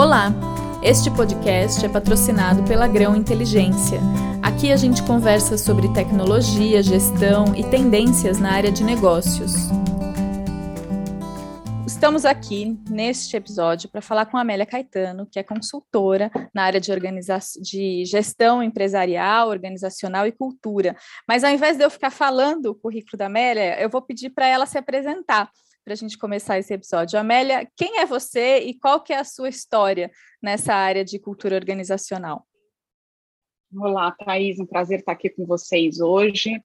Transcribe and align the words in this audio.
Olá! 0.00 0.32
Este 0.82 1.10
podcast 1.10 1.84
é 1.84 1.88
patrocinado 1.88 2.64
pela 2.64 2.88
Grão 2.88 3.14
Inteligência. 3.14 4.00
Aqui 4.42 4.72
a 4.72 4.76
gente 4.76 5.02
conversa 5.02 5.58
sobre 5.58 5.92
tecnologia, 5.92 6.82
gestão 6.82 7.54
e 7.54 7.62
tendências 7.64 8.38
na 8.38 8.50
área 8.50 8.72
de 8.72 8.82
negócios. 8.82 9.52
Estamos 11.86 12.24
aqui 12.24 12.80
neste 12.88 13.36
episódio 13.36 13.90
para 13.90 14.00
falar 14.00 14.24
com 14.24 14.38
a 14.38 14.40
Amélia 14.40 14.64
Caetano, 14.64 15.28
que 15.30 15.38
é 15.38 15.42
consultora 15.42 16.30
na 16.54 16.62
área 16.62 16.80
de, 16.80 16.90
de 17.60 18.04
gestão 18.06 18.62
empresarial, 18.62 19.50
organizacional 19.50 20.26
e 20.26 20.32
cultura. 20.32 20.96
Mas 21.28 21.44
ao 21.44 21.50
invés 21.50 21.76
de 21.76 21.84
eu 21.84 21.90
ficar 21.90 22.10
falando 22.10 22.70
o 22.70 22.74
currículo 22.74 23.18
da 23.18 23.26
Amélia, 23.26 23.78
eu 23.78 23.90
vou 23.90 24.00
pedir 24.00 24.30
para 24.30 24.46
ela 24.46 24.64
se 24.64 24.78
apresentar 24.78 25.50
para 25.90 25.94
a 25.94 25.96
gente 25.96 26.16
começar 26.16 26.56
esse 26.56 26.72
episódio. 26.72 27.18
Amélia, 27.18 27.68
quem 27.76 27.98
é 27.98 28.06
você 28.06 28.60
e 28.60 28.74
qual 28.74 29.02
que 29.02 29.12
é 29.12 29.18
a 29.18 29.24
sua 29.24 29.48
história 29.48 30.08
nessa 30.40 30.72
área 30.72 31.04
de 31.04 31.18
cultura 31.18 31.56
organizacional? 31.56 32.46
Olá, 33.76 34.12
Thaís, 34.12 34.60
um 34.60 34.66
prazer 34.66 35.00
estar 35.00 35.10
aqui 35.10 35.28
com 35.28 35.44
vocês 35.44 35.98
hoje. 35.98 36.62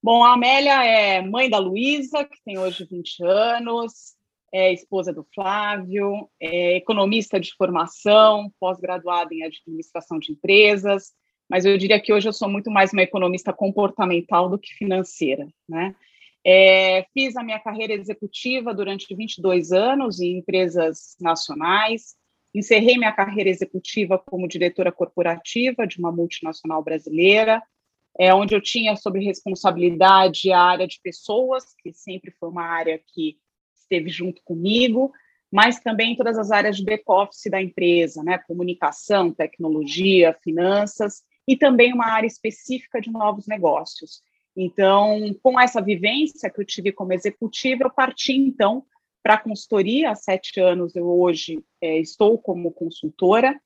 Bom, 0.00 0.22
a 0.22 0.34
Amélia 0.34 0.84
é 0.84 1.20
mãe 1.20 1.50
da 1.50 1.58
Luísa, 1.58 2.24
que 2.24 2.40
tem 2.44 2.58
hoje 2.58 2.86
20 2.88 3.24
anos, 3.24 4.14
é 4.54 4.72
esposa 4.72 5.12
do 5.12 5.26
Flávio, 5.34 6.30
é 6.38 6.76
economista 6.76 7.40
de 7.40 7.52
formação, 7.54 8.52
pós-graduada 8.60 9.34
em 9.34 9.42
administração 9.42 10.16
de 10.20 10.30
empresas, 10.30 11.10
mas 11.48 11.64
eu 11.64 11.76
diria 11.76 12.00
que 12.00 12.12
hoje 12.12 12.28
eu 12.28 12.32
sou 12.32 12.48
muito 12.48 12.70
mais 12.70 12.92
uma 12.92 13.02
economista 13.02 13.52
comportamental 13.52 14.48
do 14.48 14.60
que 14.60 14.72
financeira, 14.74 15.48
né? 15.68 15.92
É, 16.44 17.04
fiz 17.12 17.36
a 17.36 17.42
minha 17.42 17.60
carreira 17.60 17.92
executiva 17.92 18.74
durante 18.74 19.14
22 19.14 19.72
anos 19.72 20.20
em 20.20 20.38
empresas 20.38 21.16
nacionais. 21.20 22.14
Encerrei 22.54 22.96
minha 22.96 23.12
carreira 23.12 23.50
executiva 23.50 24.18
como 24.18 24.48
diretora 24.48 24.90
corporativa 24.90 25.86
de 25.86 25.98
uma 25.98 26.10
multinacional 26.10 26.82
brasileira, 26.82 27.62
é, 28.18 28.34
onde 28.34 28.54
eu 28.54 28.60
tinha 28.60 28.96
sob 28.96 29.22
responsabilidade 29.22 30.50
a 30.50 30.60
área 30.60 30.86
de 30.86 30.98
pessoas, 31.02 31.64
que 31.78 31.92
sempre 31.92 32.32
foi 32.40 32.48
uma 32.48 32.64
área 32.64 33.00
que 33.14 33.38
esteve 33.74 34.08
junto 34.08 34.42
comigo, 34.42 35.12
mas 35.50 35.80
também 35.80 36.16
todas 36.16 36.38
as 36.38 36.50
áreas 36.50 36.76
de 36.76 36.84
back-office 36.84 37.50
da 37.50 37.60
empresa, 37.60 38.22
né? 38.22 38.38
comunicação, 38.38 39.32
tecnologia, 39.32 40.36
finanças, 40.42 41.22
e 41.46 41.56
também 41.56 41.92
uma 41.92 42.06
área 42.06 42.26
específica 42.26 43.00
de 43.00 43.10
novos 43.10 43.46
negócios. 43.46 44.22
Então, 44.56 45.34
com 45.42 45.58
essa 45.58 45.80
vivência 45.80 46.50
que 46.50 46.60
eu 46.60 46.64
tive 46.64 46.92
como 46.92 47.12
executiva, 47.12 47.84
eu 47.84 47.90
parti 47.90 48.32
então 48.32 48.84
para 49.22 49.34
a 49.34 49.38
consultoria. 49.38 50.10
Há 50.10 50.14
sete 50.14 50.60
anos 50.60 50.94
eu 50.96 51.06
hoje 51.06 51.62
é, 51.80 51.98
estou 51.98 52.38
como 52.38 52.72
consultora. 52.72 53.58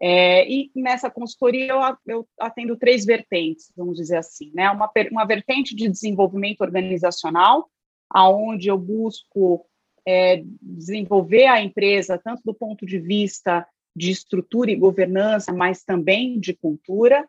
É, 0.00 0.48
e 0.48 0.70
nessa 0.76 1.10
consultoria 1.10 1.72
eu, 1.72 1.80
eu, 2.06 2.28
atendo 2.38 2.76
três 2.76 3.04
vertentes, 3.04 3.72
vamos 3.76 3.96
dizer 3.96 4.18
assim, 4.18 4.52
né? 4.54 4.70
Uma, 4.70 4.90
uma 5.10 5.24
vertente 5.24 5.74
de 5.74 5.88
desenvolvimento 5.88 6.60
organizacional, 6.60 7.68
aonde 8.08 8.68
eu 8.68 8.78
busco 8.78 9.66
é, 10.06 10.42
desenvolver 10.62 11.46
a 11.46 11.60
empresa 11.60 12.16
tanto 12.16 12.42
do 12.44 12.54
ponto 12.54 12.86
de 12.86 12.98
vista 12.98 13.66
de 13.94 14.10
estrutura 14.12 14.70
e 14.70 14.76
governança, 14.76 15.52
mas 15.52 15.82
também 15.82 16.38
de 16.38 16.54
cultura. 16.54 17.26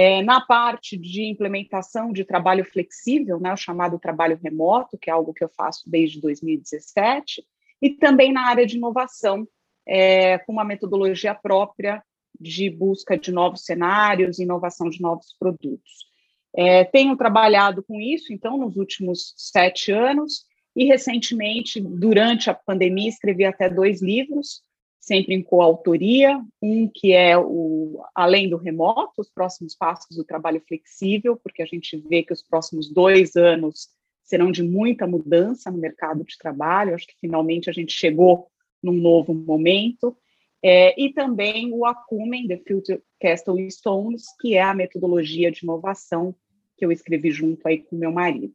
É, 0.00 0.22
na 0.22 0.40
parte 0.40 0.96
de 0.96 1.24
implementação 1.24 2.12
de 2.12 2.24
trabalho 2.24 2.64
flexível, 2.64 3.40
né, 3.40 3.52
o 3.52 3.56
chamado 3.56 3.98
trabalho 3.98 4.38
remoto, 4.40 4.96
que 4.96 5.10
é 5.10 5.12
algo 5.12 5.34
que 5.34 5.42
eu 5.42 5.48
faço 5.48 5.90
desde 5.90 6.20
2017, 6.20 7.44
e 7.82 7.90
também 7.90 8.32
na 8.32 8.46
área 8.46 8.64
de 8.64 8.76
inovação, 8.76 9.44
é, 9.84 10.38
com 10.38 10.52
uma 10.52 10.62
metodologia 10.62 11.34
própria 11.34 12.00
de 12.38 12.70
busca 12.70 13.18
de 13.18 13.32
novos 13.32 13.64
cenários, 13.64 14.38
inovação 14.38 14.88
de 14.88 15.00
novos 15.00 15.34
produtos. 15.36 16.06
É, 16.54 16.84
tenho 16.84 17.16
trabalhado 17.16 17.82
com 17.82 18.00
isso, 18.00 18.32
então, 18.32 18.56
nos 18.56 18.76
últimos 18.76 19.34
sete 19.36 19.90
anos, 19.90 20.44
e 20.76 20.84
recentemente, 20.84 21.80
durante 21.80 22.48
a 22.48 22.54
pandemia, 22.54 23.08
escrevi 23.08 23.44
até 23.44 23.68
dois 23.68 24.00
livros, 24.00 24.62
sempre 25.08 25.34
em 25.34 25.42
coautoria, 25.42 26.38
um 26.62 26.86
que 26.86 27.12
é 27.12 27.36
o 27.36 28.00
além 28.14 28.48
do 28.48 28.58
remoto, 28.58 29.22
os 29.22 29.30
próximos 29.30 29.74
passos 29.74 30.14
do 30.14 30.22
trabalho 30.22 30.62
flexível, 30.68 31.36
porque 31.42 31.62
a 31.62 31.66
gente 31.66 31.96
vê 31.96 32.22
que 32.22 32.32
os 32.32 32.42
próximos 32.42 32.92
dois 32.92 33.34
anos 33.34 33.88
serão 34.22 34.52
de 34.52 34.62
muita 34.62 35.06
mudança 35.06 35.70
no 35.70 35.78
mercado 35.78 36.22
de 36.22 36.36
trabalho. 36.36 36.94
Acho 36.94 37.06
que 37.06 37.18
finalmente 37.18 37.70
a 37.70 37.72
gente 37.72 37.92
chegou 37.92 38.48
num 38.82 38.92
novo 38.92 39.32
momento. 39.32 40.14
É, 40.62 41.00
e 41.00 41.12
também 41.12 41.72
o 41.72 41.86
Acumen, 41.86 42.46
The 42.46 42.58
Future 42.68 43.02
Castle 43.20 43.70
Stones, 43.70 44.24
que 44.38 44.54
é 44.54 44.62
a 44.62 44.74
metodologia 44.74 45.50
de 45.50 45.64
inovação 45.64 46.34
que 46.76 46.84
eu 46.84 46.92
escrevi 46.92 47.30
junto 47.30 47.66
aí 47.66 47.78
com 47.78 47.96
meu 47.96 48.12
marido. 48.12 48.54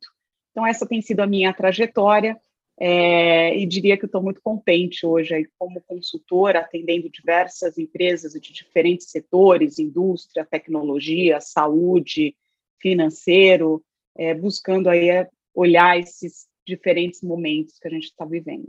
Então, 0.52 0.68
essa 0.68 0.86
tem 0.86 1.02
sido 1.02 1.22
a 1.22 1.28
minha 1.28 1.52
trajetória. 1.52 2.40
É, 2.86 3.58
e 3.58 3.66
diria 3.66 3.98
que 3.98 4.06
estou 4.06 4.22
muito 4.22 4.42
contente 4.42 5.06
hoje 5.06 5.34
aí 5.34 5.48
como 5.58 5.80
consultora, 5.80 6.60
atendendo 6.60 7.10
diversas 7.10 7.78
empresas 7.78 8.34
de 8.34 8.52
diferentes 8.52 9.10
setores, 9.10 9.80
indústria, 9.80 10.44
tecnologia, 10.44 11.40
saúde, 11.40 12.36
financeiro, 12.82 13.82
é, 14.18 14.34
buscando 14.34 14.90
aí 14.90 15.10
é, 15.10 15.30
olhar 15.56 15.98
esses 15.98 16.46
diferentes 16.68 17.22
momentos 17.22 17.80
que 17.80 17.88
a 17.88 17.92
gente 17.92 18.08
está 18.08 18.26
vivendo. 18.26 18.68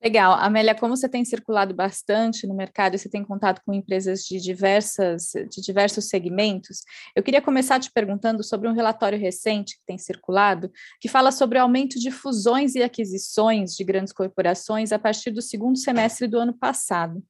Legal. 0.00 0.34
Amélia, 0.34 0.76
como 0.76 0.96
você 0.96 1.08
tem 1.08 1.24
circulado 1.24 1.74
bastante 1.74 2.46
no 2.46 2.54
mercado 2.54 2.94
e 2.94 2.98
você 2.98 3.08
tem 3.08 3.24
contato 3.24 3.60
com 3.66 3.74
empresas 3.74 4.20
de, 4.22 4.38
diversas, 4.38 5.32
de 5.50 5.60
diversos 5.60 6.08
segmentos, 6.08 6.84
eu 7.16 7.22
queria 7.22 7.42
começar 7.42 7.80
te 7.80 7.90
perguntando 7.90 8.44
sobre 8.44 8.68
um 8.68 8.72
relatório 8.72 9.18
recente 9.18 9.76
que 9.76 9.84
tem 9.84 9.98
circulado, 9.98 10.70
que 11.00 11.08
fala 11.08 11.32
sobre 11.32 11.58
o 11.58 11.62
aumento 11.62 11.98
de 11.98 12.12
fusões 12.12 12.76
e 12.76 12.82
aquisições 12.82 13.74
de 13.74 13.82
grandes 13.82 14.12
corporações 14.12 14.92
a 14.92 15.00
partir 15.00 15.32
do 15.32 15.42
segundo 15.42 15.76
semestre 15.76 16.28
do 16.28 16.38
ano 16.38 16.56
passado. 16.56 17.20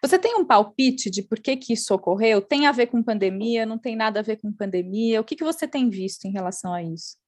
Você 0.00 0.18
tem 0.18 0.34
um 0.34 0.46
palpite 0.46 1.10
de 1.10 1.22
por 1.22 1.38
que, 1.38 1.58
que 1.58 1.74
isso 1.74 1.92
ocorreu? 1.92 2.40
Tem 2.40 2.66
a 2.66 2.72
ver 2.72 2.86
com 2.86 3.02
pandemia? 3.02 3.66
Não 3.66 3.78
tem 3.78 3.94
nada 3.94 4.20
a 4.20 4.22
ver 4.22 4.38
com 4.38 4.50
pandemia? 4.50 5.20
O 5.20 5.24
que, 5.24 5.36
que 5.36 5.44
você 5.44 5.68
tem 5.68 5.90
visto 5.90 6.24
em 6.24 6.32
relação 6.32 6.72
a 6.72 6.82
isso? 6.82 7.22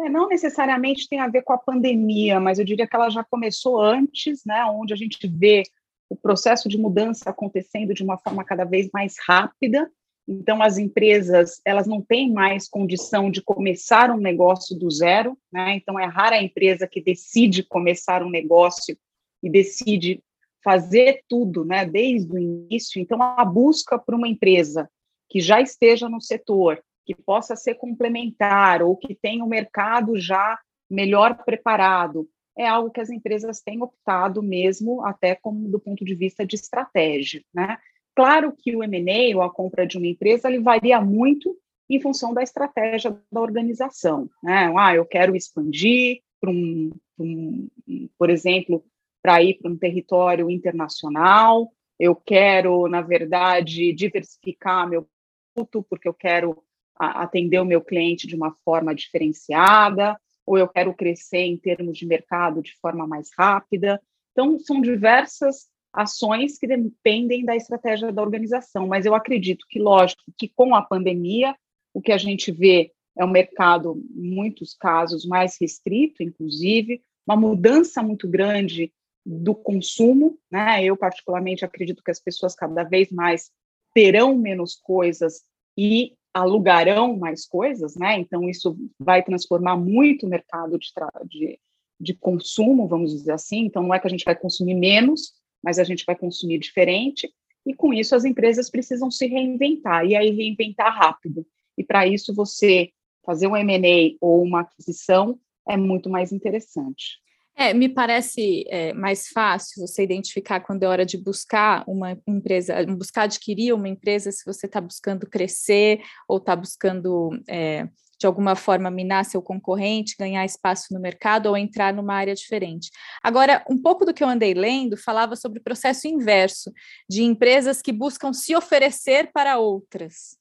É, 0.00 0.08
não 0.08 0.28
necessariamente 0.28 1.08
tem 1.08 1.20
a 1.20 1.28
ver 1.28 1.42
com 1.42 1.52
a 1.52 1.58
pandemia, 1.58 2.40
mas 2.40 2.58
eu 2.58 2.64
diria 2.64 2.86
que 2.86 2.96
ela 2.96 3.10
já 3.10 3.22
começou 3.22 3.80
antes, 3.80 4.42
né, 4.44 4.64
onde 4.64 4.92
a 4.92 4.96
gente 4.96 5.24
vê 5.28 5.62
o 6.08 6.16
processo 6.16 6.68
de 6.68 6.76
mudança 6.76 7.30
acontecendo 7.30 7.94
de 7.94 8.02
uma 8.02 8.18
forma 8.18 8.44
cada 8.44 8.64
vez 8.64 8.88
mais 8.92 9.14
rápida. 9.26 9.90
Então, 10.26 10.62
as 10.62 10.78
empresas 10.78 11.60
elas 11.64 11.86
não 11.86 12.00
têm 12.00 12.32
mais 12.32 12.68
condição 12.68 13.30
de 13.30 13.42
começar 13.42 14.10
um 14.10 14.16
negócio 14.16 14.76
do 14.76 14.90
zero, 14.90 15.38
né? 15.52 15.76
Então, 15.76 15.98
é 15.98 16.06
rara 16.06 16.36
a 16.36 16.42
empresa 16.42 16.88
que 16.88 17.00
decide 17.00 17.62
começar 17.62 18.22
um 18.22 18.30
negócio 18.30 18.96
e 19.42 19.50
decide 19.50 20.22
fazer 20.62 21.22
tudo, 21.28 21.62
né, 21.62 21.84
desde 21.84 22.32
o 22.32 22.38
início. 22.38 23.00
Então, 23.00 23.22
a 23.22 23.44
busca 23.44 23.98
por 23.98 24.14
uma 24.14 24.26
empresa 24.26 24.90
que 25.28 25.40
já 25.40 25.60
esteja 25.60 26.08
no 26.08 26.22
setor, 26.22 26.82
que 27.04 27.14
possa 27.14 27.54
ser 27.54 27.74
complementar 27.74 28.82
ou 28.82 28.96
que 28.96 29.14
tenha 29.14 29.42
o 29.42 29.46
um 29.46 29.50
mercado 29.50 30.18
já 30.18 30.58
melhor 30.90 31.44
preparado, 31.44 32.28
é 32.56 32.66
algo 32.66 32.90
que 32.90 33.00
as 33.00 33.10
empresas 33.10 33.60
têm 33.60 33.82
optado 33.82 34.42
mesmo, 34.42 35.04
até 35.04 35.34
como 35.34 35.68
do 35.68 35.80
ponto 35.80 36.04
de 36.04 36.14
vista 36.14 36.46
de 36.46 36.54
estratégia. 36.54 37.42
Né? 37.52 37.76
Claro 38.14 38.54
que 38.56 38.76
o 38.76 38.82
M&A, 38.82 39.36
ou 39.36 39.42
a 39.42 39.52
compra 39.52 39.86
de 39.86 39.98
uma 39.98 40.06
empresa, 40.06 40.48
ele 40.48 40.60
varia 40.60 41.00
muito 41.00 41.56
em 41.90 42.00
função 42.00 42.32
da 42.32 42.42
estratégia 42.42 43.18
da 43.30 43.40
organização. 43.40 44.30
Né? 44.42 44.72
Ah, 44.76 44.94
eu 44.94 45.04
quero 45.04 45.34
expandir 45.34 46.20
para 46.40 46.50
um, 46.50 46.92
um, 47.18 47.68
por 48.16 48.30
exemplo, 48.30 48.84
para 49.22 49.42
ir 49.42 49.54
para 49.54 49.70
um 49.70 49.76
território 49.76 50.50
internacional, 50.50 51.72
eu 51.98 52.14
quero, 52.14 52.88
na 52.88 53.00
verdade, 53.00 53.92
diversificar 53.92 54.88
meu 54.88 55.06
produto, 55.54 55.86
porque 55.88 56.08
eu 56.08 56.14
quero 56.14 56.62
atender 56.96 57.58
o 57.58 57.64
meu 57.64 57.80
cliente 57.80 58.26
de 58.26 58.36
uma 58.36 58.52
forma 58.64 58.94
diferenciada, 58.94 60.18
ou 60.46 60.58
eu 60.58 60.68
quero 60.68 60.94
crescer 60.94 61.38
em 61.38 61.56
termos 61.56 61.98
de 61.98 62.06
mercado 62.06 62.62
de 62.62 62.74
forma 62.76 63.06
mais 63.06 63.30
rápida. 63.36 64.00
Então, 64.32 64.58
são 64.58 64.80
diversas 64.80 65.68
ações 65.92 66.58
que 66.58 66.66
dependem 66.66 67.44
da 67.44 67.54
estratégia 67.54 68.12
da 68.12 68.22
organização, 68.22 68.86
mas 68.86 69.06
eu 69.06 69.14
acredito 69.14 69.64
que, 69.68 69.78
lógico, 69.78 70.22
que 70.36 70.48
com 70.48 70.74
a 70.74 70.82
pandemia, 70.82 71.54
o 71.92 72.00
que 72.00 72.12
a 72.12 72.18
gente 72.18 72.50
vê 72.50 72.92
é 73.16 73.24
um 73.24 73.30
mercado, 73.30 74.02
em 74.16 74.28
muitos 74.34 74.74
casos, 74.74 75.24
mais 75.24 75.56
restrito, 75.60 76.22
inclusive, 76.22 77.00
uma 77.26 77.36
mudança 77.36 78.02
muito 78.02 78.28
grande 78.28 78.92
do 79.24 79.54
consumo, 79.54 80.36
né? 80.50 80.84
Eu, 80.84 80.96
particularmente, 80.96 81.64
acredito 81.64 82.02
que 82.02 82.10
as 82.10 82.20
pessoas 82.20 82.54
cada 82.54 82.82
vez 82.82 83.10
mais 83.10 83.50
terão 83.94 84.36
menos 84.36 84.74
coisas 84.74 85.42
e 85.78 86.14
alugarão 86.34 87.16
mais 87.16 87.46
coisas, 87.46 87.94
né? 87.94 88.18
Então, 88.18 88.48
isso 88.50 88.76
vai 88.98 89.22
transformar 89.22 89.76
muito 89.76 90.26
o 90.26 90.28
mercado 90.28 90.76
de, 90.76 90.90
de, 91.26 91.60
de, 92.00 92.14
consumo, 92.14 92.88
vamos 92.88 93.12
dizer 93.12 93.32
assim. 93.32 93.60
Então, 93.60 93.84
não 93.84 93.94
é 93.94 94.00
que 94.00 94.06
a 94.08 94.10
gente 94.10 94.24
vai 94.24 94.34
consumir 94.34 94.74
menos, 94.74 95.32
mas 95.62 95.78
a 95.78 95.84
gente 95.84 96.04
vai 96.04 96.16
consumir 96.16 96.58
diferente, 96.58 97.32
e 97.64 97.72
com 97.72 97.94
isso 97.94 98.14
as 98.14 98.24
empresas 98.24 98.68
precisam 98.68 99.10
se 99.10 99.26
reinventar, 99.26 100.04
e 100.04 100.14
aí 100.16 100.30
reinventar 100.30 100.94
rápido. 100.94 101.46
E 101.78 101.84
para 101.84 102.06
isso 102.06 102.34
você 102.34 102.90
fazer 103.24 103.46
um 103.46 103.56
M&A 103.56 104.16
ou 104.20 104.42
uma 104.42 104.60
aquisição 104.60 105.38
é 105.66 105.76
muito 105.76 106.10
mais 106.10 106.32
interessante. 106.32 107.23
É, 107.56 107.72
me 107.72 107.88
parece 107.88 108.64
é, 108.68 108.92
mais 108.92 109.28
fácil 109.28 109.86
você 109.86 110.02
identificar 110.02 110.58
quando 110.60 110.82
é 110.82 110.88
hora 110.88 111.06
de 111.06 111.16
buscar 111.16 111.84
uma 111.86 112.18
empresa, 112.26 112.84
buscar 112.96 113.22
adquirir 113.22 113.72
uma 113.72 113.88
empresa, 113.88 114.32
se 114.32 114.44
você 114.44 114.66
está 114.66 114.80
buscando 114.80 115.28
crescer 115.28 116.00
ou 116.28 116.38
está 116.38 116.56
buscando, 116.56 117.30
é, 117.48 117.88
de 118.18 118.26
alguma 118.26 118.56
forma, 118.56 118.90
minar 118.90 119.24
seu 119.24 119.40
concorrente, 119.40 120.16
ganhar 120.18 120.44
espaço 120.44 120.92
no 120.92 121.00
mercado 121.00 121.46
ou 121.46 121.56
entrar 121.56 121.94
numa 121.94 122.14
área 122.14 122.34
diferente. 122.34 122.90
Agora, 123.22 123.64
um 123.70 123.80
pouco 123.80 124.04
do 124.04 124.12
que 124.12 124.24
eu 124.24 124.28
andei 124.28 124.52
lendo 124.52 124.96
falava 124.96 125.36
sobre 125.36 125.60
o 125.60 125.62
processo 125.62 126.08
inverso, 126.08 126.72
de 127.08 127.22
empresas 127.22 127.80
que 127.80 127.92
buscam 127.92 128.32
se 128.32 128.56
oferecer 128.56 129.30
para 129.32 129.58
outras. 129.58 130.36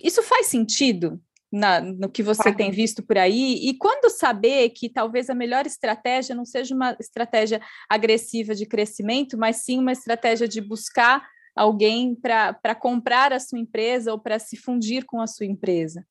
Isso 0.00 0.22
faz 0.22 0.46
sentido? 0.46 1.20
Na, 1.52 1.80
no 1.80 2.10
que 2.10 2.22
você 2.22 2.52
tem 2.54 2.70
visto 2.70 3.02
por 3.02 3.16
aí? 3.18 3.68
E 3.68 3.76
quando 3.76 4.10
saber 4.10 4.70
que 4.70 4.88
talvez 4.88 5.30
a 5.30 5.34
melhor 5.34 5.66
estratégia 5.66 6.34
não 6.34 6.44
seja 6.44 6.74
uma 6.74 6.96
estratégia 6.98 7.60
agressiva 7.88 8.54
de 8.54 8.66
crescimento, 8.66 9.38
mas 9.38 9.56
sim 9.56 9.78
uma 9.78 9.92
estratégia 9.92 10.48
de 10.48 10.60
buscar 10.60 11.26
alguém 11.54 12.14
para 12.14 12.74
comprar 12.74 13.32
a 13.32 13.40
sua 13.40 13.58
empresa 13.58 14.12
ou 14.12 14.18
para 14.18 14.38
se 14.38 14.56
fundir 14.56 15.04
com 15.04 15.20
a 15.20 15.26
sua 15.26 15.46
empresa? 15.46 16.06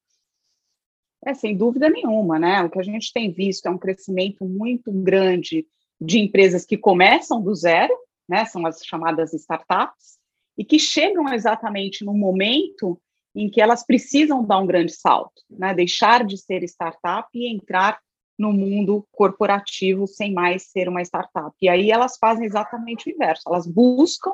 É, 1.26 1.34
sem 1.34 1.56
dúvida 1.56 1.90
nenhuma, 1.90 2.38
né? 2.40 2.64
O 2.64 2.70
que 2.70 2.80
a 2.80 2.84
gente 2.84 3.12
tem 3.14 3.32
visto 3.32 3.66
é 3.66 3.70
um 3.70 3.78
crescimento 3.78 4.46
muito 4.46 4.92
grande 4.92 5.66
de 6.00 6.20
empresas 6.20 6.66
que 6.66 6.78
começam 6.78 7.42
do 7.42 7.54
zero, 7.54 7.96
né? 8.28 8.46
São 8.46 8.66
as 8.66 8.80
chamadas 8.84 9.34
startups, 9.34 10.20
e 10.58 10.64
que 10.64 10.80
chegam 10.80 11.32
exatamente 11.34 12.04
no 12.06 12.14
momento 12.14 13.00
em 13.36 13.50
que 13.50 13.62
elas 13.62 13.86
precisam 13.86 14.44
dar 14.44 14.60
um 14.60 14.66
grande 14.66 14.94
salto, 14.94 15.42
né? 15.50 15.74
deixar 15.74 16.24
de 16.24 16.38
ser 16.38 16.64
startup 16.64 17.28
e 17.34 17.54
entrar 17.54 18.00
no 18.38 18.52
mundo 18.52 19.06
corporativo 19.12 20.08
sem 20.08 20.34
mais 20.34 20.64
ser 20.64 20.88
uma 20.88 21.02
startup. 21.02 21.56
E 21.62 21.70
aí 21.70 21.92
elas 21.92 22.18
fazem 22.18 22.46
exatamente 22.46 23.10
o 23.10 23.14
inverso, 23.14 23.44
elas 23.48 23.68
buscam 23.68 24.32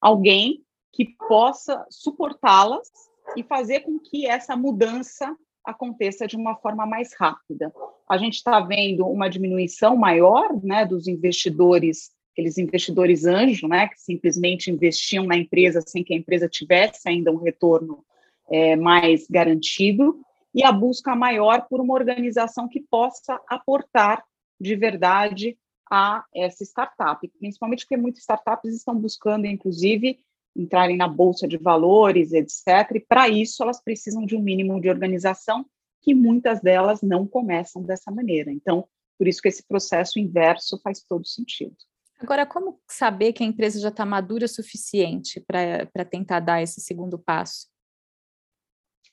alguém 0.00 0.62
que 0.92 1.04
possa 1.28 1.84
suportá-las 1.90 2.88
e 3.36 3.42
fazer 3.42 3.80
com 3.80 3.98
que 3.98 4.26
essa 4.26 4.56
mudança 4.56 5.34
aconteça 5.64 6.26
de 6.26 6.36
uma 6.36 6.54
forma 6.56 6.86
mais 6.86 7.14
rápida. 7.18 7.72
A 8.08 8.18
gente 8.18 8.34
está 8.34 8.60
vendo 8.60 9.06
uma 9.06 9.28
diminuição 9.28 9.96
maior 9.96 10.54
né, 10.62 10.84
dos 10.84 11.08
investidores, 11.08 12.10
aqueles 12.32 12.58
investidores 12.58 13.24
anjo, 13.24 13.66
né, 13.66 13.88
que 13.88 13.98
simplesmente 13.98 14.70
investiam 14.70 15.24
na 15.24 15.36
empresa 15.36 15.80
sem 15.80 16.04
que 16.04 16.12
a 16.12 16.16
empresa 16.16 16.48
tivesse 16.48 17.08
ainda 17.08 17.32
um 17.32 17.38
retorno 17.38 18.04
é, 18.50 18.76
mais 18.76 19.26
garantido 19.28 20.20
e 20.54 20.62
a 20.64 20.70
busca 20.70 21.14
maior 21.16 21.66
por 21.68 21.80
uma 21.80 21.94
organização 21.94 22.68
que 22.68 22.80
possa 22.80 23.40
aportar 23.48 24.24
de 24.60 24.76
verdade 24.76 25.58
a 25.90 26.24
essa 26.34 26.64
startup, 26.64 27.26
principalmente 27.38 27.84
porque 27.84 27.96
muitas 27.96 28.22
startups 28.22 28.74
estão 28.74 28.96
buscando, 28.96 29.46
inclusive, 29.46 30.18
entrarem 30.56 30.96
na 30.96 31.08
bolsa 31.08 31.46
de 31.46 31.56
valores, 31.56 32.32
etc. 32.32 32.94
E 32.94 33.00
para 33.00 33.28
isso 33.28 33.62
elas 33.62 33.82
precisam 33.82 34.24
de 34.24 34.36
um 34.36 34.40
mínimo 34.40 34.80
de 34.80 34.88
organização 34.88 35.66
que 36.00 36.14
muitas 36.14 36.60
delas 36.60 37.02
não 37.02 37.26
começam 37.26 37.82
dessa 37.82 38.10
maneira. 38.10 38.52
Então, 38.52 38.86
por 39.18 39.26
isso 39.26 39.40
que 39.40 39.48
esse 39.48 39.66
processo 39.66 40.18
inverso 40.18 40.78
faz 40.82 41.02
todo 41.02 41.26
sentido. 41.26 41.74
Agora, 42.20 42.46
como 42.46 42.80
saber 42.88 43.32
que 43.32 43.42
a 43.42 43.46
empresa 43.46 43.80
já 43.80 43.88
está 43.88 44.06
madura 44.06 44.44
o 44.44 44.48
suficiente 44.48 45.40
para 45.40 46.04
tentar 46.04 46.40
dar 46.40 46.62
esse 46.62 46.80
segundo 46.80 47.18
passo? 47.18 47.66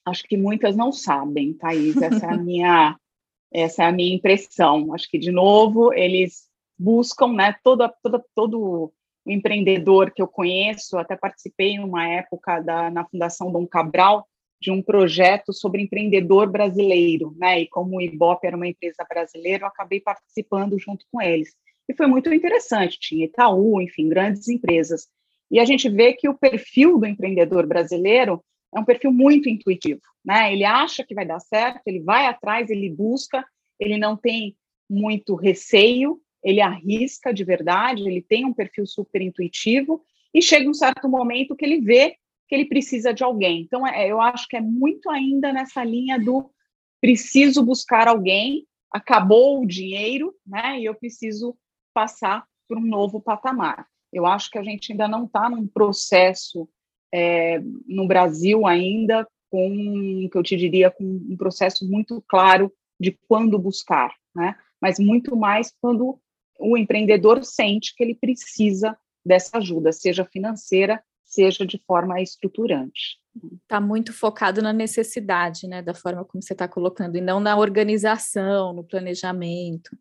Acho 0.05 0.23
que 0.23 0.37
muitas 0.37 0.75
não 0.75 0.91
sabem, 0.91 1.53
Thaís. 1.53 1.95
Essa 2.01 2.25
é 2.25 2.33
a 2.33 2.37
minha, 2.37 2.97
essa 3.53 3.83
é 3.83 3.85
a 3.87 3.91
minha 3.91 4.15
impressão. 4.15 4.93
Acho 4.93 5.09
que, 5.09 5.19
de 5.19 5.31
novo, 5.31 5.93
eles 5.93 6.49
buscam, 6.77 7.33
né, 7.33 7.55
toda, 7.63 7.93
toda, 8.01 8.23
todo 8.35 8.59
o 8.59 9.31
empreendedor 9.31 10.11
que 10.11 10.21
eu 10.21 10.27
conheço, 10.27 10.97
até 10.97 11.15
participei 11.15 11.71
em 11.71 11.79
uma 11.79 12.07
época 12.07 12.59
da, 12.59 12.89
na 12.89 13.05
Fundação 13.05 13.51
Dom 13.51 13.67
Cabral, 13.67 14.27
de 14.59 14.71
um 14.71 14.81
projeto 14.81 15.51
sobre 15.53 15.81
empreendedor 15.81 16.49
brasileiro, 16.49 17.35
né? 17.37 17.61
E 17.61 17.67
como 17.67 17.97
o 17.97 18.01
Ibope 18.01 18.45
era 18.45 18.55
uma 18.55 18.67
empresa 18.67 19.03
brasileira, 19.09 19.63
eu 19.63 19.67
acabei 19.67 19.99
participando 19.99 20.77
junto 20.77 21.03
com 21.11 21.19
eles. 21.19 21.55
E 21.89 21.95
foi 21.95 22.05
muito 22.05 22.31
interessante, 22.31 22.99
tinha 22.99 23.25
Itaú, 23.25 23.81
enfim, 23.81 24.07
grandes 24.07 24.47
empresas. 24.47 25.07
E 25.49 25.59
a 25.59 25.65
gente 25.65 25.89
vê 25.89 26.13
que 26.13 26.29
o 26.29 26.37
perfil 26.37 26.99
do 26.99 27.07
empreendedor 27.07 27.65
brasileiro 27.65 28.43
é 28.73 28.79
um 28.79 28.85
perfil 28.85 29.11
muito 29.11 29.49
intuitivo, 29.49 30.01
né? 30.23 30.53
Ele 30.53 30.63
acha 30.63 31.03
que 31.03 31.13
vai 31.13 31.25
dar 31.25 31.39
certo, 31.39 31.81
ele 31.85 31.99
vai 31.99 32.25
atrás, 32.25 32.69
ele 32.69 32.89
busca, 32.89 33.45
ele 33.79 33.97
não 33.97 34.15
tem 34.15 34.55
muito 34.89 35.35
receio, 35.35 36.21
ele 36.43 36.61
arrisca 36.61 37.33
de 37.33 37.43
verdade, 37.43 38.07
ele 38.07 38.21
tem 38.21 38.45
um 38.45 38.53
perfil 38.53 38.85
super 38.85 39.21
intuitivo 39.21 40.01
e 40.33 40.41
chega 40.41 40.69
um 40.69 40.73
certo 40.73 41.07
momento 41.09 41.55
que 41.55 41.65
ele 41.65 41.81
vê 41.81 42.15
que 42.47 42.55
ele 42.55 42.65
precisa 42.65 43.13
de 43.13 43.23
alguém. 43.23 43.61
Então, 43.61 43.87
é, 43.87 44.07
eu 44.09 44.19
acho 44.19 44.47
que 44.47 44.57
é 44.57 44.61
muito 44.61 45.09
ainda 45.09 45.53
nessa 45.53 45.83
linha 45.83 46.19
do 46.19 46.51
preciso 46.99 47.63
buscar 47.63 48.07
alguém, 48.07 48.67
acabou 48.91 49.61
o 49.61 49.65
dinheiro, 49.65 50.35
né? 50.45 50.79
E 50.79 50.85
eu 50.85 50.93
preciso 50.93 51.57
passar 51.93 52.45
para 52.67 52.77
um 52.77 52.85
novo 52.85 53.21
patamar. 53.21 53.87
Eu 54.11 54.25
acho 54.25 54.49
que 54.49 54.57
a 54.57 54.63
gente 54.63 54.91
ainda 54.91 55.07
não 55.07 55.25
está 55.25 55.49
num 55.49 55.65
processo 55.65 56.67
é, 57.13 57.59
no 57.87 58.07
Brasil 58.07 58.65
ainda 58.65 59.27
com, 59.49 60.29
que 60.31 60.37
eu 60.37 60.43
te 60.43 60.55
diria, 60.55 60.89
com 60.89 61.03
um 61.03 61.35
processo 61.35 61.87
muito 61.87 62.23
claro 62.27 62.71
de 62.99 63.17
quando 63.27 63.59
buscar, 63.59 64.13
né? 64.33 64.55
Mas 64.81 64.97
muito 64.97 65.35
mais 65.35 65.73
quando 65.81 66.19
o 66.59 66.77
empreendedor 66.77 67.43
sente 67.43 67.93
que 67.95 68.03
ele 68.03 68.15
precisa 68.15 68.97
dessa 69.25 69.57
ajuda, 69.57 69.91
seja 69.91 70.25
financeira, 70.25 71.03
seja 71.23 71.65
de 71.65 71.77
forma 71.85 72.21
estruturante. 72.21 73.19
Está 73.63 73.79
muito 73.79 74.13
focado 74.13 74.61
na 74.61 74.73
necessidade, 74.73 75.67
né, 75.67 75.81
da 75.81 75.93
forma 75.93 76.25
como 76.25 76.41
você 76.41 76.53
está 76.53 76.67
colocando, 76.67 77.17
e 77.17 77.21
não 77.21 77.39
na 77.39 77.57
organização, 77.57 78.73
no 78.73 78.83
planejamento. 78.83 79.97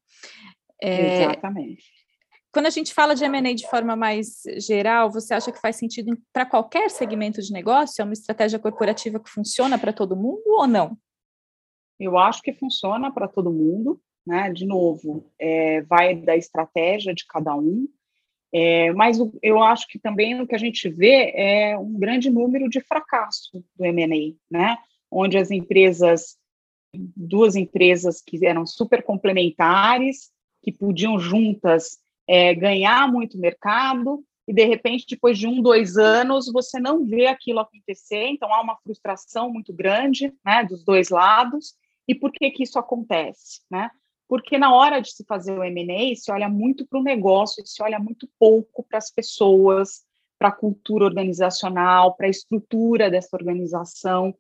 É, 0.83 1.23
Exatamente. 1.23 2.00
Quando 2.53 2.67
a 2.67 2.71
gente 2.71 2.93
fala 2.93 3.15
de 3.15 3.25
M&A 3.25 3.55
de 3.55 3.69
forma 3.69 3.95
mais 3.95 4.43
geral, 4.59 5.11
você 5.11 5.35
acha 5.35 5.53
que 5.53 5.61
faz 5.61 5.77
sentido 5.77 6.19
para 6.33 6.45
qualquer 6.45 6.91
segmento 6.91 7.41
de 7.41 7.53
negócio? 7.53 8.03
É 8.03 8.05
uma 8.05 8.13
estratégia 8.13 8.59
corporativa 8.59 9.21
que 9.21 9.31
funciona 9.31 9.79
para 9.79 9.93
todo 9.93 10.17
mundo 10.17 10.43
ou 10.47 10.67
não? 10.67 10.99
Eu 11.99 12.19
acho 12.19 12.43
que 12.43 12.53
funciona 12.53 13.13
para 13.13 13.29
todo 13.29 13.53
mundo, 13.53 14.01
né? 14.27 14.53
De 14.53 14.67
novo, 14.67 15.31
é, 15.39 15.83
vai 15.83 16.17
da 16.17 16.37
estratégia 16.37 17.15
de 17.15 17.25
cada 17.27 17.55
um, 17.55 17.87
é, 18.53 18.93
mas 18.93 19.19
eu 19.43 19.63
acho 19.63 19.87
que 19.87 19.99
também 19.99 20.41
o 20.41 20.47
que 20.47 20.55
a 20.55 20.59
gente 20.59 20.89
vê 20.89 21.33
é 21.37 21.79
um 21.79 21.97
grande 21.99 22.29
número 22.29 22.69
de 22.69 22.81
fracasso 22.81 23.65
do 23.77 23.85
M&A, 23.85 24.35
né? 24.51 24.77
Onde 25.11 25.39
as 25.39 25.51
empresas, 25.53 26.37
duas 26.93 27.55
empresas 27.55 28.21
que 28.21 28.45
eram 28.45 28.67
super 28.67 29.05
complementares, 29.05 30.31
que 30.63 30.73
podiam 30.73 31.19
juntas 31.19 31.99
é, 32.31 32.55
ganhar 32.55 33.11
muito 33.11 33.37
mercado 33.37 34.25
e 34.47 34.55
de 34.55 34.65
repente 34.65 35.05
depois 35.05 35.37
de 35.37 35.49
um 35.49 35.61
dois 35.61 35.97
anos 35.97 36.47
você 36.53 36.79
não 36.79 37.05
vê 37.05 37.27
aquilo 37.27 37.59
acontecer 37.59 38.29
então 38.29 38.55
há 38.55 38.61
uma 38.61 38.77
frustração 38.77 39.53
muito 39.53 39.73
grande 39.73 40.33
né 40.45 40.65
dos 40.65 40.85
dois 40.85 41.09
lados. 41.09 41.75
E 42.07 42.15
por 42.15 42.31
que 42.31 42.49
que 42.53 42.63
isso 42.63 42.79
acontece 42.79 43.63
né? 43.69 43.91
Porque 44.29 44.57
na 44.59 44.73
hora 44.73 45.01
de 45.01 45.11
se 45.13 45.25
fazer 45.25 45.59
o 45.59 45.65
M&A 45.65 46.15
se 46.15 46.31
olha 46.31 46.49
muito 46.49 46.87
para 46.87 47.01
o 47.01 47.03
negócio 47.03 47.67
se 47.67 47.83
olha 47.83 47.99
muito 47.99 48.31
pouco 48.39 48.85
para 48.89 48.99
as 48.99 49.11
pessoas 49.11 50.05
para 50.39 50.51
a 50.51 50.53
cultura 50.53 51.07
organizacional 51.07 52.15
para 52.15 52.29
a 52.29 52.31
estrutura 52.31 53.11
dessa 53.11 53.37
organização. 53.37 54.33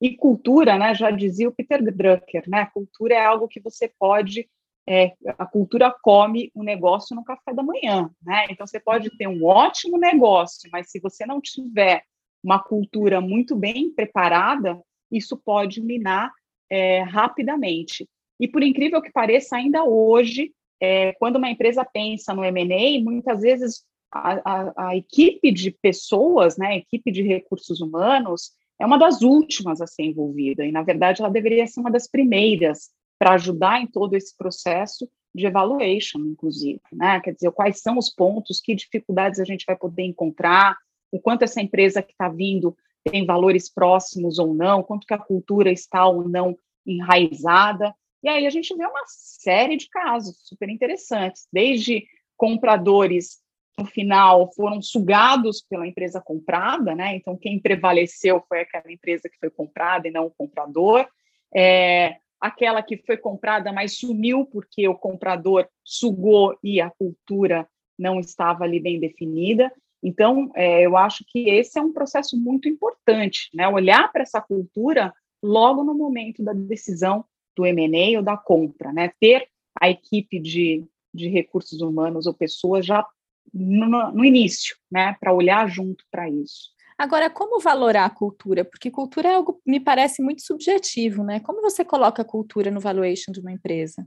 E 0.00 0.16
cultura 0.16 0.78
né 0.78 0.94
já 0.94 1.10
dizia 1.10 1.48
o 1.48 1.52
Peter 1.52 1.82
Drucker 1.82 2.44
né 2.46 2.66
cultura 2.72 3.14
é 3.14 3.24
algo 3.24 3.48
que 3.48 3.58
você 3.58 3.92
pode 3.98 4.48
é, 4.88 5.12
a 5.38 5.46
cultura 5.46 5.94
come 6.02 6.50
o 6.54 6.62
negócio 6.62 7.14
no 7.14 7.24
café 7.24 7.54
da 7.54 7.62
manhã, 7.62 8.10
né? 8.22 8.46
Então 8.50 8.66
você 8.66 8.80
pode 8.80 9.16
ter 9.16 9.28
um 9.28 9.44
ótimo 9.44 9.96
negócio, 9.98 10.68
mas 10.72 10.90
se 10.90 10.98
você 10.98 11.24
não 11.24 11.40
tiver 11.40 12.02
uma 12.42 12.58
cultura 12.62 13.20
muito 13.20 13.54
bem 13.54 13.92
preparada, 13.92 14.80
isso 15.10 15.36
pode 15.36 15.80
minar 15.80 16.32
é, 16.68 17.02
rapidamente. 17.02 18.08
E 18.40 18.48
por 18.48 18.62
incrível 18.62 19.00
que 19.00 19.12
pareça, 19.12 19.56
ainda 19.56 19.84
hoje, 19.84 20.52
é, 20.80 21.12
quando 21.12 21.36
uma 21.36 21.50
empresa 21.50 21.84
pensa 21.84 22.34
no 22.34 22.44
M&A, 22.44 23.00
muitas 23.00 23.40
vezes 23.40 23.84
a, 24.10 24.32
a, 24.44 24.88
a, 24.88 24.96
equipe 24.96 25.52
de 25.52 25.70
pessoas, 25.70 26.56
né, 26.56 26.66
a 26.66 26.76
equipe 26.76 27.12
de 27.12 27.22
recursos 27.22 27.80
humanos, 27.80 28.50
é 28.80 28.84
uma 28.84 28.98
das 28.98 29.22
últimas 29.22 29.80
a 29.80 29.86
ser 29.86 30.02
envolvida, 30.02 30.66
e 30.66 30.72
na 30.72 30.82
verdade 30.82 31.22
ela 31.22 31.30
deveria 31.30 31.66
ser 31.68 31.78
uma 31.78 31.90
das 31.90 32.08
primeiras 32.08 32.90
para 33.22 33.34
ajudar 33.34 33.80
em 33.80 33.86
todo 33.86 34.16
esse 34.16 34.36
processo 34.36 35.08
de 35.32 35.46
evaluation, 35.46 36.18
inclusive, 36.26 36.80
né? 36.92 37.20
Quer 37.20 37.32
dizer, 37.32 37.52
quais 37.52 37.80
são 37.80 37.96
os 37.96 38.10
pontos, 38.10 38.60
que 38.60 38.74
dificuldades 38.74 39.38
a 39.38 39.44
gente 39.44 39.64
vai 39.64 39.76
poder 39.76 40.02
encontrar, 40.02 40.76
o 41.08 41.20
quanto 41.20 41.44
essa 41.44 41.62
empresa 41.62 42.02
que 42.02 42.10
está 42.10 42.28
vindo 42.28 42.76
tem 43.04 43.24
valores 43.24 43.72
próximos 43.72 44.40
ou 44.40 44.52
não, 44.52 44.82
quanto 44.82 45.06
que 45.06 45.14
a 45.14 45.18
cultura 45.18 45.70
está 45.70 46.04
ou 46.04 46.28
não 46.28 46.58
enraizada. 46.84 47.94
E 48.24 48.28
aí 48.28 48.44
a 48.44 48.50
gente 48.50 48.74
vê 48.74 48.84
uma 48.84 49.04
série 49.06 49.76
de 49.76 49.88
casos 49.88 50.38
super 50.42 50.68
interessantes, 50.68 51.46
desde 51.52 52.04
compradores 52.36 53.40
no 53.78 53.86
final 53.86 54.52
foram 54.52 54.82
sugados 54.82 55.62
pela 55.62 55.86
empresa 55.86 56.20
comprada, 56.20 56.92
né? 56.92 57.14
Então 57.14 57.36
quem 57.36 57.60
prevaleceu 57.60 58.42
foi 58.48 58.62
aquela 58.62 58.90
empresa 58.90 59.28
que 59.28 59.38
foi 59.38 59.48
comprada 59.48 60.08
e 60.08 60.10
não 60.10 60.26
o 60.26 60.34
comprador. 60.36 61.06
É, 61.54 62.16
aquela 62.42 62.82
que 62.82 62.96
foi 62.96 63.16
comprada, 63.16 63.72
mas 63.72 63.96
sumiu 63.96 64.44
porque 64.44 64.88
o 64.88 64.96
comprador 64.96 65.68
sugou 65.84 66.58
e 66.62 66.80
a 66.80 66.90
cultura 66.90 67.68
não 67.96 68.18
estava 68.18 68.64
ali 68.64 68.80
bem 68.80 68.98
definida. 68.98 69.72
Então, 70.02 70.50
é, 70.56 70.84
eu 70.84 70.96
acho 70.96 71.24
que 71.28 71.48
esse 71.48 71.78
é 71.78 71.82
um 71.82 71.92
processo 71.92 72.36
muito 72.36 72.68
importante, 72.68 73.48
né? 73.54 73.68
Olhar 73.68 74.10
para 74.10 74.22
essa 74.22 74.40
cultura 74.40 75.14
logo 75.40 75.84
no 75.84 75.94
momento 75.94 76.42
da 76.42 76.52
decisão 76.52 77.24
do 77.56 77.64
M&A 77.64 78.18
ou 78.18 78.24
da 78.24 78.36
compra, 78.36 78.92
né? 78.92 79.12
Ter 79.20 79.46
a 79.80 79.88
equipe 79.88 80.40
de, 80.40 80.84
de 81.14 81.28
recursos 81.28 81.80
humanos 81.80 82.26
ou 82.26 82.34
pessoas 82.34 82.84
já 82.84 83.06
no, 83.54 84.10
no 84.10 84.24
início, 84.24 84.76
né? 84.90 85.16
Para 85.20 85.32
olhar 85.32 85.68
junto 85.68 86.04
para 86.10 86.28
isso. 86.28 86.72
Agora, 86.98 87.30
como 87.30 87.60
valorar 87.60 88.04
a 88.04 88.10
cultura? 88.10 88.64
Porque 88.64 88.90
cultura 88.90 89.28
é 89.28 89.34
algo, 89.34 89.60
me 89.66 89.80
parece, 89.80 90.22
muito 90.22 90.42
subjetivo, 90.42 91.24
né? 91.24 91.40
Como 91.40 91.60
você 91.62 91.84
coloca 91.84 92.22
a 92.22 92.24
cultura 92.24 92.70
no 92.70 92.80
valuation 92.80 93.32
de 93.32 93.40
uma 93.40 93.52
empresa? 93.52 94.06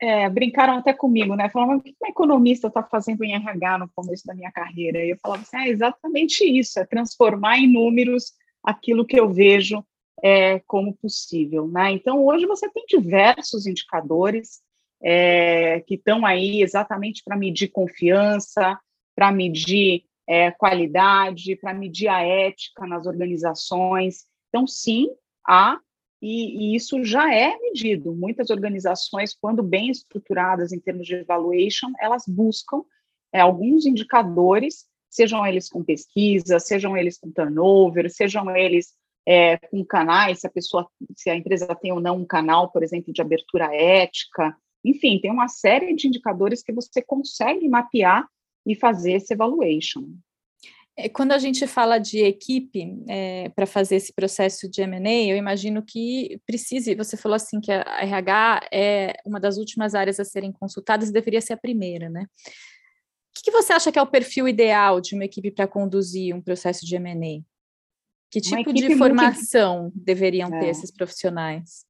É, 0.00 0.28
brincaram 0.28 0.74
até 0.74 0.92
comigo, 0.92 1.34
né? 1.34 1.48
Falavam, 1.48 1.78
o 1.78 1.82
que 1.82 1.94
uma 2.00 2.10
economista 2.10 2.68
está 2.68 2.82
fazendo 2.82 3.24
em 3.24 3.34
RH 3.34 3.78
no 3.78 3.90
começo 3.94 4.24
da 4.26 4.34
minha 4.34 4.52
carreira? 4.52 5.04
E 5.04 5.10
eu 5.10 5.18
falava 5.20 5.42
assim, 5.42 5.56
é 5.56 5.68
exatamente 5.68 6.44
isso, 6.44 6.78
é 6.78 6.84
transformar 6.84 7.58
em 7.58 7.72
números 7.72 8.32
aquilo 8.62 9.04
que 9.04 9.18
eu 9.18 9.32
vejo 9.32 9.84
é, 10.22 10.60
como 10.60 10.94
possível, 10.94 11.66
né? 11.68 11.92
Então, 11.92 12.24
hoje 12.24 12.46
você 12.46 12.68
tem 12.70 12.84
diversos 12.86 13.66
indicadores 13.66 14.60
é, 15.02 15.80
que 15.80 15.94
estão 15.94 16.26
aí 16.26 16.62
exatamente 16.62 17.22
para 17.24 17.36
medir 17.36 17.68
confiança, 17.68 18.78
para 19.14 19.32
medir 19.32 20.04
é, 20.28 20.50
qualidade, 20.50 21.56
para 21.56 21.72
medir 21.72 22.08
a 22.08 22.20
ética 22.20 22.86
nas 22.86 23.06
organizações. 23.06 24.26
Então, 24.48 24.66
sim, 24.66 25.08
há, 25.46 25.80
e, 26.20 26.72
e, 26.72 26.76
isso 26.76 27.02
já 27.02 27.34
é 27.34 27.56
medido. 27.58 28.14
Muitas 28.14 28.50
organizações, 28.50 29.34
quando 29.34 29.62
bem 29.62 29.88
estruturadas 29.88 30.70
em 30.70 30.78
termos 30.78 31.06
de 31.06 31.14
evaluation, 31.14 31.90
elas 31.98 32.24
buscam 32.26 32.82
é, 33.32 33.40
alguns 33.40 33.86
indicadores, 33.86 34.84
sejam 35.08 35.46
eles 35.46 35.68
com 35.68 35.82
pesquisa, 35.82 36.58
sejam 36.58 36.94
eles 36.94 37.18
com 37.18 37.30
turnover, 37.30 38.10
sejam 38.10 38.54
eles 38.54 38.92
é, 39.26 39.56
com 39.56 39.82
canais, 39.84 40.40
se 40.40 40.46
a 40.46 40.50
pessoa, 40.50 40.86
se 41.16 41.30
a 41.30 41.36
empresa 41.36 41.74
tem 41.74 41.92
ou 41.92 42.00
não 42.00 42.16
um 42.16 42.26
canal, 42.26 42.70
por 42.70 42.82
exemplo, 42.82 43.12
de 43.12 43.22
abertura 43.22 43.74
ética. 43.74 44.54
Enfim, 44.84 45.18
tem 45.20 45.30
uma 45.30 45.48
série 45.48 45.94
de 45.94 46.08
indicadores 46.08 46.62
que 46.62 46.72
você 46.72 47.00
consegue 47.00 47.66
mapear 47.68 48.26
e 48.68 48.76
fazer 48.76 49.14
esse 49.14 49.32
evaluation. 49.32 50.04
É, 50.94 51.08
quando 51.08 51.32
a 51.32 51.38
gente 51.38 51.66
fala 51.66 51.98
de 51.98 52.18
equipe 52.18 53.02
é, 53.08 53.48
para 53.50 53.66
fazer 53.66 53.96
esse 53.96 54.12
processo 54.12 54.68
de 54.68 54.82
M&A, 54.82 55.32
eu 55.32 55.36
imagino 55.36 55.82
que 55.82 56.40
precise, 56.44 56.94
você 56.94 57.16
falou 57.16 57.36
assim 57.36 57.60
que 57.60 57.72
a 57.72 58.02
RH 58.02 58.68
é 58.72 59.14
uma 59.24 59.40
das 59.40 59.56
últimas 59.56 59.94
áreas 59.94 60.20
a 60.20 60.24
serem 60.24 60.52
consultadas 60.52 61.12
deveria 61.12 61.40
ser 61.40 61.52
a 61.52 61.56
primeira, 61.56 62.10
né? 62.10 62.24
O 62.24 63.40
que, 63.40 63.44
que 63.44 63.50
você 63.52 63.72
acha 63.72 63.92
que 63.92 63.98
é 63.98 64.02
o 64.02 64.10
perfil 64.10 64.48
ideal 64.48 65.00
de 65.00 65.14
uma 65.14 65.24
equipe 65.24 65.52
para 65.52 65.68
conduzir 65.68 66.34
um 66.34 66.42
processo 66.42 66.84
de 66.84 66.96
M&A? 66.96 67.44
Que 68.30 68.40
tipo 68.40 68.72
de 68.72 68.96
formação 68.96 69.84
multi... 69.84 69.98
deveriam 70.00 70.52
é. 70.52 70.58
ter 70.58 70.66
esses 70.66 70.90
profissionais? 70.90 71.86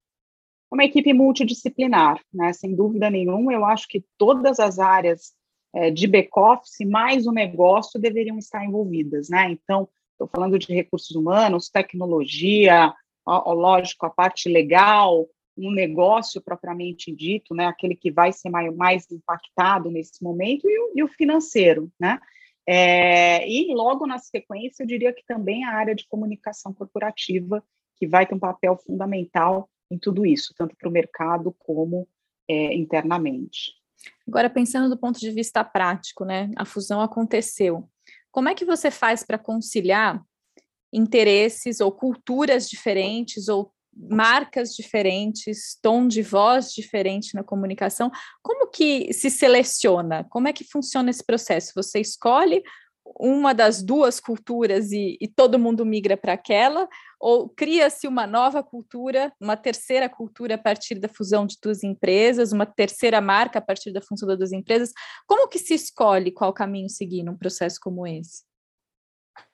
Uma 0.70 0.84
equipe 0.84 1.14
multidisciplinar, 1.14 2.20
né? 2.32 2.52
Sem 2.52 2.76
dúvida 2.76 3.08
nenhuma, 3.08 3.54
eu 3.54 3.64
acho 3.64 3.88
que 3.88 4.04
todas 4.18 4.60
as 4.60 4.78
áreas 4.78 5.32
é, 5.78 5.92
de 5.92 6.08
back-office 6.08 6.84
mais 6.84 7.24
o 7.24 7.32
negócio 7.32 8.00
deveriam 8.00 8.36
estar 8.36 8.64
envolvidas, 8.64 9.28
né? 9.28 9.48
Então, 9.48 9.88
estou 10.10 10.26
falando 10.26 10.58
de 10.58 10.74
recursos 10.74 11.14
humanos, 11.14 11.70
tecnologia, 11.70 12.92
ó, 13.24 13.50
ó, 13.50 13.52
lógico, 13.52 14.04
a 14.04 14.10
parte 14.10 14.48
legal, 14.48 15.24
um 15.56 15.70
negócio 15.70 16.42
propriamente 16.42 17.14
dito, 17.14 17.54
né? 17.54 17.66
Aquele 17.66 17.94
que 17.94 18.10
vai 18.10 18.32
ser 18.32 18.50
mais, 18.50 18.74
mais 18.74 19.10
impactado 19.12 19.88
nesse 19.88 20.20
momento, 20.20 20.68
e 20.68 20.80
o, 20.80 20.92
e 20.96 21.02
o 21.04 21.08
financeiro, 21.08 21.88
né? 21.98 22.18
É, 22.66 23.48
e 23.48 23.72
logo 23.72 24.04
na 24.04 24.18
sequência, 24.18 24.82
eu 24.82 24.86
diria 24.86 25.12
que 25.12 25.24
também 25.24 25.62
a 25.62 25.74
área 25.74 25.94
de 25.94 26.08
comunicação 26.08 26.74
corporativa, 26.74 27.62
que 27.94 28.06
vai 28.06 28.26
ter 28.26 28.34
um 28.34 28.38
papel 28.40 28.76
fundamental 28.84 29.70
em 29.88 29.96
tudo 29.96 30.26
isso, 30.26 30.52
tanto 30.58 30.74
para 30.76 30.88
o 30.88 30.92
mercado 30.92 31.54
como 31.56 32.08
é, 32.48 32.74
internamente. 32.74 33.77
Agora, 34.26 34.50
pensando 34.50 34.88
do 34.88 34.98
ponto 34.98 35.18
de 35.18 35.30
vista 35.30 35.64
prático, 35.64 36.24
né? 36.24 36.50
A 36.56 36.64
fusão 36.64 37.00
aconteceu. 37.00 37.88
Como 38.30 38.48
é 38.48 38.54
que 38.54 38.64
você 38.64 38.90
faz 38.90 39.24
para 39.24 39.38
conciliar 39.38 40.22
interesses 40.92 41.80
ou 41.80 41.90
culturas 41.90 42.68
diferentes 42.68 43.48
ou 43.48 43.72
marcas 43.92 44.74
diferentes, 44.74 45.76
tom 45.82 46.06
de 46.06 46.22
voz 46.22 46.72
diferente 46.72 47.34
na 47.34 47.42
comunicação? 47.42 48.10
Como 48.42 48.70
que 48.70 49.12
se 49.12 49.30
seleciona? 49.30 50.24
Como 50.30 50.46
é 50.46 50.52
que 50.52 50.64
funciona 50.64 51.10
esse 51.10 51.24
processo? 51.24 51.72
Você 51.74 52.00
escolhe 52.00 52.62
uma 53.16 53.54
das 53.54 53.82
duas 53.82 54.20
culturas 54.20 54.92
e, 54.92 55.16
e 55.20 55.28
todo 55.28 55.58
mundo 55.58 55.84
migra 55.84 56.16
para 56.16 56.32
aquela, 56.32 56.88
ou 57.20 57.48
cria-se 57.48 58.06
uma 58.06 58.26
nova 58.26 58.62
cultura, 58.62 59.32
uma 59.40 59.56
terceira 59.56 60.08
cultura 60.08 60.54
a 60.54 60.58
partir 60.58 60.96
da 60.96 61.08
fusão 61.08 61.46
de 61.46 61.56
duas 61.62 61.82
empresas, 61.82 62.52
uma 62.52 62.66
terceira 62.66 63.20
marca 63.20 63.58
a 63.58 63.62
partir 63.62 63.92
da 63.92 64.00
fusão 64.00 64.28
das 64.28 64.38
duas 64.38 64.52
empresas? 64.52 64.92
Como 65.26 65.48
que 65.48 65.58
se 65.58 65.74
escolhe 65.74 66.30
qual 66.30 66.52
caminho 66.52 66.88
seguir 66.88 67.22
num 67.22 67.36
processo 67.36 67.78
como 67.80 68.06
esse? 68.06 68.48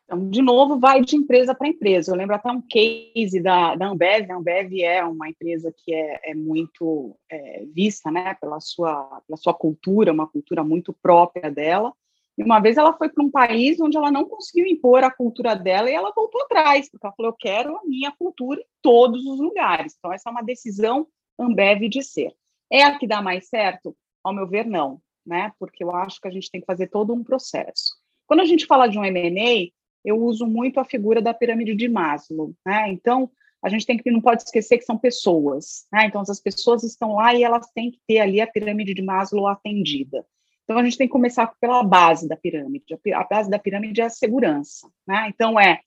Então, 0.04 0.28
de 0.28 0.42
novo, 0.42 0.78
vai 0.78 1.00
de 1.00 1.16
empresa 1.16 1.54
para 1.54 1.68
empresa. 1.68 2.12
Eu 2.12 2.16
lembro 2.16 2.34
até 2.34 2.50
um 2.50 2.61
case 2.61 3.40
da, 3.40 3.75
da 3.75 3.88
Ambev. 3.88 4.30
A 4.30 4.37
Ambev 4.37 4.80
é 4.82 5.02
uma 5.02 5.30
empresa 5.30 5.73
que 5.75 5.94
é, 5.94 6.30
é 6.30 6.34
muito 6.34 7.16
é, 7.30 7.64
vista 7.75 8.11
né, 8.11 8.34
pela, 8.38 8.61
sua, 8.61 9.23
pela 9.26 9.37
sua 9.38 9.54
cultura, 9.54 10.12
uma 10.12 10.26
cultura 10.26 10.62
muito 10.62 10.92
própria 10.92 11.50
dela. 11.50 11.92
E 12.37 12.43
uma 12.43 12.61
vez 12.61 12.76
ela 12.76 12.93
foi 12.93 13.09
para 13.09 13.23
um 13.23 13.31
país 13.31 13.81
onde 13.81 13.97
ela 13.97 14.11
não 14.11 14.25
conseguiu 14.25 14.67
impor 14.67 15.05
a 15.05 15.11
cultura 15.11 15.55
dela 15.55 15.91
e 15.91 15.95
ela 15.95 16.12
voltou 16.14 16.43
atrás, 16.43 16.91
porque 16.91 17.07
ela 17.07 17.14
falou: 17.17 17.33
eu 17.33 17.37
quero 17.38 17.76
a 17.76 17.85
minha 17.85 18.12
cultura 18.12 18.61
em 18.61 18.67
todos 18.83 19.25
os 19.25 19.38
lugares. 19.38 19.95
Então, 19.97 20.12
essa 20.12 20.29
é 20.29 20.33
uma 20.33 20.43
decisão 20.43 21.07
Ambev 21.38 21.88
de 21.88 22.03
ser. 22.03 22.35
É 22.71 22.83
a 22.83 22.99
que 22.99 23.07
dá 23.07 23.23
mais 23.23 23.49
certo? 23.49 23.97
Ao 24.23 24.33
meu 24.33 24.47
ver, 24.47 24.67
não, 24.67 25.00
né? 25.25 25.53
Porque 25.59 25.85
eu 25.85 25.95
acho 25.95 26.21
que 26.21 26.29
a 26.29 26.31
gente 26.31 26.50
tem 26.50 26.61
que 26.61 26.67
fazer 26.67 26.88
todo 26.88 27.12
um 27.12 27.23
processo. 27.23 27.95
Quando 28.26 28.41
a 28.41 28.45
gente 28.45 28.67
fala 28.67 28.88
de 28.88 28.99
um 28.99 29.05
M&A, 29.05 29.71
eu 30.05 30.23
uso 30.23 30.47
muito 30.47 30.79
a 30.81 30.85
figura 30.85 31.21
da 31.21 31.35
pirâmide 31.35 31.75
de 31.75 31.88
Maslow, 31.88 32.55
né? 32.64 32.91
Então, 32.91 33.31
a 33.62 33.69
gente 33.69 33.87
tem 33.87 33.97
que 33.97 34.11
não 34.11 34.21
pode 34.21 34.43
esquecer 34.43 34.79
que 34.79 34.85
são 34.85 34.99
pessoas, 34.99 35.87
né? 35.93 36.07
Então, 36.07 36.21
as 36.21 36.41
pessoas 36.41 36.83
estão 36.83 37.14
lá 37.14 37.35
e 37.35 37.43
elas 37.43 37.71
têm 37.75 37.91
que 37.91 38.00
ter 38.07 38.21
ali 38.21 38.41
a 38.41 38.47
pirâmide 38.47 38.93
de 38.93 39.03
Maslow 39.03 39.47
atendida. 39.47 40.25
Então, 40.64 40.78
a 40.78 40.85
gente 40.85 40.97
tem 40.97 41.06
que 41.06 41.12
começar 41.12 41.52
pela 41.61 41.83
base 41.83 42.26
da 42.28 42.37
pirâmide. 42.37 42.85
A 43.14 43.25
base 43.25 43.50
da 43.50 43.59
pirâmide 43.59 44.00
é 44.00 44.04
a 44.04 44.11
segurança. 44.11 44.88
Né? 45.06 45.26
Então, 45.28 45.61
é 45.61 45.80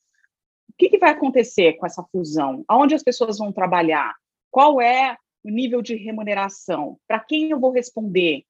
o 0.70 0.74
que, 0.78 0.90
que 0.90 1.00
vai 1.00 1.12
acontecer 1.12 1.74
com 1.74 1.86
essa 1.86 2.04
fusão? 2.12 2.64
Aonde 2.68 2.94
as 2.94 3.04
pessoas 3.04 3.40
vão 3.40 3.52
trabalhar? 3.52 4.14
Qual 4.52 4.80
é 4.80 5.18
o 5.44 5.50
nível 5.50 5.82
de 5.82 5.96
remuneração? 5.96 6.98
Para 7.08 7.20
quem 7.20 7.50
eu 7.50 7.60
vou 7.60 7.72
responder? 7.72 8.44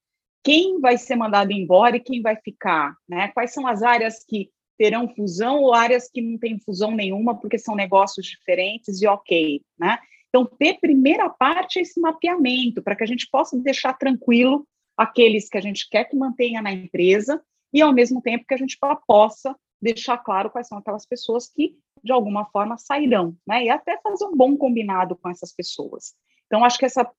Quem 0.43 0.79
vai 0.81 0.97
ser 0.97 1.15
mandado 1.15 1.51
embora 1.51 1.95
e 1.95 2.01
quem 2.01 2.21
vai 2.21 2.35
ficar? 2.35 2.95
Né? 3.07 3.29
Quais 3.29 3.53
são 3.53 3.65
as 3.65 3.81
áreas 3.81 4.23
que 4.25 4.49
terão 4.77 5.09
fusão 5.09 5.61
ou 5.61 5.73
áreas 5.73 6.09
que 6.09 6.21
não 6.21 6.37
têm 6.37 6.59
fusão 6.59 6.91
nenhuma 6.91 7.35
porque 7.39 7.57
são 7.57 7.75
negócios 7.75 8.25
diferentes 8.25 9.01
e 9.01 9.07
ok, 9.07 9.61
né? 9.77 9.97
Então, 10.29 10.45
ter 10.45 10.79
primeira 10.79 11.29
parte 11.29 11.79
é 11.79 11.81
esse 11.81 11.99
mapeamento, 11.99 12.83
para 12.83 12.95
que 12.95 13.03
a 13.03 13.07
gente 13.07 13.27
possa 13.31 13.57
deixar 13.57 13.93
tranquilo 13.93 14.67
aqueles 14.97 15.47
que 15.47 15.57
a 15.57 15.61
gente 15.61 15.87
quer 15.89 16.05
que 16.05 16.15
mantenha 16.15 16.61
na 16.61 16.71
empresa 16.71 17.41
e, 17.71 17.81
ao 17.81 17.93
mesmo 17.93 18.21
tempo, 18.21 18.45
que 18.47 18.53
a 18.53 18.57
gente 18.57 18.77
possa 19.05 19.55
deixar 19.81 20.17
claro 20.17 20.49
quais 20.49 20.67
são 20.67 20.77
aquelas 20.77 21.05
pessoas 21.05 21.47
que, 21.47 21.77
de 22.03 22.11
alguma 22.11 22.45
forma, 22.45 22.77
sairão, 22.77 23.37
né? 23.45 23.65
E 23.65 23.69
até 23.69 23.99
fazer 24.01 24.25
um 24.25 24.35
bom 24.35 24.57
combinado 24.57 25.15
com 25.15 25.29
essas 25.29 25.53
pessoas. 25.53 26.15
Então, 26.47 26.63
acho 26.63 26.79
que 26.79 26.85
essa 26.85 27.09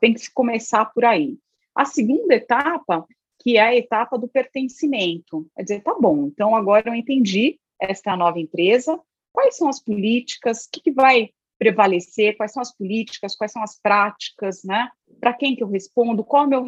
tem 0.00 0.14
que 0.14 0.30
começar 0.32 0.86
por 0.86 1.04
aí. 1.04 1.38
A 1.74 1.84
segunda 1.84 2.34
etapa, 2.34 3.06
que 3.40 3.56
é 3.56 3.62
a 3.62 3.76
etapa 3.76 4.18
do 4.18 4.28
pertencimento, 4.28 5.46
é 5.56 5.62
dizer, 5.62 5.82
tá 5.82 5.94
bom, 5.94 6.26
então 6.26 6.56
agora 6.56 6.88
eu 6.88 6.94
entendi 6.94 7.58
esta 7.80 8.16
nova 8.16 8.40
empresa, 8.40 9.00
quais 9.32 9.56
são 9.56 9.68
as 9.68 9.80
políticas, 9.80 10.64
o 10.64 10.70
que, 10.72 10.80
que 10.80 10.90
vai 10.90 11.30
prevalecer, 11.58 12.36
quais 12.36 12.52
são 12.52 12.62
as 12.62 12.74
políticas, 12.74 13.34
quais 13.36 13.52
são 13.52 13.62
as 13.62 13.78
práticas, 13.80 14.62
né? 14.64 14.88
Para 15.20 15.34
quem 15.34 15.56
que 15.56 15.62
eu 15.62 15.68
respondo, 15.68 16.24
qual, 16.24 16.46
meu, 16.46 16.64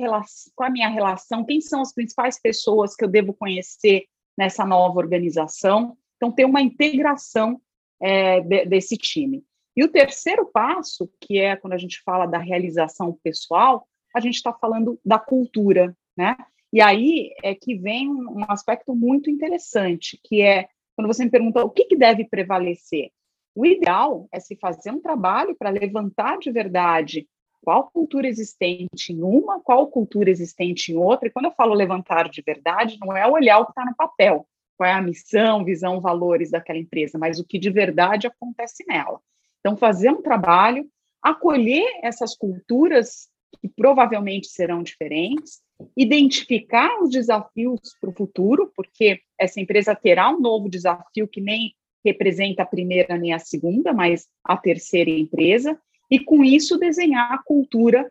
qual 0.55 0.69
a 0.69 0.71
minha 0.71 0.89
relação, 0.89 1.45
quem 1.45 1.61
são 1.61 1.81
as 1.81 1.95
principais 1.95 2.41
pessoas 2.41 2.97
que 2.97 3.05
eu 3.05 3.09
devo 3.09 3.33
conhecer 3.33 4.05
nessa 4.37 4.65
nova 4.65 4.99
organização. 4.99 5.97
Então, 6.17 6.33
ter 6.33 6.45
uma 6.45 6.61
integração 6.61 7.61
é, 8.01 8.41
de, 8.41 8.67
desse 8.67 8.97
time. 8.97 9.45
E 9.77 9.85
o 9.85 9.89
terceiro 9.89 10.47
passo, 10.47 11.09
que 11.21 11.39
é 11.39 11.57
quando 11.57 11.75
a 11.75 11.79
gente 11.79 12.03
fala 12.03 12.27
da 12.27 12.39
realização 12.39 13.17
pessoal, 13.23 13.87
a 14.15 14.21
gente 14.21 14.35
está 14.35 14.53
falando 14.53 14.99
da 15.05 15.19
cultura, 15.19 15.97
né? 16.17 16.37
E 16.73 16.81
aí 16.81 17.33
é 17.43 17.55
que 17.55 17.77
vem 17.77 18.09
um 18.09 18.45
aspecto 18.49 18.95
muito 18.95 19.31
interessante, 19.31 20.19
que 20.25 20.43
é 20.43 20.69
quando 20.97 21.07
você 21.07 21.25
me 21.25 21.31
pergunta 21.31 21.65
o 21.65 21.71
que, 21.71 21.85
que 21.85 21.97
deve 21.97 22.25
prevalecer. 22.25 23.11
O 23.55 23.67
ideal 23.67 24.29
é 24.33 24.39
se 24.39 24.57
fazer 24.57 24.91
um 24.91 25.01
trabalho 25.01 25.57
para 25.57 25.71
levantar 25.71 26.39
de 26.39 26.51
verdade 26.51 27.27
qual 27.63 27.91
cultura 27.91 28.27
existente 28.27 29.13
em 29.13 29.23
uma, 29.23 29.61
qual 29.61 29.87
cultura 29.89 30.31
existente 30.31 30.93
em 30.93 30.97
outra. 30.97 31.29
E 31.29 31.31
quando 31.31 31.47
eu 31.47 31.53
falo 31.53 31.75
levantar 31.75 32.29
de 32.29 32.43
verdade, 32.43 32.99
não 33.01 33.17
é 33.17 33.27
olhar 33.27 33.59
o 33.59 33.67
que 33.67 33.73
está 33.73 33.85
no 33.85 33.95
papel, 33.95 34.47
qual 34.77 34.89
é 34.89 34.93
a 34.93 35.03
missão, 35.03 35.65
visão, 35.65 36.01
valores 36.01 36.51
daquela 36.51 36.79
empresa, 36.79 37.19
mas 37.19 37.39
o 37.39 37.45
que 37.45 37.59
de 37.59 37.71
verdade 37.71 38.27
acontece 38.27 38.85
nela. 38.89 39.21
Então, 39.59 39.77
fazer 39.77 40.11
um 40.11 40.23
trabalho, 40.23 40.89
acolher 41.23 42.01
essas 42.03 42.35
culturas 42.35 43.29
que 43.61 43.69
provavelmente 43.69 44.47
serão 44.47 44.83
diferentes, 44.83 45.61
identificar 45.97 47.03
os 47.03 47.11
desafios 47.11 47.81
para 48.01 48.11
o 48.11 48.15
futuro, 48.15 48.73
porque 48.75 49.21
essa 49.39 49.61
empresa 49.61 49.95
terá 49.95 50.31
um 50.31 50.41
novo 50.41 50.69
desafio 50.69 51.29
que 51.29 51.41
nem 51.41 51.75
representa 52.05 52.63
a 52.63 52.67
primeira 52.67 53.17
nem 53.17 53.33
a 53.33 53.39
segunda, 53.39 53.93
mas 53.93 54.29
a 54.45 54.57
terceira 54.57 55.11
empresa, 55.11 55.79
e 56.11 56.19
com 56.19 56.45
isso 56.45 56.79
desenhar 56.79 57.33
a 57.33 57.39
cultura 57.39 58.11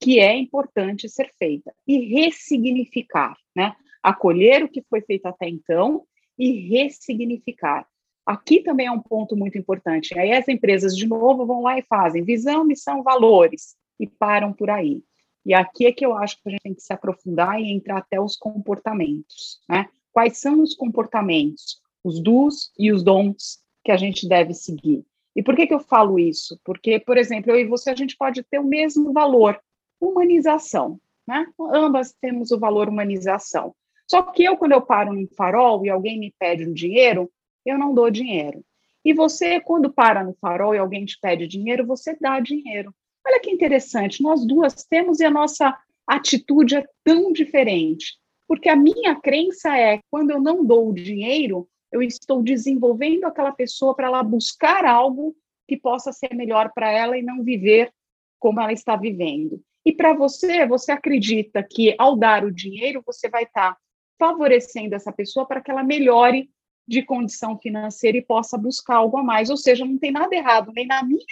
que 0.00 0.18
é 0.18 0.34
importante 0.36 1.08
ser 1.08 1.30
feita 1.38 1.72
e 1.86 1.98
ressignificar, 1.98 3.36
né? 3.54 3.74
Acolher 4.02 4.64
o 4.64 4.68
que 4.68 4.82
foi 4.82 5.00
feito 5.00 5.26
até 5.26 5.48
então 5.48 6.04
e 6.38 6.68
ressignificar. 6.68 7.86
Aqui 8.26 8.60
também 8.60 8.86
é 8.86 8.90
um 8.90 9.00
ponto 9.00 9.36
muito 9.36 9.58
importante. 9.58 10.18
Aí 10.18 10.32
as 10.32 10.48
empresas, 10.48 10.96
de 10.96 11.06
novo, 11.06 11.46
vão 11.46 11.62
lá 11.62 11.78
e 11.78 11.82
fazem 11.82 12.24
visão, 12.24 12.64
missão, 12.64 13.02
valores 13.02 13.76
e 14.00 14.06
param 14.06 14.52
por 14.52 14.70
aí. 14.70 15.02
E 15.44 15.52
aqui 15.52 15.86
é 15.86 15.92
que 15.92 16.04
eu 16.04 16.16
acho 16.16 16.36
que 16.42 16.48
a 16.48 16.50
gente 16.52 16.62
tem 16.62 16.74
que 16.74 16.82
se 16.82 16.92
aprofundar 16.92 17.60
e 17.60 17.70
entrar 17.70 17.98
até 17.98 18.18
os 18.18 18.36
comportamentos, 18.36 19.60
né? 19.68 19.88
Quais 20.10 20.38
são 20.38 20.62
os 20.62 20.74
comportamentos? 20.74 21.82
Os 22.04 22.20
dos 22.20 22.70
e 22.78 22.92
os 22.92 23.02
dons 23.02 23.58
que 23.82 23.90
a 23.90 23.96
gente 23.96 24.28
deve 24.28 24.52
seguir. 24.52 25.04
E 25.34 25.42
por 25.42 25.56
que, 25.56 25.66
que 25.66 25.74
eu 25.74 25.80
falo 25.80 26.18
isso? 26.18 26.60
Porque, 26.62 27.00
por 27.00 27.16
exemplo, 27.16 27.50
eu 27.50 27.58
e 27.58 27.64
você, 27.64 27.90
a 27.90 27.96
gente 27.96 28.16
pode 28.16 28.42
ter 28.44 28.60
o 28.60 28.64
mesmo 28.64 29.12
valor, 29.12 29.58
humanização, 30.00 31.00
né? 31.26 31.46
Ambas 31.72 32.12
temos 32.20 32.52
o 32.52 32.58
valor 32.58 32.88
humanização. 32.88 33.74
Só 34.08 34.22
que 34.22 34.44
eu, 34.44 34.56
quando 34.56 34.72
eu 34.72 34.82
paro 34.82 35.12
num 35.12 35.26
farol 35.26 35.84
e 35.84 35.90
alguém 35.90 36.20
me 36.20 36.32
pede 36.38 36.68
um 36.68 36.72
dinheiro, 36.72 37.30
eu 37.64 37.78
não 37.78 37.94
dou 37.94 38.10
dinheiro. 38.10 38.62
E 39.04 39.12
você, 39.12 39.60
quando 39.60 39.92
para 39.92 40.22
no 40.22 40.34
farol 40.34 40.74
e 40.74 40.78
alguém 40.78 41.04
te 41.04 41.18
pede 41.20 41.46
dinheiro, 41.46 41.86
você 41.86 42.16
dá 42.20 42.38
dinheiro. 42.38 42.94
Olha 43.26 43.40
que 43.40 43.50
interessante, 43.50 44.22
nós 44.22 44.46
duas 44.46 44.84
temos 44.84 45.20
e 45.20 45.24
a 45.24 45.30
nossa 45.30 45.76
atitude 46.06 46.76
é 46.76 46.84
tão 47.02 47.32
diferente. 47.32 48.18
Porque 48.46 48.68
a 48.68 48.76
minha 48.76 49.14
crença 49.16 49.76
é, 49.76 50.00
quando 50.10 50.30
eu 50.30 50.40
não 50.40 50.64
dou 50.64 50.90
o 50.90 50.94
dinheiro, 50.94 51.66
eu 51.94 52.02
estou 52.02 52.42
desenvolvendo 52.42 53.24
aquela 53.24 53.52
pessoa 53.52 53.94
para 53.94 54.08
ela 54.08 54.20
buscar 54.20 54.84
algo 54.84 55.32
que 55.68 55.76
possa 55.76 56.12
ser 56.12 56.34
melhor 56.34 56.72
para 56.74 56.90
ela 56.90 57.16
e 57.16 57.22
não 57.22 57.44
viver 57.44 57.92
como 58.36 58.60
ela 58.60 58.72
está 58.72 58.96
vivendo. 58.96 59.62
E 59.86 59.92
para 59.92 60.12
você, 60.12 60.66
você 60.66 60.90
acredita 60.90 61.62
que 61.62 61.94
ao 61.96 62.16
dar 62.16 62.44
o 62.44 62.50
dinheiro, 62.50 63.00
você 63.06 63.28
vai 63.28 63.44
estar 63.44 63.74
tá 63.74 63.78
favorecendo 64.18 64.96
essa 64.96 65.12
pessoa 65.12 65.46
para 65.46 65.60
que 65.60 65.70
ela 65.70 65.84
melhore 65.84 66.50
de 66.86 67.00
condição 67.00 67.56
financeira 67.58 68.18
e 68.18 68.26
possa 68.26 68.58
buscar 68.58 68.96
algo 68.96 69.16
a 69.16 69.22
mais. 69.22 69.48
Ou 69.48 69.56
seja, 69.56 69.84
não 69.84 69.96
tem 69.96 70.10
nada 70.10 70.34
errado 70.34 70.72
nem 70.74 70.88
na 70.88 71.00
minha 71.04 71.24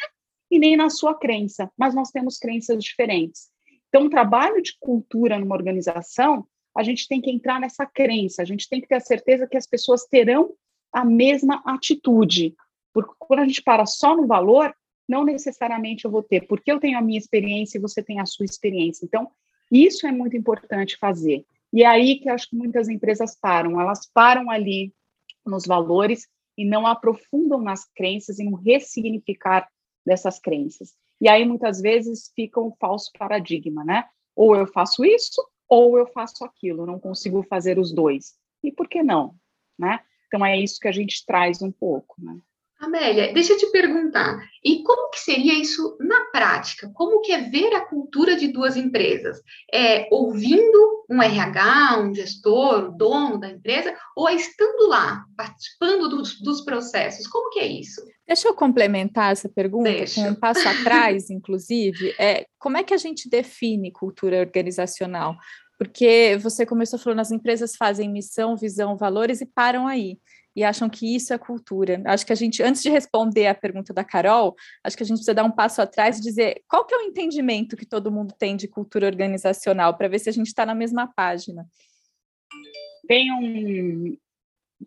e 0.49 0.61
nem 0.61 0.77
na 0.77 0.91
sua 0.91 1.19
crença, 1.19 1.69
mas 1.77 1.93
nós 1.93 2.13
temos 2.13 2.39
crenças 2.39 2.83
diferentes. 2.85 3.51
Então, 3.89 4.07
o 4.07 4.11
trabalho 4.11 4.63
de 4.63 4.79
cultura 4.79 5.41
numa 5.41 5.57
organização 5.57 6.47
a 6.77 6.83
gente 6.83 7.07
tem 7.09 7.21
que 7.21 7.31
entrar 7.31 7.61
nessa 7.61 7.87
crença, 7.87 8.43
a 8.43 8.45
gente 8.45 8.69
tem 8.69 8.81
que 8.81 8.89
ter 8.89 8.97
a 8.97 9.01
certeza 9.01 9.47
que 9.47 9.57
as 9.57 9.67
pessoas 9.67 10.05
terão 10.07 10.55
a 10.93 11.05
mesma 11.05 11.63
atitude. 11.65 12.55
Porque 12.93 13.15
quando 13.19 13.41
a 13.41 13.47
gente 13.47 13.63
para 13.63 13.87
só 13.87 14.17
no 14.17 14.27
valor, 14.27 14.75
não 15.09 15.25
necessariamente 15.25 16.05
eu 16.05 16.11
vou 16.11 16.23
ter, 16.23 16.47
porque 16.47 16.71
eu 16.71 16.81
tenho 16.81 16.99
a 16.99 17.03
minha 17.03 17.19
experiência 17.19 17.79
e 17.79 17.81
você 17.81 18.03
tem 18.03 18.21
a 18.21 18.27
sua 18.27 18.45
experiência. 18.45 19.05
Então, 19.05 19.31
isso 19.71 20.07
é 20.07 20.13
muito 20.13 20.37
importante 20.37 20.97
fazer. 20.99 21.45
E 21.73 21.83
é 21.83 21.87
aí 21.87 22.19
que 22.19 22.29
acho 22.29 22.51
que 22.51 22.57
muitas 22.57 22.89
empresas 22.89 23.35
param, 23.35 23.81
elas 23.81 24.07
param 24.13 24.51
ali 24.51 24.93
nos 25.45 25.67
valores 25.67 26.29
e 26.57 26.65
não 26.65 26.87
aprofundam 26.87 27.61
nas 27.61 27.85
crenças 27.95 28.39
e 28.39 28.45
no 28.45 28.57
ressignificar 28.57 29.67
dessas 30.05 30.39
crenças. 30.39 30.95
E 31.21 31.29
aí 31.29 31.45
muitas 31.45 31.81
vezes 31.81 32.31
fica 32.35 32.61
um 32.61 32.73
falso 32.79 33.11
paradigma, 33.19 33.85
né? 33.85 34.05
Ou 34.37 34.55
eu 34.57 34.67
faço 34.67 35.05
isso 35.05 35.43
ou 35.73 35.97
eu 35.97 36.07
faço 36.07 36.45
aquilo, 36.45 36.85
não 36.85 36.99
consigo 36.99 37.43
fazer 37.45 37.79
os 37.79 37.95
dois. 37.95 38.35
E 38.63 38.71
por 38.71 38.87
que 38.87 39.03
não? 39.03 39.35
Né? 39.79 40.01
Então 40.27 40.45
é 40.45 40.55
isso 40.61 40.79
que 40.79 40.87
a 40.87 40.93
gente 40.93 41.25
traz 41.25 41.63
um 41.63 41.73
pouco. 41.73 42.15
Né? 42.19 42.37
Amélia, 42.79 43.33
deixa 43.33 43.55
eu 43.55 43.57
te 43.57 43.71
perguntar, 43.73 44.39
e 44.63 44.83
como 44.83 45.09
que 45.09 45.19
seria 45.19 45.55
isso 45.55 45.97
na 45.99 46.27
prática? 46.27 46.91
Como 46.93 47.23
que 47.23 47.33
é 47.33 47.49
ver 47.49 47.73
a 47.75 47.87
cultura 47.87 48.37
de 48.37 48.49
duas 48.49 48.77
empresas? 48.77 49.41
É 49.73 50.09
ouvindo 50.11 50.92
um 51.13 51.23
RH, 51.23 52.01
um 52.01 52.15
gestor, 52.15 52.85
o 52.85 52.93
dono 52.93 53.39
da 53.39 53.51
empresa, 53.51 53.95
ou 54.17 54.29
é 54.29 54.35
estando 54.35 54.89
lá, 54.89 55.25
participando 55.37 56.09
dos, 56.09 56.41
dos 56.41 56.63
processos? 56.63 57.27
Como 57.27 57.51
que 57.51 57.61
é 57.61 57.67
isso? 57.67 58.01
Deixa 58.27 58.49
eu 58.49 58.55
complementar 58.55 59.33
essa 59.33 59.49
pergunta 59.49 59.91
Deixa. 59.91 60.23
com 60.23 60.29
um 60.31 60.35
passo 60.35 60.67
atrás, 60.67 61.29
inclusive. 61.29 62.15
É, 62.19 62.47
como 62.59 62.79
é 62.79 62.83
que 62.83 62.95
a 62.95 62.99
gente 62.99 63.29
define 63.29 63.93
cultura 63.93 64.41
organizacional? 64.41 65.37
porque 65.83 66.39
você 66.41 66.65
começou 66.65 66.97
falando, 66.97 67.19
as 67.19 67.33
empresas 67.33 67.75
fazem 67.75 68.09
missão, 68.09 68.57
visão, 68.57 68.97
valores 68.97 69.41
e 69.41 69.47
param 69.47 69.89
aí. 69.89 70.17
E 70.55 70.63
acham 70.63 70.89
que 70.89 71.15
isso 71.15 71.33
é 71.33 71.39
cultura. 71.39 72.03
Acho 72.07 72.27
que 72.27 72.33
a 72.33 72.37
gente, 72.37 72.63
antes 72.63 72.83
de 72.83 72.91
responder 72.91 73.47
a 73.47 73.55
pergunta 73.55 73.93
da 73.93 74.05
Carol, 74.05 74.55
acho 74.85 74.97
que 74.97 75.03
a 75.03 75.07
gente 75.07 75.17
precisa 75.17 75.35
dar 75.35 75.45
um 75.45 75.51
passo 75.51 75.81
atrás 75.81 76.19
e 76.19 76.23
dizer 76.23 76.63
qual 76.69 76.85
que 76.85 76.95
é 76.95 76.99
o 76.99 77.03
entendimento 77.03 77.77
que 77.77 77.87
todo 77.87 78.13
mundo 78.13 78.35
tem 78.39 78.57
de 78.57 78.69
cultura 78.69 79.07
organizacional, 79.07 79.97
para 79.97 80.09
ver 80.09 80.19
se 80.19 80.29
a 80.29 80.33
gente 80.33 80.49
está 80.49 80.67
na 80.67 80.75
mesma 80.75 81.07
página. 81.07 81.67
Tem 83.09 83.33
um, 83.33 84.17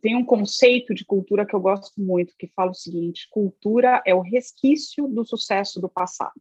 tem 0.02 0.16
um 0.16 0.24
conceito 0.24 0.94
de 0.94 1.04
cultura 1.04 1.46
que 1.46 1.56
eu 1.56 1.60
gosto 1.60 2.00
muito, 2.00 2.36
que 2.38 2.48
fala 2.56 2.72
o 2.72 2.76
seguinte: 2.76 3.28
cultura 3.32 4.04
é 4.06 4.14
o 4.14 4.22
resquício 4.22 5.08
do 5.08 5.26
sucesso 5.26 5.82
do 5.82 5.90
passado. 5.90 6.40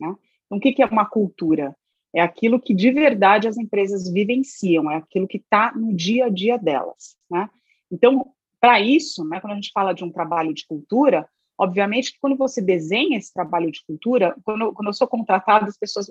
Né? 0.00 0.14
Então, 0.46 0.58
o 0.58 0.60
que, 0.60 0.72
que 0.72 0.82
é 0.82 0.86
uma 0.86 1.04
cultura? 1.04 1.74
é 2.16 2.20
aquilo 2.20 2.58
que 2.58 2.72
de 2.72 2.90
verdade 2.90 3.46
as 3.46 3.58
empresas 3.58 4.10
vivenciam, 4.10 4.90
é 4.90 4.96
aquilo 4.96 5.28
que 5.28 5.36
está 5.36 5.72
no 5.74 5.94
dia 5.94 6.24
a 6.24 6.28
dia 6.30 6.56
delas. 6.56 7.14
Né? 7.30 7.46
Então, 7.90 8.32
para 8.66 8.80
isso, 8.80 9.24
né, 9.24 9.40
quando 9.40 9.52
a 9.52 9.54
gente 9.54 9.70
fala 9.72 9.92
de 9.92 10.02
um 10.02 10.10
trabalho 10.10 10.52
de 10.52 10.66
cultura, 10.66 11.28
obviamente 11.56 12.12
que 12.12 12.18
quando 12.18 12.36
você 12.36 12.60
desenha 12.60 13.16
esse 13.16 13.32
trabalho 13.32 13.70
de 13.70 13.80
cultura, 13.86 14.34
quando, 14.42 14.72
quando 14.72 14.88
eu 14.88 14.92
sou 14.92 15.06
contratada, 15.06 15.66
as 15.66 15.78
pessoas, 15.78 16.10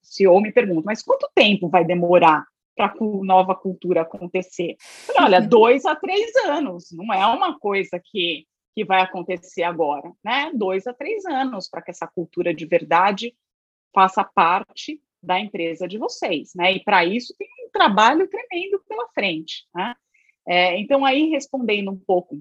se 0.00 0.26
ou 0.26 0.40
me 0.40 0.50
perguntam, 0.50 0.84
mas 0.86 1.02
quanto 1.02 1.30
tempo 1.34 1.68
vai 1.68 1.84
demorar 1.84 2.46
para 2.74 2.86
a 2.86 2.94
nova 3.22 3.54
cultura 3.54 4.00
acontecer? 4.00 4.76
Olha, 5.18 5.42
dois 5.42 5.84
a 5.84 5.94
três 5.94 6.34
anos, 6.46 6.90
não 6.90 7.12
é 7.12 7.26
uma 7.26 7.58
coisa 7.58 8.00
que, 8.02 8.46
que 8.74 8.82
vai 8.82 9.02
acontecer 9.02 9.62
agora, 9.62 10.10
né? 10.24 10.50
Dois 10.54 10.86
a 10.86 10.94
três 10.94 11.26
anos 11.26 11.68
para 11.68 11.82
que 11.82 11.90
essa 11.90 12.06
cultura 12.06 12.54
de 12.54 12.64
verdade 12.64 13.36
faça 13.94 14.24
parte 14.24 14.98
da 15.22 15.38
empresa 15.38 15.86
de 15.86 15.98
vocês, 15.98 16.52
né? 16.56 16.72
E 16.72 16.82
para 16.82 17.04
isso 17.04 17.34
tem 17.36 17.46
um 17.66 17.70
trabalho 17.70 18.26
tremendo 18.26 18.82
pela 18.88 19.06
frente, 19.08 19.66
né? 19.74 19.94
É, 20.46 20.78
então, 20.78 21.04
aí, 21.04 21.30
respondendo 21.30 21.90
um 21.90 21.98
pouco 21.98 22.40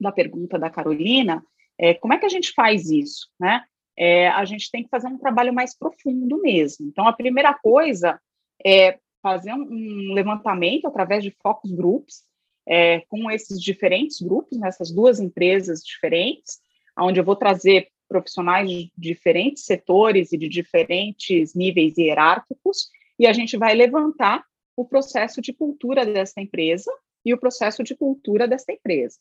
da 0.00 0.12
pergunta 0.12 0.58
da 0.58 0.70
Carolina, 0.70 1.44
é, 1.78 1.94
como 1.94 2.14
é 2.14 2.18
que 2.18 2.26
a 2.26 2.30
gente 2.30 2.52
faz 2.52 2.90
isso, 2.90 3.28
né? 3.38 3.64
É, 3.98 4.28
a 4.28 4.44
gente 4.44 4.70
tem 4.70 4.82
que 4.82 4.90
fazer 4.90 5.08
um 5.08 5.18
trabalho 5.18 5.54
mais 5.54 5.76
profundo 5.76 6.40
mesmo. 6.40 6.86
Então, 6.86 7.08
a 7.08 7.12
primeira 7.12 7.54
coisa 7.54 8.20
é 8.64 8.98
fazer 9.22 9.52
um, 9.52 10.12
levantamento 10.12 10.86
através 10.86 11.24
de 11.24 11.34
focus 11.42 11.72
groups, 11.72 12.24
é, 12.68 13.00
com 13.08 13.30
esses 13.30 13.60
diferentes 13.60 14.20
grupos, 14.20 14.58
nessas 14.58 14.90
duas 14.90 15.18
empresas 15.18 15.82
diferentes, 15.82 16.60
onde 16.98 17.20
eu 17.20 17.24
vou 17.24 17.36
trazer 17.36 17.88
profissionais 18.08 18.68
de 18.68 18.92
diferentes 18.96 19.64
setores 19.64 20.32
e 20.32 20.38
de 20.38 20.48
diferentes 20.48 21.54
níveis 21.54 21.96
hierárquicos, 21.96 22.90
e 23.18 23.26
a 23.26 23.32
gente 23.32 23.56
vai 23.56 23.74
levantar 23.74 24.44
o 24.76 24.84
processo 24.84 25.40
de 25.40 25.52
cultura 25.52 26.04
dessa 26.04 26.40
empresa 26.40 26.92
e 27.26 27.34
o 27.34 27.38
processo 27.38 27.82
de 27.82 27.96
cultura 27.96 28.46
dessa 28.46 28.72
empresa. 28.72 29.18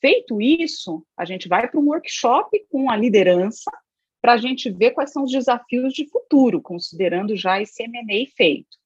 Feito 0.00 0.40
isso, 0.40 1.06
a 1.16 1.24
gente 1.26 1.46
vai 1.48 1.68
para 1.68 1.78
um 1.78 1.88
workshop 1.88 2.58
com 2.70 2.90
a 2.90 2.96
liderança 2.96 3.70
para 4.22 4.32
a 4.32 4.36
gente 4.36 4.70
ver 4.70 4.92
quais 4.92 5.12
são 5.12 5.24
os 5.24 5.30
desafios 5.30 5.92
de 5.92 6.08
futuro, 6.08 6.62
considerando 6.62 7.36
já 7.36 7.60
esse 7.60 7.82
M&A 7.82 8.26
feito. 8.34 8.78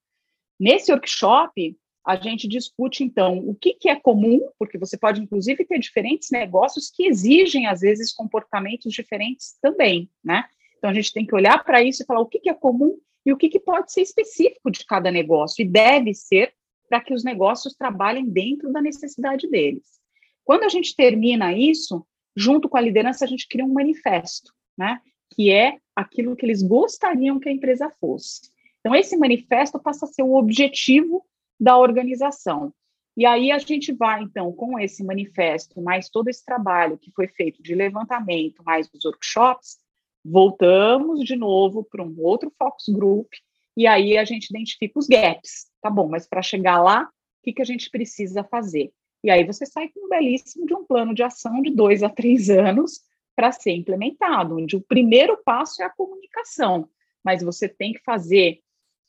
Nesse 0.59 0.91
workshop, 0.91 1.77
a 2.05 2.17
gente 2.17 2.49
discute, 2.49 3.05
então, 3.05 3.39
o 3.39 3.55
que, 3.55 3.75
que 3.75 3.89
é 3.89 3.97
comum, 3.97 4.41
porque 4.59 4.79
você 4.79 4.97
pode, 4.97 5.21
inclusive, 5.21 5.65
ter 5.65 5.79
diferentes 5.79 6.31
negócios 6.31 6.91
que 6.91 7.07
exigem, 7.07 7.67
às 7.67 7.81
vezes, 7.81 8.13
comportamentos 8.13 8.93
diferentes 8.93 9.57
também, 9.61 10.11
né? 10.25 10.45
Então, 10.79 10.91
a 10.91 10.95
gente 10.95 11.13
tem 11.13 11.27
que 11.27 11.35
olhar 11.35 11.63
para 11.65 11.83
isso 11.83 12.03
e 12.03 12.07
falar 12.07 12.21
o 12.21 12.27
que, 12.27 12.39
que 12.39 12.51
é 12.51 12.55
comum 12.55 12.99
e 13.25 13.33
o 13.33 13.37
que, 13.37 13.49
que 13.49 13.61
pode 13.61 13.93
ser 13.93 14.03
específico 14.03 14.71
de 14.71 14.85
cada 14.85 15.11
negócio, 15.11 15.63
e 15.63 15.69
deve 15.69 16.15
ser 16.15 16.55
para 16.89 17.01
que 17.01 17.15
os 17.15 17.25
negócios 17.25 17.75
trabalhem 17.75 18.29
dentro 18.29 18.73
da 18.73 18.81
necessidade 18.81 19.49
deles. 19.49 20.01
Quando 20.45 20.65
a 20.65 20.69
gente 20.69 20.95
termina 20.95 21.53
isso, 21.53 22.07
junto 22.37 22.69
com 22.69 22.77
a 22.77 22.81
liderança, 22.81 23.25
a 23.25 23.29
gente 23.29 23.49
cria 23.49 23.65
um 23.65 23.73
manifesto, 23.73 24.53
né? 24.77 25.01
Que 25.35 25.51
é 25.51 25.79
aquilo 25.95 26.37
que 26.37 26.47
eles 26.47 26.63
gostariam 26.63 27.41
que 27.41 27.49
a 27.49 27.53
empresa 27.53 27.91
fosse. 27.99 28.51
Então, 28.81 28.95
esse 28.95 29.17
manifesto 29.17 29.79
passa 29.81 30.05
a 30.05 30.09
ser 30.09 30.23
o 30.23 30.37
objetivo 30.37 31.25
da 31.59 31.77
organização. 31.77 32.73
E 33.17 33.25
aí 33.25 33.51
a 33.51 33.59
gente 33.59 33.93
vai, 33.93 34.23
então, 34.23 34.53
com 34.53 34.79
esse 34.79 35.03
manifesto, 35.03 35.81
mais 35.81 36.09
todo 36.11 36.29
esse 36.29 36.45
trabalho 36.45 36.99
que 36.99 37.11
foi 37.11 37.27
feito 37.27 37.63
de 37.63 37.75
levantamento, 37.75 38.63
mais 38.63 38.89
os 38.93 39.05
workshops, 39.05 39.79
voltamos 40.23 41.21
de 41.21 41.35
novo 41.35 41.83
para 41.83 42.05
um 42.05 42.15
outro 42.19 42.53
focus 42.59 42.89
group, 42.89 43.33
e 43.77 43.87
aí 43.87 44.17
a 44.17 44.25
gente 44.25 44.47
identifica 44.47 44.99
os 44.99 45.07
gaps. 45.07 45.67
Tá 45.81 45.91
bom, 45.91 46.09
mas 46.09 46.27
para 46.27 46.43
chegar 46.43 46.83
lá, 46.83 47.03
o 47.03 47.09
que, 47.43 47.53
que 47.53 47.63
a 47.63 47.65
gente 47.65 47.91
precisa 47.91 48.43
fazer? 48.45 48.93
E 49.23 49.31
aí 49.31 49.45
você 49.45 49.67
sai 49.67 49.89
com 49.89 50.07
um 50.07 50.09
belíssimo 50.09 50.67
de 50.67 50.75
um 50.75 50.85
plano 50.85 51.15
de 51.15 51.23
ação 51.23 51.61
de 51.61 51.71
dois 51.71 52.03
a 52.03 52.09
três 52.09 52.49
anos 52.51 53.01
para 53.35 53.53
ser 53.53 53.73
implementado, 53.73 54.57
onde 54.57 54.77
o 54.77 54.81
primeiro 54.81 55.37
passo 55.45 55.83
é 55.83 55.85
a 55.85 55.91
comunicação, 55.91 56.89
mas 57.23 57.43
você 57.43 57.69
tem 57.69 57.93
que 57.93 58.01
fazer 58.03 58.61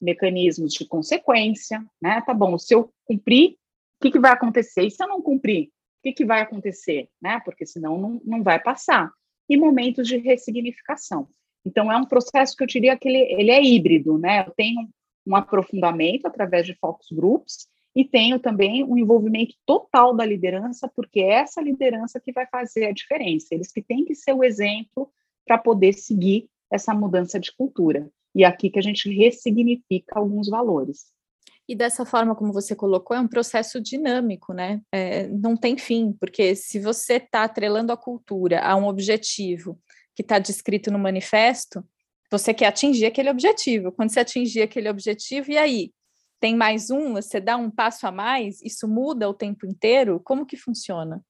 mecanismos 0.02 0.74
de 0.74 0.86
consequência, 0.86 1.84
né? 2.02 2.22
Tá 2.22 2.34
bom, 2.34 2.58
se 2.58 2.74
eu 2.74 2.92
cumprir, 3.06 3.52
o 3.52 4.04
que, 4.04 4.12
que 4.12 4.20
vai 4.20 4.32
acontecer? 4.32 4.84
E 4.84 4.92
se 4.92 5.02
eu 5.02 5.08
não 5.08 5.22
cumprir, 5.22 5.68
o 5.68 5.72
que, 6.04 6.14
que 6.14 6.26
vai 6.26 6.42
acontecer? 6.42 7.10
Né? 7.22 7.40
Porque 7.44 7.66
senão 7.66 7.98
não, 7.98 8.22
não 8.24 8.44
vai 8.44 8.62
passar 8.62 9.12
e 9.50 9.58
momentos 9.58 10.08
de 10.08 10.18
ressignificação. 10.18 11.28
Então, 11.66 11.92
é 11.92 11.98
um 11.98 12.06
processo 12.06 12.56
que 12.56 12.64
eu 12.64 12.68
diria 12.68 12.98
que 12.98 13.08
ele, 13.08 13.20
ele 13.34 13.52
é 13.52 13.62
híbrido, 13.62 14.18
né? 14.18 14.46
Eu 14.48 14.54
tenho 14.56 14.88
um 15.26 15.36
aprofundamento 15.36 16.26
através 16.26 16.66
de 16.66 16.74
focus 16.76 17.08
groups 17.12 17.68
e 17.96 18.06
tenho 18.06 18.40
também 18.40 18.84
um 18.84 18.98
envolvimento 18.98 19.56
total 19.66 20.16
da 20.16 20.24
liderança, 20.24 20.90
porque 20.96 21.20
é 21.20 21.34
essa 21.34 21.62
liderança 21.62 22.20
que 22.20 22.32
vai 22.32 22.46
fazer 22.48 22.86
a 22.86 22.94
diferença. 22.94 23.48
Eles 23.52 23.72
que 23.72 23.82
têm 23.82 24.06
que 24.06 24.16
ser 24.16 24.34
o 24.34 24.44
exemplo 24.44 25.12
para 25.46 25.58
poder 25.58 25.94
seguir 25.94 26.48
essa 26.72 26.94
mudança 26.94 27.40
de 27.40 27.52
cultura. 27.56 28.10
E 28.36 28.44
é 28.44 28.48
aqui 28.48 28.70
que 28.70 28.78
a 28.78 28.84
gente 28.84 29.10
ressignifica 29.10 30.20
alguns 30.20 30.48
valores. 30.48 31.08
E 31.68 31.76
dessa 31.76 32.06
forma, 32.06 32.36
como 32.36 32.54
você 32.54 32.76
colocou, 32.76 33.18
é 33.18 33.20
um 33.20 33.28
processo 33.28 33.82
dinâmico, 33.82 34.54
né? 34.54 34.82
É, 34.92 35.28
não 35.28 35.58
tem 35.58 35.78
fim, 35.78 36.14
porque 36.14 36.56
se 36.56 36.80
você 36.80 37.16
está 37.16 37.44
atrelando 37.44 37.92
a 37.92 37.98
cultura 37.98 38.62
a 38.62 38.76
um 38.76 38.88
objetivo 38.88 39.78
que 40.18 40.24
está 40.24 40.40
descrito 40.40 40.92
no 40.92 40.98
manifesto, 40.98 41.86
você 42.32 42.52
quer 42.52 42.66
atingir 42.66 43.06
aquele 43.06 43.30
objetivo. 43.30 43.92
Quando 43.92 44.10
você 44.10 44.20
atingir 44.20 44.64
aquele 44.64 44.90
objetivo, 44.90 45.52
e 45.52 45.58
aí? 45.60 45.94
Tem 46.40 46.56
mais 46.56 46.90
um? 46.90 47.14
Você 47.14 47.40
dá 47.40 47.56
um 47.56 47.70
passo 47.70 48.08
a 48.08 48.12
mais? 48.12 48.60
Isso 48.64 48.88
muda 48.88 49.30
o 49.30 49.34
tempo 49.34 49.68
inteiro? 49.68 50.20
Como 50.20 50.44
que 50.44 50.58
funciona? 50.58 51.24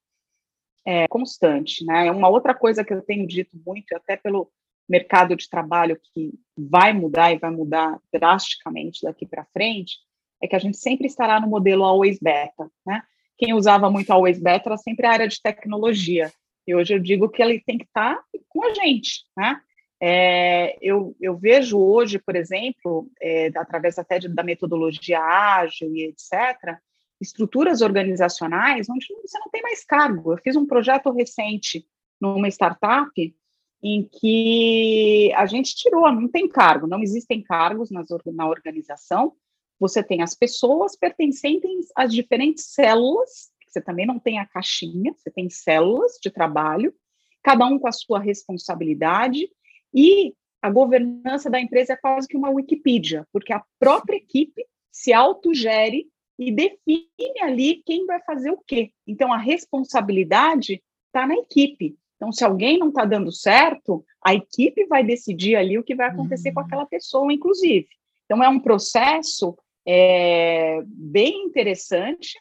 É 0.86 1.06
constante, 1.06 1.84
né? 1.84 2.10
Uma 2.10 2.30
outra 2.30 2.54
coisa 2.54 2.82
que 2.82 2.94
eu 2.94 3.02
tenho 3.02 3.26
dito 3.26 3.50
muito, 3.64 3.94
até 3.94 4.16
pelo 4.16 4.50
mercado 4.88 5.36
de 5.36 5.50
trabalho 5.50 6.00
que 6.14 6.32
vai 6.56 6.94
mudar 6.94 7.30
e 7.30 7.38
vai 7.38 7.50
mudar 7.50 8.00
drasticamente 8.10 9.02
daqui 9.02 9.26
para 9.26 9.44
frente, 9.52 9.98
é 10.42 10.48
que 10.48 10.56
a 10.56 10.58
gente 10.58 10.78
sempre 10.78 11.06
estará 11.06 11.38
no 11.38 11.46
modelo 11.46 11.84
always 11.84 12.18
beta, 12.18 12.70
né? 12.86 13.02
Quem 13.36 13.52
usava 13.52 13.90
muito 13.90 14.10
always 14.10 14.40
beta 14.40 14.70
era 14.70 14.78
sempre 14.78 15.06
a 15.06 15.10
área 15.10 15.28
de 15.28 15.42
tecnologia. 15.42 16.32
E 16.68 16.74
hoje 16.74 16.92
eu 16.92 16.98
digo 16.98 17.30
que 17.30 17.42
ele 17.42 17.58
tem 17.60 17.78
que 17.78 17.86
estar 17.86 18.22
com 18.46 18.62
a 18.62 18.74
gente, 18.74 19.24
né? 19.34 19.58
É, 19.98 20.76
eu, 20.82 21.16
eu, 21.18 21.34
vejo 21.34 21.78
hoje, 21.78 22.18
por 22.18 22.36
exemplo, 22.36 23.10
é, 23.22 23.46
através 23.56 23.98
até 23.98 24.18
de, 24.18 24.28
da 24.28 24.42
metodologia 24.42 25.18
ágil 25.18 25.90
e 25.94 26.04
etc., 26.04 26.76
estruturas 27.18 27.80
organizacionais 27.80 28.86
onde 28.90 29.06
você 29.22 29.38
não 29.38 29.48
tem 29.50 29.62
mais 29.62 29.82
cargo. 29.82 30.34
Eu 30.34 30.38
fiz 30.38 30.56
um 30.56 30.66
projeto 30.66 31.10
recente 31.10 31.86
numa 32.20 32.48
startup 32.48 33.34
em 33.82 34.06
que 34.06 35.32
a 35.36 35.46
gente 35.46 35.74
tirou, 35.74 36.12
não 36.12 36.28
tem 36.28 36.46
cargo, 36.46 36.86
não 36.86 37.02
existem 37.02 37.42
cargos 37.42 37.90
nas, 37.90 38.08
na 38.26 38.46
organização, 38.46 39.32
você 39.80 40.02
tem 40.02 40.20
as 40.20 40.34
pessoas 40.34 40.94
pertencentes 40.94 41.88
às 41.96 42.12
diferentes 42.12 42.74
células, 42.74 43.50
você 43.68 43.80
também 43.80 44.06
não 44.06 44.18
tem 44.18 44.38
a 44.38 44.46
caixinha, 44.46 45.12
você 45.14 45.30
tem 45.30 45.48
células 45.48 46.18
de 46.22 46.30
trabalho, 46.30 46.94
cada 47.42 47.66
um 47.66 47.78
com 47.78 47.88
a 47.88 47.92
sua 47.92 48.18
responsabilidade, 48.18 49.48
e 49.94 50.34
a 50.60 50.70
governança 50.70 51.48
da 51.48 51.60
empresa 51.60 51.92
é 51.92 51.96
quase 51.96 52.26
que 52.26 52.36
uma 52.36 52.50
Wikipedia, 52.50 53.26
porque 53.32 53.52
a 53.52 53.62
própria 53.78 54.16
equipe 54.16 54.66
se 54.90 55.12
autogere 55.12 56.08
e 56.38 56.52
define 56.52 57.40
ali 57.40 57.82
quem 57.84 58.06
vai 58.06 58.20
fazer 58.22 58.50
o 58.50 58.62
quê. 58.66 58.92
Então, 59.06 59.32
a 59.32 59.38
responsabilidade 59.38 60.82
está 61.06 61.26
na 61.26 61.34
equipe. 61.34 61.96
Então, 62.16 62.32
se 62.32 62.44
alguém 62.44 62.78
não 62.78 62.88
está 62.88 63.04
dando 63.04 63.30
certo, 63.30 64.04
a 64.24 64.34
equipe 64.34 64.86
vai 64.86 65.04
decidir 65.04 65.56
ali 65.56 65.78
o 65.78 65.84
que 65.84 65.94
vai 65.94 66.08
acontecer 66.08 66.48
uhum. 66.48 66.54
com 66.54 66.60
aquela 66.60 66.86
pessoa, 66.86 67.32
inclusive. 67.32 67.88
Então, 68.24 68.42
é 68.42 68.48
um 68.48 68.60
processo 68.60 69.56
é, 69.86 70.82
bem 70.84 71.44
interessante, 71.44 72.38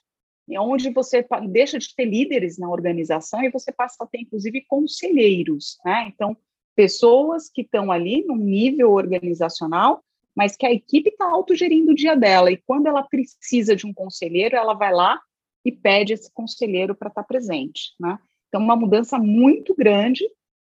onde 0.55 0.89
você 0.91 1.25
deixa 1.49 1.77
de 1.77 1.93
ter 1.93 2.05
líderes 2.05 2.57
na 2.57 2.69
organização 2.69 3.43
e 3.43 3.49
você 3.49 3.71
passa 3.71 4.03
a 4.03 4.07
ter, 4.07 4.21
inclusive, 4.21 4.65
conselheiros, 4.67 5.77
né? 5.83 6.05
Então, 6.07 6.37
pessoas 6.75 7.49
que 7.49 7.61
estão 7.61 7.91
ali 7.91 8.23
no 8.23 8.35
nível 8.35 8.91
organizacional, 8.91 10.03
mas 10.35 10.55
que 10.55 10.65
a 10.65 10.71
equipe 10.71 11.09
está 11.09 11.25
autogerindo 11.25 11.91
o 11.91 11.95
dia 11.95 12.15
dela, 12.15 12.51
e 12.51 12.57
quando 12.57 12.87
ela 12.87 13.03
precisa 13.03 13.75
de 13.75 13.87
um 13.87 13.93
conselheiro, 13.93 14.55
ela 14.55 14.73
vai 14.73 14.93
lá 14.93 15.19
e 15.65 15.71
pede 15.71 16.13
esse 16.13 16.31
conselheiro 16.31 16.95
para 16.95 17.09
estar 17.09 17.23
tá 17.23 17.27
presente, 17.27 17.93
né? 17.99 18.19
Então, 18.47 18.61
uma 18.61 18.75
mudança 18.75 19.17
muito 19.17 19.75
grande, 19.75 20.23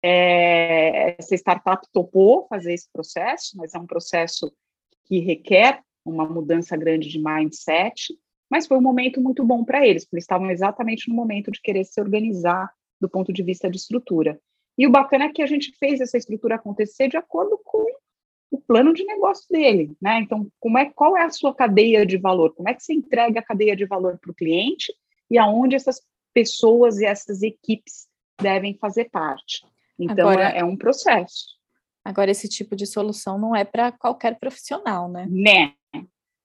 é, 0.02 1.16
essa 1.18 1.34
startup 1.36 1.86
topou 1.92 2.46
fazer 2.48 2.74
esse 2.74 2.90
processo, 2.92 3.56
mas 3.56 3.72
é 3.74 3.78
um 3.78 3.86
processo 3.86 4.52
que 5.04 5.20
requer 5.20 5.80
uma 6.04 6.26
mudança 6.26 6.76
grande 6.76 7.08
de 7.08 7.22
mindset, 7.22 8.12
mas 8.52 8.66
foi 8.66 8.76
um 8.76 8.82
momento 8.82 9.18
muito 9.18 9.42
bom 9.42 9.64
para 9.64 9.86
eles, 9.86 10.04
porque 10.04 10.16
eles 10.16 10.24
estavam 10.24 10.50
exatamente 10.50 11.08
no 11.08 11.14
momento 11.14 11.50
de 11.50 11.58
querer 11.58 11.84
se 11.84 11.98
organizar 11.98 12.70
do 13.00 13.08
ponto 13.08 13.32
de 13.32 13.42
vista 13.42 13.70
de 13.70 13.78
estrutura. 13.78 14.38
E 14.76 14.86
o 14.86 14.90
bacana 14.90 15.24
é 15.24 15.32
que 15.32 15.40
a 15.40 15.46
gente 15.46 15.74
fez 15.78 16.02
essa 16.02 16.18
estrutura 16.18 16.56
acontecer 16.56 17.08
de 17.08 17.16
acordo 17.16 17.58
com 17.64 17.82
o 18.50 18.60
plano 18.60 18.92
de 18.92 19.04
negócio 19.04 19.46
dele, 19.48 19.96
né? 19.98 20.20
Então, 20.20 20.46
como 20.60 20.76
é, 20.76 20.84
qual 20.90 21.16
é 21.16 21.22
a 21.22 21.30
sua 21.30 21.54
cadeia 21.54 22.04
de 22.04 22.18
valor? 22.18 22.54
Como 22.54 22.68
é 22.68 22.74
que 22.74 22.82
você 22.84 22.92
entrega 22.92 23.40
a 23.40 23.42
cadeia 23.42 23.74
de 23.74 23.86
valor 23.86 24.18
para 24.18 24.30
o 24.30 24.34
cliente 24.34 24.92
e 25.30 25.38
aonde 25.38 25.74
essas 25.74 26.02
pessoas 26.34 26.98
e 26.98 27.06
essas 27.06 27.42
equipes 27.42 28.06
devem 28.38 28.76
fazer 28.76 29.08
parte? 29.08 29.64
Então, 29.98 30.28
Agora, 30.28 30.50
é, 30.50 30.58
é 30.58 30.64
um 30.64 30.76
processo. 30.76 31.56
Agora, 32.04 32.30
esse 32.30 32.50
tipo 32.50 32.76
de 32.76 32.84
solução 32.84 33.38
não 33.38 33.56
é 33.56 33.64
para 33.64 33.90
qualquer 33.92 34.38
profissional, 34.38 35.08
né? 35.10 35.26
Né, 35.30 35.72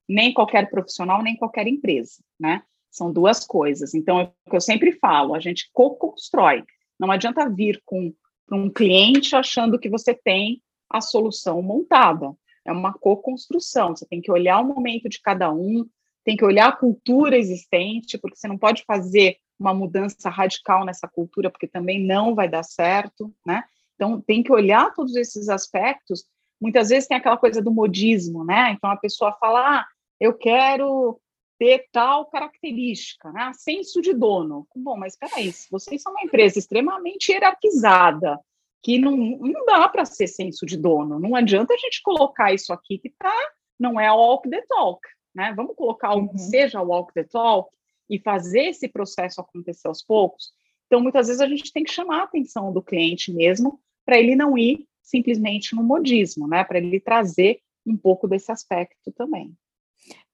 nem 0.08 0.34
qualquer 0.34 0.70
profissional, 0.70 1.22
nem 1.22 1.36
qualquer 1.36 1.68
empresa, 1.68 2.24
né? 2.40 2.64
São 2.90 3.12
duas 3.12 3.46
coisas. 3.46 3.94
Então, 3.94 4.20
é 4.20 4.24
o 4.24 4.50
que 4.50 4.56
eu 4.56 4.62
sempre 4.62 4.92
falo, 4.94 5.36
a 5.36 5.40
gente 5.40 5.70
co-constrói. 5.74 6.64
Não 7.00 7.12
adianta 7.12 7.50
vir 7.50 7.82
com 7.86 8.14
um 8.52 8.70
cliente 8.70 9.36
achando 9.36 9.80
que 9.80 9.90
você 9.90 10.14
tem 10.14 10.62
a 10.90 11.02
solução 11.02 11.62
montada. 11.62 12.34
É 12.66 12.72
uma 12.72 12.94
co-construção. 12.94 13.96
Você 13.96 14.06
tem 14.06 14.22
que 14.22 14.32
olhar 14.32 14.60
o 14.60 14.66
momento 14.66 15.10
de 15.10 15.22
cada 15.22 15.52
um, 15.52 15.86
tem 16.24 16.36
que 16.36 16.46
olhar 16.46 16.68
a 16.68 16.76
cultura 16.76 17.38
existente, 17.38 18.18
porque 18.18 18.38
você 18.38 18.48
não 18.48 18.58
pode 18.58 18.84
fazer 18.86 19.38
uma 19.60 19.74
mudança 19.74 20.30
radical 20.30 20.86
nessa 20.86 21.08
cultura, 21.08 21.50
porque 21.50 21.68
também 21.68 22.04
não 22.04 22.36
vai 22.36 22.48
dar 22.48 22.64
certo, 22.64 23.34
né? 23.46 23.64
Então, 23.96 24.22
tem 24.22 24.44
que 24.44 24.52
olhar 24.52 24.94
todos 24.94 25.16
esses 25.16 25.50
aspectos. 25.50 26.26
Muitas 26.62 26.90
vezes 26.90 27.08
tem 27.08 27.18
aquela 27.18 27.38
coisa 27.38 27.62
do 27.62 27.72
modismo, 27.72 28.44
né? 28.44 28.72
Então, 28.72 28.90
a 28.92 28.98
pessoa 28.98 29.36
fala, 29.40 29.80
ah, 29.80 29.88
eu 30.20 30.34
quero 30.34 31.20
ter 31.60 31.88
tal 31.92 32.26
característica, 32.28 33.32
né? 33.32 33.52
Senso 33.54 34.02
de 34.02 34.14
dono. 34.14 34.68
Bom, 34.76 34.98
mas 34.98 35.14
espera 35.14 35.36
aí, 35.36 35.52
vocês 35.72 36.02
são 36.02 36.12
uma 36.12 36.24
empresa 36.24 36.60
extremamente 36.60 37.32
hierarquizada, 37.32 38.40
que 38.84 39.00
não, 39.00 39.18
não 39.18 39.66
dá 39.66 39.90
para 39.90 40.06
ser 40.06 40.28
senso 40.28 40.66
de 40.66 40.78
dono. 40.78 41.20
Não 41.20 41.36
adianta 41.36 41.74
a 41.74 41.78
gente 41.78 42.02
colocar 42.04 42.54
isso 42.54 42.72
aqui 42.72 43.00
que 43.00 43.10
tá, 43.10 43.36
não 43.80 44.00
é 44.00 44.12
walk 44.12 44.50
the 44.50 44.62
talk, 44.68 45.02
né? 45.34 45.54
Vamos 45.56 45.76
colocar 45.76 46.10
algo 46.10 46.28
uhum. 46.28 46.34
que 46.34 46.40
seja 46.40 46.82
walk 46.82 47.14
the 47.14 47.24
talk 47.24 47.70
e 48.10 48.20
fazer 48.20 48.68
esse 48.68 48.88
processo 48.88 49.42
acontecer 49.42 49.88
aos 49.88 50.04
poucos. 50.04 50.52
Então, 50.86 51.02
muitas 51.02 51.28
vezes 51.28 51.42
a 51.42 51.48
gente 51.48 51.74
tem 51.74 51.84
que 51.84 51.92
chamar 51.92 52.22
a 52.22 52.24
atenção 52.24 52.72
do 52.72 52.82
cliente 52.82 53.34
mesmo, 53.34 53.80
para 54.06 54.18
ele 54.18 54.36
não 54.36 54.58
ir 54.58 54.88
simplesmente 55.02 55.76
no 55.76 55.84
modismo, 55.84 56.48
né? 56.48 56.64
Para 56.64 56.78
ele 56.78 57.00
trazer 57.00 57.60
um 57.86 57.98
pouco 57.98 58.28
desse 58.28 58.52
aspecto 58.52 59.12
também. 59.12 59.54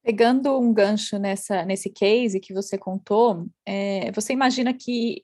Pegando 0.03 0.59
um 0.59 0.73
gancho 0.73 1.17
nessa, 1.17 1.63
nesse 1.63 1.89
case 1.89 2.39
que 2.39 2.53
você 2.53 2.77
contou, 2.77 3.47
é, 3.65 4.11
você 4.11 4.33
imagina 4.33 4.73
que 4.73 5.23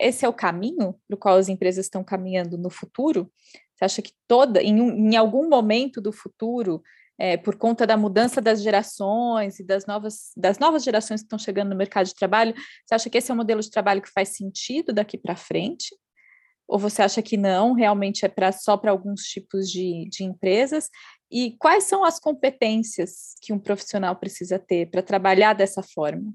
esse 0.00 0.24
é 0.24 0.28
o 0.28 0.32
caminho 0.32 0.94
para 1.06 1.14
o 1.14 1.18
qual 1.18 1.36
as 1.36 1.48
empresas 1.48 1.84
estão 1.84 2.02
caminhando 2.02 2.56
no 2.56 2.70
futuro? 2.70 3.30
Você 3.74 3.84
acha 3.84 4.02
que 4.02 4.12
toda, 4.26 4.62
em, 4.62 4.78
em 4.78 5.16
algum 5.16 5.48
momento 5.48 6.00
do 6.00 6.12
futuro, 6.12 6.82
é, 7.18 7.36
por 7.36 7.56
conta 7.56 7.86
da 7.86 7.96
mudança 7.96 8.40
das 8.40 8.62
gerações 8.62 9.58
e 9.58 9.64
das 9.64 9.84
novas, 9.86 10.32
das 10.36 10.58
novas 10.58 10.84
gerações 10.84 11.20
que 11.20 11.26
estão 11.26 11.38
chegando 11.38 11.70
no 11.70 11.76
mercado 11.76 12.06
de 12.06 12.14
trabalho, 12.14 12.54
você 12.86 12.94
acha 12.94 13.10
que 13.10 13.18
esse 13.18 13.30
é 13.30 13.34
um 13.34 13.36
modelo 13.36 13.60
de 13.60 13.70
trabalho 13.70 14.00
que 14.00 14.10
faz 14.10 14.30
sentido 14.30 14.92
daqui 14.92 15.18
para 15.18 15.36
frente? 15.36 15.94
Ou 16.66 16.78
você 16.78 17.02
acha 17.02 17.22
que 17.22 17.36
não, 17.36 17.72
realmente 17.72 18.24
é 18.24 18.28
pra, 18.28 18.52
só 18.52 18.76
para 18.76 18.90
alguns 18.90 19.22
tipos 19.22 19.70
de, 19.70 20.08
de 20.10 20.22
empresas? 20.22 20.88
E 21.30 21.56
quais 21.58 21.84
são 21.84 22.04
as 22.04 22.18
competências 22.18 23.34
que 23.42 23.52
um 23.52 23.58
profissional 23.58 24.16
precisa 24.16 24.58
ter 24.58 24.90
para 24.90 25.02
trabalhar 25.02 25.52
dessa 25.52 25.82
forma? 25.82 26.32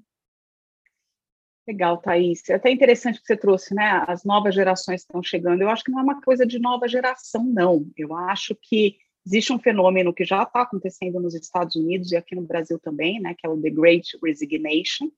Legal, 1.68 1.98
Thaís. 1.98 2.48
É 2.50 2.56
até 2.56 2.70
interessante 2.70 3.20
que 3.20 3.26
você 3.26 3.38
trouxe, 3.38 3.74
né? 3.74 4.04
As 4.08 4.24
novas 4.24 4.54
gerações 4.54 5.02
estão 5.02 5.24
chegando. 5.24 5.62
Eu 5.62 5.70
acho 5.70 5.84
que 5.84 5.92
não 5.92 6.00
é 6.00 6.04
uma 6.04 6.22
coisa 6.22 6.46
de 6.46 6.60
nova 6.60 6.88
geração, 6.88 7.44
não. 7.44 7.88
Eu 7.98 8.14
acho 8.16 8.56
que 8.62 8.98
existe 9.26 9.54
um 9.54 9.60
fenômeno 9.60 10.14
que 10.14 10.26
já 10.26 10.44
está 10.44 10.64
acontecendo 10.64 11.22
nos 11.22 11.34
Estados 11.34 11.76
Unidos 11.76 12.12
e 12.12 12.18
aqui 12.18 12.36
no 12.36 12.42
Brasil 12.42 12.78
também, 12.78 13.20
né? 13.20 13.34
Que 13.38 13.48
é 13.48 13.50
o 13.50 13.60
The 13.60 13.70
Great 13.70 14.18
Resignation, 14.22 15.10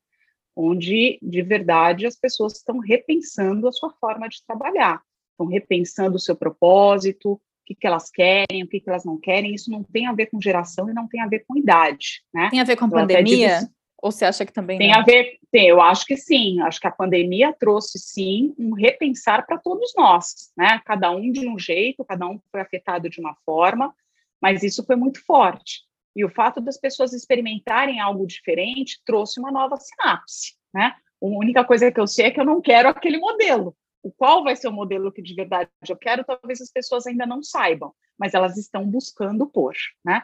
onde, 0.55 1.17
de 1.21 1.41
verdade, 1.41 2.05
as 2.05 2.15
pessoas 2.15 2.53
estão 2.53 2.77
repensando 2.77 3.67
a 3.67 3.71
sua 3.71 3.89
forma 3.99 4.29
de 4.29 4.45
trabalhar, 4.45 5.01
estão 5.31 5.47
repensando 5.47 6.15
o 6.15 6.19
seu 6.19 6.35
propósito, 6.35 7.41
que, 7.65 7.75
que 7.75 7.87
elas 7.87 8.09
querem, 8.09 8.63
o 8.63 8.67
que, 8.67 8.79
que 8.79 8.89
elas 8.89 9.03
não 9.03 9.19
querem. 9.19 9.53
Isso 9.53 9.71
não 9.71 9.83
tem 9.83 10.07
a 10.07 10.13
ver 10.13 10.27
com 10.27 10.41
geração 10.41 10.89
e 10.89 10.93
não 10.93 11.07
tem 11.07 11.21
a 11.21 11.27
ver 11.27 11.43
com 11.47 11.57
idade, 11.57 12.21
né? 12.33 12.49
Tem 12.49 12.59
a 12.59 12.63
ver 12.63 12.75
com 12.75 12.85
então, 12.85 12.99
pandemia? 12.99 13.67
Ou 14.01 14.11
você 14.11 14.25
acha 14.25 14.45
que 14.45 14.53
também 14.53 14.77
tem 14.77 14.91
não? 14.91 14.99
a 14.99 15.03
ver? 15.03 15.39
Tem, 15.51 15.67
eu 15.67 15.81
acho 15.81 16.05
que 16.05 16.15
sim. 16.15 16.61
Acho 16.61 16.79
que 16.79 16.87
a 16.87 16.91
pandemia 16.91 17.53
trouxe 17.59 17.97
sim 17.97 18.53
um 18.59 18.73
repensar 18.73 19.45
para 19.45 19.57
todos 19.57 19.93
nós, 19.97 20.51
né? 20.55 20.79
Cada 20.85 21.09
um 21.09 21.31
de 21.31 21.47
um 21.47 21.57
jeito, 21.57 22.05
cada 22.05 22.27
um 22.27 22.39
foi 22.51 22.61
afetado 22.61 23.09
de 23.09 23.19
uma 23.19 23.35
forma, 23.45 23.93
mas 24.39 24.61
isso 24.61 24.85
foi 24.85 24.95
muito 24.95 25.25
forte. 25.25 25.81
E 26.15 26.23
o 26.23 26.29
fato 26.29 26.61
das 26.61 26.77
pessoas 26.77 27.13
experimentarem 27.13 27.99
algo 27.99 28.25
diferente 28.27 29.01
trouxe 29.05 29.39
uma 29.39 29.51
nova 29.51 29.75
sinapse, 29.77 30.53
né? 30.73 30.93
A 31.21 31.25
única 31.25 31.63
coisa 31.63 31.91
que 31.91 31.99
eu 31.99 32.05
sei 32.07 32.27
é 32.27 32.31
que 32.31 32.39
eu 32.39 32.45
não 32.45 32.61
quero 32.61 32.89
aquele 32.89 33.17
modelo 33.17 33.75
o 34.05 34.11
qual 34.11 34.43
vai 34.43 34.55
ser 34.55 34.67
o 34.67 34.71
modelo 34.71 35.11
que 35.11 35.19
de 35.19 35.33
verdade 35.33 35.67
eu 35.89 35.97
quero, 35.97 36.23
talvez 36.23 36.61
as 36.61 36.69
pessoas 36.69 37.07
ainda 37.07 37.25
não 37.25 37.41
saibam, 37.41 37.91
mas 38.15 38.35
elas 38.35 38.55
estão 38.55 38.85
buscando 38.85 39.47
por, 39.47 39.73
né? 40.05 40.21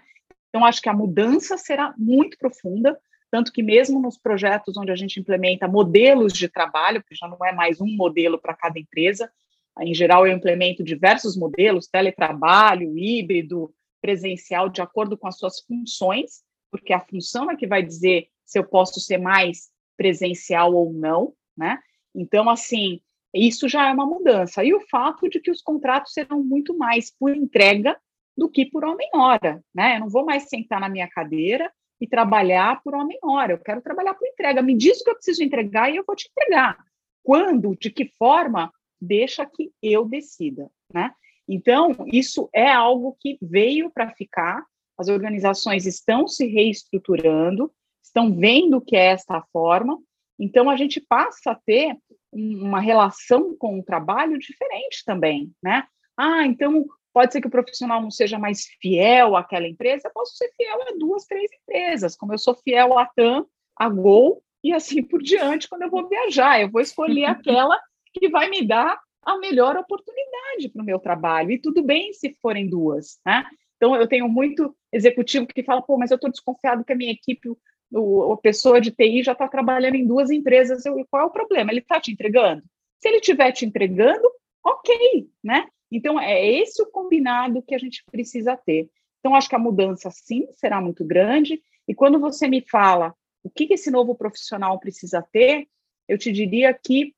Então, 0.49 0.63
acho 0.63 0.79
que 0.79 0.89
a 0.89 0.93
mudança 0.93 1.57
será 1.57 1.91
muito 1.97 2.37
profunda, 2.37 2.95
tanto 3.31 3.51
que 3.51 3.63
mesmo 3.63 3.99
nos 3.99 4.19
projetos 4.19 4.77
onde 4.77 4.91
a 4.91 4.95
gente 4.95 5.19
implementa 5.19 5.67
modelos 5.67 6.31
de 6.31 6.47
trabalho, 6.47 7.03
que 7.03 7.15
já 7.15 7.27
não 7.27 7.43
é 7.43 7.53
mais 7.53 7.81
um 7.81 7.87
modelo 7.87 8.37
para 8.37 8.53
cada 8.53 8.77
empresa, 8.77 9.31
em 9.79 9.95
geral 9.95 10.27
eu 10.27 10.33
implemento 10.33 10.83
diversos 10.83 11.35
modelos, 11.35 11.87
teletrabalho, 11.87 12.95
híbrido, 12.95 13.73
presencial, 13.99 14.69
de 14.69 14.83
acordo 14.83 15.17
com 15.17 15.27
as 15.27 15.39
suas 15.39 15.59
funções, 15.61 16.43
porque 16.69 16.93
a 16.93 16.99
função 16.99 17.49
é 17.49 17.55
que 17.55 17.65
vai 17.65 17.81
dizer 17.81 18.27
se 18.45 18.59
eu 18.59 18.63
posso 18.63 18.99
ser 18.99 19.17
mais 19.17 19.71
presencial 19.97 20.71
ou 20.71 20.93
não, 20.93 21.33
né? 21.57 21.79
Então, 22.13 22.47
assim, 22.47 23.01
isso 23.33 23.69
já 23.69 23.89
é 23.89 23.93
uma 23.93 24.05
mudança. 24.05 24.63
E 24.63 24.73
o 24.73 24.81
fato 24.87 25.29
de 25.29 25.39
que 25.39 25.51
os 25.51 25.61
contratos 25.61 26.13
serão 26.13 26.43
muito 26.43 26.77
mais 26.77 27.09
por 27.09 27.35
entrega 27.35 27.97
do 28.35 28.49
que 28.49 28.65
por 28.65 28.83
homem-hora, 28.83 29.63
né? 29.73 29.95
Eu 29.95 30.01
não 30.01 30.09
vou 30.09 30.25
mais 30.25 30.49
sentar 30.49 30.79
na 30.79 30.89
minha 30.89 31.07
cadeira 31.07 31.71
e 31.99 32.07
trabalhar 32.07 32.81
por 32.81 32.95
homem-hora. 32.95 33.53
Eu 33.53 33.59
quero 33.59 33.81
trabalhar 33.81 34.15
por 34.15 34.27
entrega. 34.27 34.61
Me 34.61 34.75
diz 34.75 34.99
o 34.99 35.03
que 35.03 35.11
eu 35.11 35.15
preciso 35.15 35.43
entregar 35.43 35.91
e 35.91 35.97
eu 35.97 36.03
vou 36.05 36.15
te 36.15 36.29
entregar. 36.29 36.77
Quando, 37.23 37.75
de 37.75 37.91
que 37.91 38.05
forma, 38.17 38.73
deixa 38.99 39.45
que 39.45 39.71
eu 39.81 40.05
decida, 40.05 40.69
né? 40.93 41.13
Então, 41.47 41.95
isso 42.07 42.49
é 42.53 42.71
algo 42.71 43.15
que 43.19 43.37
veio 43.41 43.91
para 43.91 44.09
ficar. 44.11 44.63
As 44.97 45.09
organizações 45.09 45.85
estão 45.85 46.27
se 46.27 46.47
reestruturando, 46.47 47.71
estão 48.03 48.33
vendo 48.33 48.81
que 48.81 48.95
é 48.95 49.07
esta 49.07 49.41
forma. 49.51 49.99
Então, 50.39 50.69
a 50.69 50.75
gente 50.75 50.99
passa 51.01 51.51
a 51.51 51.55
ter 51.55 51.95
uma 52.31 52.79
relação 52.79 53.55
com 53.57 53.79
o 53.79 53.83
trabalho 53.83 54.37
diferente 54.39 55.03
também, 55.05 55.51
né? 55.61 55.85
Ah, 56.17 56.45
então 56.45 56.85
pode 57.13 57.33
ser 57.33 57.41
que 57.41 57.47
o 57.47 57.51
profissional 57.51 58.01
não 58.01 58.11
seja 58.11 58.39
mais 58.39 58.65
fiel 58.81 59.35
àquela 59.35 59.67
empresa, 59.67 60.07
eu 60.07 60.13
posso 60.13 60.35
ser 60.35 60.51
fiel 60.55 60.81
a 60.81 60.97
duas, 60.97 61.25
três 61.25 61.51
empresas, 61.51 62.15
como 62.15 62.33
eu 62.33 62.37
sou 62.37 62.55
fiel 62.55 62.97
à 62.97 63.05
TAM, 63.05 63.45
à 63.75 63.89
Gol 63.89 64.41
e 64.63 64.71
assim 64.73 65.03
por 65.03 65.21
diante 65.21 65.67
quando 65.67 65.83
eu 65.83 65.89
vou 65.89 66.07
viajar. 66.07 66.61
Eu 66.61 66.69
vou 66.69 66.81
escolher 66.81 67.25
aquela 67.31 67.79
que 68.13 68.29
vai 68.29 68.49
me 68.49 68.65
dar 68.65 68.99
a 69.23 69.37
melhor 69.37 69.77
oportunidade 69.77 70.69
para 70.69 70.81
o 70.81 70.85
meu 70.85 70.99
trabalho. 70.99 71.51
E 71.51 71.61
tudo 71.61 71.83
bem 71.83 72.13
se 72.13 72.35
forem 72.41 72.69
duas, 72.69 73.19
né? 73.25 73.45
Então, 73.77 73.95
eu 73.95 74.07
tenho 74.07 74.29
muito 74.29 74.75
executivo 74.93 75.47
que 75.47 75.63
fala, 75.63 75.81
pô, 75.81 75.97
mas 75.97 76.11
eu 76.11 76.15
estou 76.15 76.29
desconfiado 76.29 76.83
que 76.83 76.93
a 76.93 76.95
minha 76.95 77.11
equipe 77.11 77.49
o, 77.91 78.33
a 78.33 78.37
pessoa 78.37 78.79
de 78.79 78.91
TI 78.91 79.23
já 79.23 79.33
está 79.33 79.47
trabalhando 79.47 79.95
em 79.95 80.05
duas 80.05 80.29
empresas, 80.31 80.85
eu, 80.85 81.05
qual 81.09 81.23
é 81.23 81.25
o 81.25 81.31
problema? 81.31 81.71
Ele 81.71 81.79
está 81.79 81.99
te 81.99 82.11
entregando? 82.11 82.63
Se 82.99 83.09
ele 83.09 83.17
estiver 83.17 83.51
te 83.51 83.65
entregando, 83.65 84.29
ok, 84.63 85.29
né? 85.43 85.67
Então, 85.91 86.19
é 86.19 86.45
esse 86.45 86.81
o 86.81 86.87
combinado 86.87 87.61
que 87.61 87.75
a 87.75 87.77
gente 87.77 88.03
precisa 88.09 88.55
ter. 88.55 88.89
Então, 89.19 89.35
acho 89.35 89.49
que 89.49 89.55
a 89.55 89.59
mudança, 89.59 90.09
sim, 90.09 90.47
será 90.53 90.79
muito 90.79 91.03
grande, 91.03 91.61
e 91.87 91.93
quando 91.93 92.19
você 92.19 92.47
me 92.47 92.61
fala 92.61 93.13
o 93.43 93.49
que, 93.49 93.67
esse 93.73 93.89
novo 93.91 94.15
profissional 94.15 94.79
precisa 94.79 95.21
ter, 95.31 95.67
eu 96.07 96.17
te 96.17 96.31
diria 96.31 96.73
que 96.73 97.13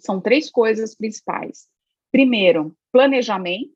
são 0.00 0.20
três 0.20 0.50
coisas 0.50 0.94
principais. 0.94 1.68
Primeiro, 2.10 2.76
planejamento, 2.90 3.72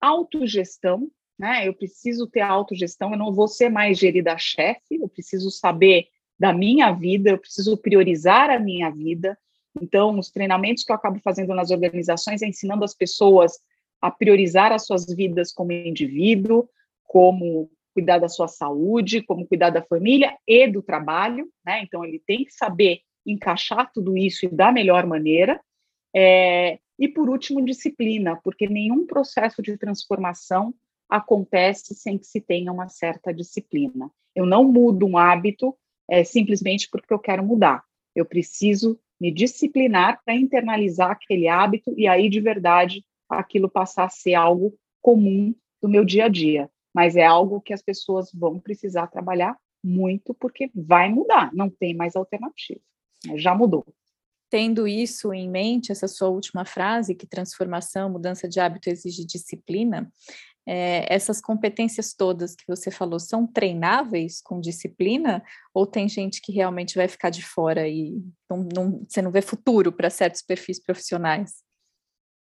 autogestão, 0.00 1.10
né? 1.38 1.68
Eu 1.68 1.74
preciso 1.74 2.26
ter 2.26 2.40
autogestão, 2.40 3.12
eu 3.12 3.18
não 3.18 3.32
vou 3.32 3.46
ser 3.46 3.68
mais 3.68 3.98
gerida 3.98 4.32
a 4.32 4.38
chefe, 4.38 4.96
eu 4.96 5.08
preciso 5.08 5.50
saber 5.50 6.08
da 6.38 6.52
minha 6.52 6.90
vida, 6.92 7.30
eu 7.30 7.38
preciso 7.38 7.76
priorizar 7.76 8.50
a 8.50 8.58
minha 8.58 8.90
vida. 8.90 9.38
Então, 9.80 10.18
os 10.18 10.30
treinamentos 10.30 10.84
que 10.84 10.90
eu 10.90 10.96
acabo 10.96 11.20
fazendo 11.20 11.54
nas 11.54 11.70
organizações 11.70 12.42
é 12.42 12.46
ensinando 12.46 12.84
as 12.84 12.94
pessoas 12.94 13.52
a 14.00 14.10
priorizar 14.10 14.72
as 14.72 14.86
suas 14.86 15.06
vidas 15.06 15.52
como 15.52 15.72
indivíduo, 15.72 16.68
como 17.04 17.70
cuidar 17.92 18.18
da 18.18 18.28
sua 18.28 18.46
saúde, 18.46 19.22
como 19.22 19.46
cuidar 19.46 19.70
da 19.70 19.82
família 19.82 20.36
e 20.46 20.68
do 20.68 20.82
trabalho, 20.82 21.48
né? 21.64 21.82
Então, 21.82 22.04
ele 22.04 22.22
tem 22.24 22.44
que 22.44 22.52
saber 22.52 23.00
encaixar 23.26 23.90
tudo 23.92 24.16
isso 24.16 24.46
e 24.46 24.48
da 24.48 24.70
melhor 24.70 25.06
maneira. 25.06 25.60
É, 26.14 26.78
e, 26.98 27.08
por 27.08 27.28
último, 27.28 27.64
disciplina, 27.64 28.40
porque 28.42 28.68
nenhum 28.68 29.06
processo 29.06 29.62
de 29.62 29.76
transformação 29.76 30.74
acontece 31.08 31.94
sem 31.94 32.18
que 32.18 32.26
se 32.26 32.40
tenha 32.40 32.72
uma 32.72 32.88
certa 32.88 33.32
disciplina. 33.32 34.10
Eu 34.34 34.44
não 34.44 34.64
mudo 34.64 35.06
um 35.06 35.16
hábito 35.16 35.76
é, 36.08 36.22
simplesmente 36.24 36.88
porque 36.90 37.12
eu 37.12 37.18
quero 37.18 37.44
mudar. 37.44 37.84
Eu 38.14 38.24
preciso 38.24 38.98
me 39.20 39.32
disciplinar 39.32 40.20
para 40.24 40.34
internalizar 40.34 41.10
aquele 41.10 41.48
hábito 41.48 41.92
e 41.96 42.06
aí, 42.06 42.28
de 42.28 42.40
verdade, 42.40 43.04
aquilo 43.28 43.68
passar 43.68 44.04
a 44.04 44.10
ser 44.10 44.34
algo 44.34 44.74
comum 45.00 45.54
do 45.82 45.88
meu 45.88 46.04
dia 46.04 46.26
a 46.26 46.28
dia. 46.28 46.70
Mas 46.94 47.16
é 47.16 47.24
algo 47.24 47.60
que 47.60 47.72
as 47.72 47.82
pessoas 47.82 48.30
vão 48.32 48.58
precisar 48.58 49.06
trabalhar 49.08 49.56
muito 49.82 50.34
porque 50.34 50.70
vai 50.74 51.08
mudar, 51.08 51.52
não 51.54 51.70
tem 51.70 51.94
mais 51.94 52.16
alternativa. 52.16 52.80
Já 53.36 53.54
mudou. 53.54 53.86
Tendo 54.50 54.88
isso 54.88 55.32
em 55.32 55.48
mente, 55.48 55.92
essa 55.92 56.08
sua 56.08 56.28
última 56.28 56.64
frase, 56.64 57.14
que 57.14 57.26
transformação, 57.26 58.10
mudança 58.10 58.48
de 58.48 58.58
hábito 58.58 58.88
exige 58.88 59.26
disciplina, 59.26 60.10
é, 60.70 61.06
essas 61.08 61.40
competências 61.40 62.12
todas 62.12 62.54
que 62.54 62.66
você 62.66 62.90
falou 62.90 63.18
são 63.18 63.46
treináveis 63.46 64.42
com 64.42 64.60
disciplina 64.60 65.42
ou 65.72 65.86
tem 65.86 66.06
gente 66.06 66.42
que 66.42 66.52
realmente 66.52 66.94
vai 66.94 67.08
ficar 67.08 67.30
de 67.30 67.42
fora 67.42 67.88
e 67.88 68.22
não, 68.50 68.68
não, 68.74 69.02
você 69.08 69.22
não 69.22 69.30
vê 69.30 69.40
futuro 69.40 69.90
para 69.90 70.10
certos 70.10 70.42
perfis 70.42 70.78
profissionais? 70.78 71.62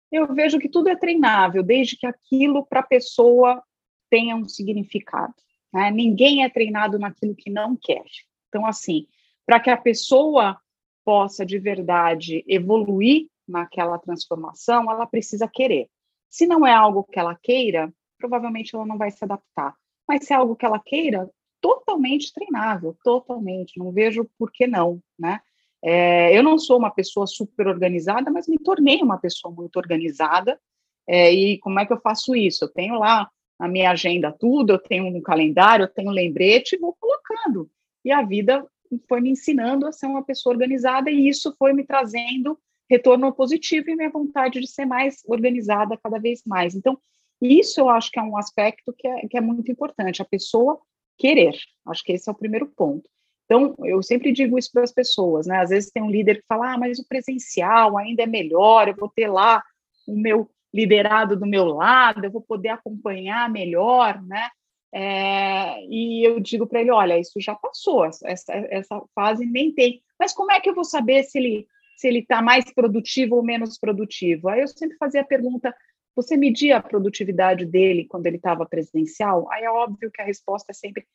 Eu 0.10 0.34
vejo 0.34 0.58
que 0.58 0.70
tudo 0.70 0.88
é 0.88 0.96
treinável, 0.96 1.62
desde 1.62 1.98
que 1.98 2.08
aquilo 2.08 2.66
para 2.66 2.80
a 2.80 2.88
pessoa 2.88 3.62
tenha 4.10 4.38
um 4.38 4.48
significado. 4.48 5.34
Né? 5.74 5.92
Ninguém 5.92 6.46
é 6.46 6.50
treinado 6.50 6.98
naquilo 6.98 7.36
que 7.36 7.50
não 7.50 7.76
quer. 7.76 8.06
Então, 8.48 8.66
assim, 8.66 9.06
para 9.46 9.60
que 9.60 9.70
a 9.70 9.76
pessoa 9.76 10.58
possa 11.04 11.46
de 11.46 11.60
verdade 11.60 12.44
evoluir 12.48 13.28
naquela 13.48 13.98
transformação, 13.98 14.90
ela 14.90 15.06
precisa 15.06 15.48
querer. 15.48 15.90
Se 16.30 16.48
não 16.48 16.66
é 16.66 16.74
algo 16.74 17.04
que 17.04 17.20
ela 17.20 17.38
queira, 17.42 17.94
provavelmente 18.18 18.76
ela 18.76 18.86
não 18.86 18.98
vai 18.98 19.12
se 19.12 19.24
adaptar. 19.24 19.76
Mas 20.08 20.26
se 20.26 20.34
é 20.34 20.36
algo 20.36 20.56
que 20.56 20.66
ela 20.66 20.80
queira, 20.80 21.30
totalmente 21.62 22.34
treinável, 22.34 22.96
totalmente. 23.04 23.78
Não 23.78 23.92
vejo 23.92 24.30
por 24.38 24.52
que 24.52 24.68
não, 24.68 25.00
né? 25.18 25.40
É, 25.82 26.38
eu 26.38 26.42
não 26.42 26.58
sou 26.58 26.78
uma 26.78 26.92
pessoa 26.92 27.28
super 27.28 27.68
organizada, 27.68 28.32
mas 28.32 28.48
me 28.48 28.58
tornei 28.58 29.02
uma 29.02 29.18
pessoa 29.18 29.54
muito 29.54 29.78
organizada. 29.78 30.60
É, 31.08 31.32
e 31.34 31.60
como 31.60 31.80
é 31.80 31.86
que 31.86 31.92
eu 31.92 32.00
faço 32.00 32.36
isso? 32.36 32.66
Eu 32.66 32.70
tenho 32.70 32.96
lá 32.96 33.30
a 33.60 33.68
minha 33.68 33.92
agenda 33.92 34.32
tudo, 34.32 34.74
eu 34.74 34.80
tenho 34.80 35.06
um 35.06 35.22
calendário, 35.22 35.84
eu 35.84 35.94
tenho 35.94 36.10
um 36.10 36.14
lembrete 36.14 36.78
vou 36.78 36.96
colocando. 37.00 37.70
E 38.04 38.12
a 38.12 38.22
vida 38.22 38.66
foi 39.08 39.22
me 39.22 39.32
ensinando 39.32 39.88
a 39.88 39.92
ser 39.92 40.06
uma 40.06 40.24
pessoa 40.24 40.54
organizada 40.54 41.10
e 41.10 41.28
isso 41.28 41.56
foi 41.58 41.74
me 41.74 41.84
trazendo 41.84 42.58
retorno 42.90 43.34
positivo 43.34 43.90
e 43.90 43.96
minha 43.96 44.10
vontade 44.10 44.60
de 44.60 44.68
ser 44.68 44.86
mais 44.86 45.24
organizada 45.26 45.98
cada 45.98 46.20
vez 46.20 46.44
mais. 46.46 46.76
Então, 46.76 46.98
isso 47.42 47.80
eu 47.80 47.90
acho 47.90 48.12
que 48.12 48.20
é 48.20 48.24
um 48.24 48.38
aspecto 48.38 48.94
que 48.98 49.08
é, 49.08 49.28
que 49.28 49.38
é 49.38 49.42
muito 49.42 49.72
importante, 49.72 50.22
a 50.22 50.26
pessoa 50.26 50.80
querer. 51.18 51.56
Acho 51.88 52.04
que 52.04 52.14
esse 52.14 52.30
é 52.30 52.32
o 52.32 52.36
primeiro 52.36 52.68
ponto. 52.68 53.10
Então, 53.46 53.76
eu 53.84 54.02
sempre 54.02 54.32
digo 54.32 54.58
isso 54.58 54.72
para 54.72 54.84
as 54.84 54.92
pessoas, 54.92 55.46
né? 55.46 55.58
Às 55.58 55.70
vezes 55.70 55.92
tem 55.92 56.02
um 56.02 56.10
líder 56.10 56.38
que 56.38 56.48
fala, 56.48 56.74
ah, 56.74 56.78
mas 56.78 57.00
o 57.00 57.08
presencial 57.08 57.98
ainda 57.98 58.24
é 58.24 58.28
melhor, 58.28 58.88
eu 58.88 58.96
vou 58.96 59.10
ter 59.10 59.28
lá 59.28 59.62
o 60.08 60.16
meu 60.18 60.50
liderado 60.74 61.38
do 61.38 61.46
meu 61.46 61.66
lado, 61.66 62.26
eu 62.26 62.32
vou 62.32 62.42
poder 62.42 62.70
acompanhar 62.70 63.50
melhor, 63.50 64.22
né? 64.24 64.50
É, 64.94 65.84
e 65.88 66.24
eu 66.28 66.40
digo 66.40 66.68
para 66.68 66.82
ele, 66.82 66.92
olha, 66.92 67.20
isso 67.20 67.40
já 67.42 67.56
passou, 67.56 68.06
essa, 68.06 68.54
essa 68.70 69.02
fase 69.16 69.46
nem 69.46 69.74
tem. 69.74 70.02
Mas 70.20 70.34
como 70.34 70.52
é 70.52 70.60
que 70.60 70.70
eu 70.70 70.76
vou 70.76 70.84
saber 70.84 71.24
se 71.24 71.40
ele 71.40 71.68
se 71.96 72.08
ele 72.08 72.20
está 72.20 72.42
mais 72.42 72.66
produtivo 72.74 73.36
ou 73.36 73.44
menos 73.44 73.78
produtivo? 73.78 74.50
Aí 74.50 74.62
eu 74.62 74.68
sempre 74.68 74.98
fazia 74.98 75.22
a 75.22 75.26
pergunta, 75.26 75.74
você 76.16 76.36
media 76.36 76.78
a 76.78 76.82
produtividade 76.82 77.66
dele 77.66 78.06
quando 78.06 78.26
ele 78.26 78.38
estava 78.38 78.66
presencial? 78.66 79.50
Aí 79.52 79.64
é 79.64 79.72
óbvio 79.72 80.12
que 80.12 80.22
a 80.22 80.26
resposta 80.26 80.72
é 80.72 80.74
sempre 80.74 81.08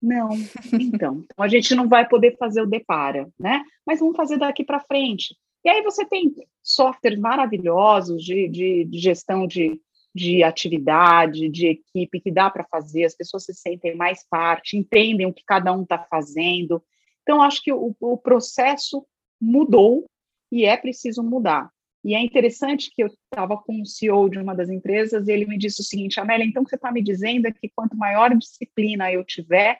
não. 0.00 0.30
Então, 0.72 1.24
então 1.24 1.44
a 1.44 1.48
gente 1.48 1.74
não 1.74 1.88
vai 1.88 2.08
poder 2.08 2.36
fazer 2.36 2.62
o 2.62 2.66
depara, 2.66 3.28
né? 3.38 3.62
Mas 3.86 4.00
vamos 4.00 4.16
fazer 4.16 4.38
daqui 4.38 4.64
para 4.64 4.80
frente. 4.80 5.36
E 5.64 5.68
aí 5.68 5.82
você 5.82 6.04
tem 6.04 6.34
softwares 6.62 7.18
maravilhosos 7.18 8.22
de, 8.22 8.48
de, 8.48 8.84
de 8.84 8.98
gestão 8.98 9.46
de, 9.46 9.80
de 10.14 10.44
atividade, 10.44 11.48
de 11.48 11.66
equipe 11.66 12.20
que 12.20 12.30
dá 12.30 12.48
para 12.48 12.64
fazer, 12.64 13.04
as 13.04 13.16
pessoas 13.16 13.44
se 13.44 13.52
sentem 13.52 13.96
mais 13.96 14.24
parte, 14.28 14.76
entendem 14.76 15.26
o 15.26 15.32
que 15.32 15.42
cada 15.44 15.72
um 15.72 15.82
está 15.82 15.98
fazendo. 15.98 16.82
Então, 17.22 17.42
acho 17.42 17.62
que 17.62 17.72
o, 17.72 17.96
o, 17.98 18.16
processo 18.16 19.04
mudou 19.40 20.06
e 20.52 20.64
é 20.64 20.76
preciso 20.76 21.22
mudar. 21.22 21.68
E 22.04 22.14
é 22.14 22.20
interessante 22.20 22.90
que 22.94 23.02
eu 23.02 23.08
estava 23.08 23.56
com 23.56 23.80
o 23.80 23.86
CEO 23.86 24.28
de 24.28 24.38
uma 24.38 24.54
das 24.54 24.68
empresas 24.68 25.26
e 25.26 25.32
ele 25.32 25.46
me 25.46 25.58
disse 25.58 25.80
o 25.80 25.84
seguinte, 25.84 26.20
Amélia, 26.20 26.44
então 26.44 26.62
o 26.62 26.64
que 26.64 26.70
você 26.70 26.76
está 26.76 26.92
me 26.92 27.02
dizendo 27.02 27.46
é 27.46 27.52
que 27.52 27.72
quanto 27.74 27.96
maior 27.96 28.36
disciplina 28.36 29.10
eu 29.10 29.24
tiver, 29.24 29.78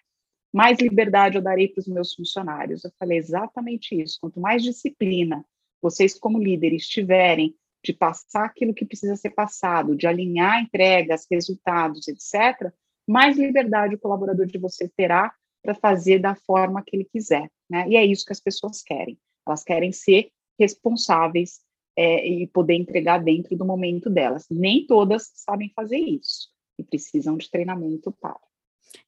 mais 0.53 0.79
liberdade 0.79 1.37
eu 1.37 1.43
darei 1.43 1.69
para 1.69 1.81
os 1.81 1.87
meus 1.87 2.15
funcionários. 2.15 2.83
Eu 2.83 2.91
falei 2.99 3.19
exatamente 3.19 4.01
isso. 4.01 4.19
Quanto 4.21 4.41
mais 4.41 4.63
disciplina 4.63 5.45
vocês, 5.83 6.19
como 6.19 6.43
líderes, 6.43 6.89
tiverem 6.89 7.55
de 7.85 7.93
passar 7.93 8.47
aquilo 8.47 8.73
que 8.73 8.87
precisa 8.87 9.15
ser 9.15 9.31
passado, 9.31 9.95
de 9.95 10.07
alinhar 10.07 10.63
entregas, 10.63 11.27
resultados, 11.31 12.09
etc., 12.09 12.73
mais 13.07 13.37
liberdade 13.37 13.95
o 13.95 13.99
colaborador 13.99 14.47
de 14.47 14.59
você 14.59 14.91
terá 14.97 15.33
para 15.63 15.75
fazer 15.75 16.19
da 16.19 16.35
forma 16.35 16.83
que 16.83 16.97
ele 16.97 17.05
quiser. 17.05 17.51
Né? 17.69 17.87
E 17.89 17.97
é 17.97 18.05
isso 18.05 18.25
que 18.25 18.33
as 18.33 18.41
pessoas 18.41 18.83
querem. 18.83 19.19
Elas 19.47 19.63
querem 19.63 19.93
ser 19.93 20.31
responsáveis 20.59 21.61
é, 21.97 22.27
e 22.27 22.47
poder 22.47 22.75
entregar 22.75 23.19
dentro 23.19 23.55
do 23.57 23.65
momento 23.65 24.09
delas. 24.09 24.47
Nem 24.51 24.87
todas 24.87 25.31
sabem 25.35 25.71
fazer 25.77 25.99
isso 25.99 26.49
e 26.79 26.83
precisam 26.83 27.37
de 27.37 27.51
treinamento 27.51 28.11
para. 28.13 28.41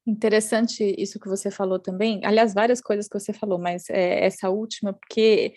Interessante 0.06 0.94
isso 0.98 1.18
que 1.18 1.28
você 1.28 1.50
falou 1.50 1.78
também. 1.78 2.20
Aliás, 2.24 2.52
várias 2.52 2.80
coisas 2.80 3.08
que 3.08 3.18
você 3.18 3.32
falou, 3.32 3.58
mas 3.58 3.88
é, 3.88 4.24
essa 4.24 4.50
última, 4.50 4.92
porque 4.92 5.54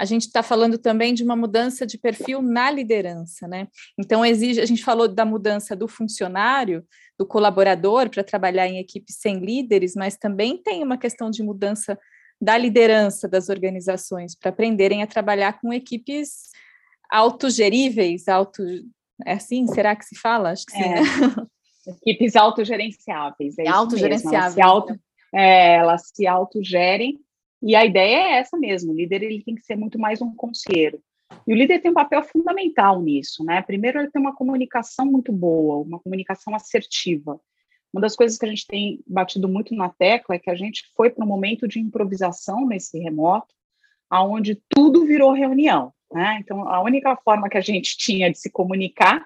a 0.00 0.04
gente 0.06 0.22
está 0.22 0.42
falando 0.42 0.78
também 0.78 1.12
de 1.12 1.22
uma 1.22 1.36
mudança 1.36 1.86
de 1.86 1.98
perfil 1.98 2.40
na 2.40 2.70
liderança, 2.70 3.46
né? 3.46 3.68
Então, 3.98 4.24
exige, 4.24 4.58
a 4.58 4.64
gente 4.64 4.82
falou 4.82 5.06
da 5.06 5.26
mudança 5.26 5.76
do 5.76 5.86
funcionário, 5.86 6.82
do 7.18 7.26
colaborador 7.26 8.08
para 8.08 8.24
trabalhar 8.24 8.66
em 8.66 8.78
equipes 8.78 9.16
sem 9.16 9.40
líderes, 9.40 9.94
mas 9.94 10.16
também 10.16 10.56
tem 10.56 10.82
uma 10.82 10.96
questão 10.96 11.30
de 11.30 11.42
mudança 11.42 11.98
da 12.40 12.56
liderança 12.56 13.28
das 13.28 13.50
organizações 13.50 14.34
para 14.34 14.48
aprenderem 14.48 15.02
a 15.02 15.06
trabalhar 15.06 15.60
com 15.60 15.70
equipes 15.70 16.48
autogeríveis, 17.10 18.26
auto 18.26 18.62
é 19.26 19.34
assim, 19.34 19.66
será 19.66 19.94
que 19.94 20.06
se 20.06 20.18
fala? 20.18 20.52
Acho 20.52 20.64
que 20.64 20.72
sim. 20.72 20.82
É. 20.82 20.94
Né? 20.94 21.02
Equipes 22.06 22.36
autogerenciáveis, 22.36 23.58
é 23.58 23.68
autogerenciáveis. 23.68 24.34
Elas 24.34 24.54
se, 24.54 24.62
auto, 24.62 25.00
é, 25.34 25.74
elas 25.74 26.02
se 26.14 26.26
autogerem 26.26 27.20
e 27.62 27.74
a 27.76 27.84
ideia 27.84 28.16
é 28.16 28.32
essa 28.38 28.56
mesmo, 28.56 28.92
o 28.92 28.96
líder 28.96 29.22
ele 29.22 29.42
tem 29.42 29.54
que 29.54 29.62
ser 29.62 29.76
muito 29.76 29.98
mais 29.98 30.22
um 30.22 30.34
conselheiro. 30.34 31.00
E 31.46 31.52
o 31.52 31.56
líder 31.56 31.80
tem 31.80 31.90
um 31.90 31.94
papel 31.94 32.22
fundamental 32.22 33.00
nisso, 33.00 33.44
né? 33.44 33.62
Primeiro, 33.62 34.00
ele 34.00 34.10
tem 34.10 34.20
uma 34.20 34.34
comunicação 34.34 35.06
muito 35.06 35.32
boa, 35.32 35.76
uma 35.76 36.00
comunicação 36.00 36.54
assertiva. 36.54 37.40
Uma 37.92 38.00
das 38.00 38.16
coisas 38.16 38.38
que 38.38 38.44
a 38.44 38.48
gente 38.48 38.66
tem 38.66 39.02
batido 39.06 39.48
muito 39.48 39.74
na 39.74 39.88
tecla 39.88 40.36
é 40.36 40.38
que 40.38 40.50
a 40.50 40.54
gente 40.54 40.84
foi 40.96 41.10
para 41.10 41.24
um 41.24 41.28
momento 41.28 41.66
de 41.66 41.80
improvisação 41.80 42.66
nesse 42.66 42.98
remoto, 42.98 43.54
aonde 44.08 44.60
tudo 44.68 45.06
virou 45.06 45.32
reunião, 45.32 45.92
né? 46.12 46.38
Então, 46.40 46.68
a 46.68 46.80
única 46.82 47.16
forma 47.16 47.48
que 47.48 47.58
a 47.58 47.62
gente 47.62 47.96
tinha 47.96 48.30
de 48.30 48.38
se 48.38 48.50
comunicar 48.50 49.24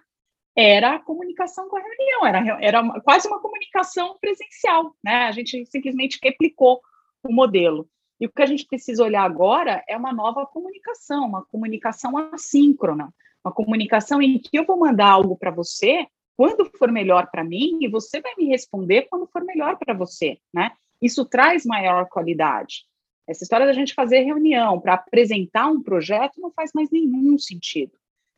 era 0.57 0.95
a 0.95 0.99
comunicação 0.99 1.69
com 1.69 1.77
a 1.77 1.81
reunião, 1.81 2.27
era, 2.27 2.65
era 2.65 3.01
quase 3.01 3.27
uma 3.27 3.41
comunicação 3.41 4.17
presencial, 4.21 4.95
né? 5.03 5.25
A 5.25 5.33
gente 5.33 5.67
simplesmente 5.67 6.19
replicou 6.23 6.81
o 7.23 7.33
modelo. 7.33 7.89
E 8.21 8.27
o 8.27 8.31
que 8.31 8.43
a 8.43 8.47
gente 8.47 8.67
precisa 8.67 9.03
olhar 9.03 9.23
agora 9.23 9.85
é 9.89 9.97
uma 9.97 10.13
nova 10.13 10.47
comunicação, 10.47 11.27
uma 11.27 11.45
comunicação 11.47 12.17
assíncrona, 12.33 13.13
uma 13.45 13.53
comunicação 13.53 14.23
em 14.23 14.39
que 14.39 14.57
eu 14.57 14.65
vou 14.65 14.79
mandar 14.79 15.11
algo 15.11 15.37
para 15.37 15.51
você 15.51 16.07
quando 16.37 16.71
for 16.79 16.91
melhor 16.91 17.29
para 17.31 17.45
mim 17.45 17.79
e 17.81 17.89
você 17.89 18.21
vai 18.21 18.35
me 18.37 18.47
responder 18.47 19.03
quando 19.03 19.27
for 19.27 19.45
melhor 19.45 19.77
para 19.79 19.95
você, 19.95 20.39
né? 20.53 20.73
Isso 21.01 21.25
traz 21.25 21.65
maior 21.65 22.09
qualidade. 22.09 22.85
Essa 23.27 23.45
história 23.45 23.67
da 23.67 23.73
gente 23.73 23.95
fazer 23.95 24.21
reunião 24.21 24.81
para 24.81 24.95
apresentar 24.95 25.69
um 25.69 25.83
projeto 25.83 26.41
não 26.41 26.51
faz 26.53 26.73
mais 26.75 26.91
nenhum 26.91 27.39
sentido. 27.39 27.93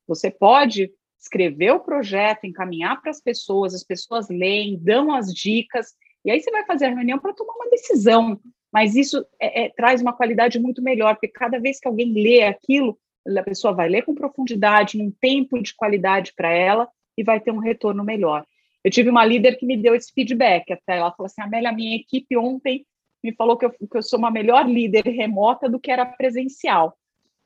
Você 0.07 0.31
pode 0.31 0.93
escrever 1.19 1.73
o 1.73 1.81
projeto, 1.81 2.45
encaminhar 2.45 3.01
para 3.01 3.11
as 3.11 3.21
pessoas, 3.21 3.75
as 3.75 3.83
pessoas 3.83 4.29
leem, 4.29 4.79
dão 4.79 5.13
as 5.13 5.33
dicas, 5.33 5.95
e 6.25 6.31
aí 6.31 6.41
você 6.41 6.51
vai 6.51 6.65
fazer 6.65 6.87
a 6.87 6.95
reunião 6.95 7.19
para 7.19 7.33
tomar 7.33 7.55
uma 7.55 7.71
decisão 7.71 8.41
mas 8.77 8.95
isso 8.95 9.27
é, 9.41 9.65
é, 9.65 9.69
traz 9.71 10.03
uma 10.03 10.13
qualidade 10.13 10.59
muito 10.59 10.83
melhor, 10.83 11.15
porque 11.15 11.29
cada 11.29 11.59
vez 11.59 11.81
que 11.81 11.89
alguém 11.89 12.13
lê 12.13 12.43
aquilo, 12.43 12.99
a 13.27 13.43
pessoa 13.43 13.73
vai 13.73 13.89
ler 13.89 14.03
com 14.03 14.15
profundidade, 14.15 14.99
num 14.99 15.11
tempo 15.11 15.59
de 15.63 15.75
qualidade 15.75 16.35
para 16.37 16.51
ela 16.51 16.87
e 17.17 17.25
vai 17.25 17.41
ter 17.41 17.51
um 17.53 17.57
retorno 17.57 18.05
melhor. 18.05 18.45
Eu 18.85 18.91
tive 18.91 19.09
uma 19.09 19.25
líder 19.25 19.57
que 19.57 19.65
me 19.65 19.79
deu 19.79 19.95
esse 19.95 20.13
feedback, 20.13 20.71
até 20.71 20.99
ela 20.99 21.11
falou 21.11 21.25
assim, 21.25 21.41
Amélia, 21.41 21.73
minha 21.73 21.97
equipe 21.97 22.37
ontem 22.37 22.85
me 23.25 23.33
falou 23.35 23.57
que 23.57 23.65
eu, 23.65 23.71
que 23.71 23.97
eu 23.97 24.03
sou 24.03 24.19
uma 24.19 24.31
melhor 24.31 24.69
líder 24.69 25.07
remota 25.07 25.71
do 25.71 25.81
que 25.81 25.91
era 25.91 26.05
presencial. 26.05 26.95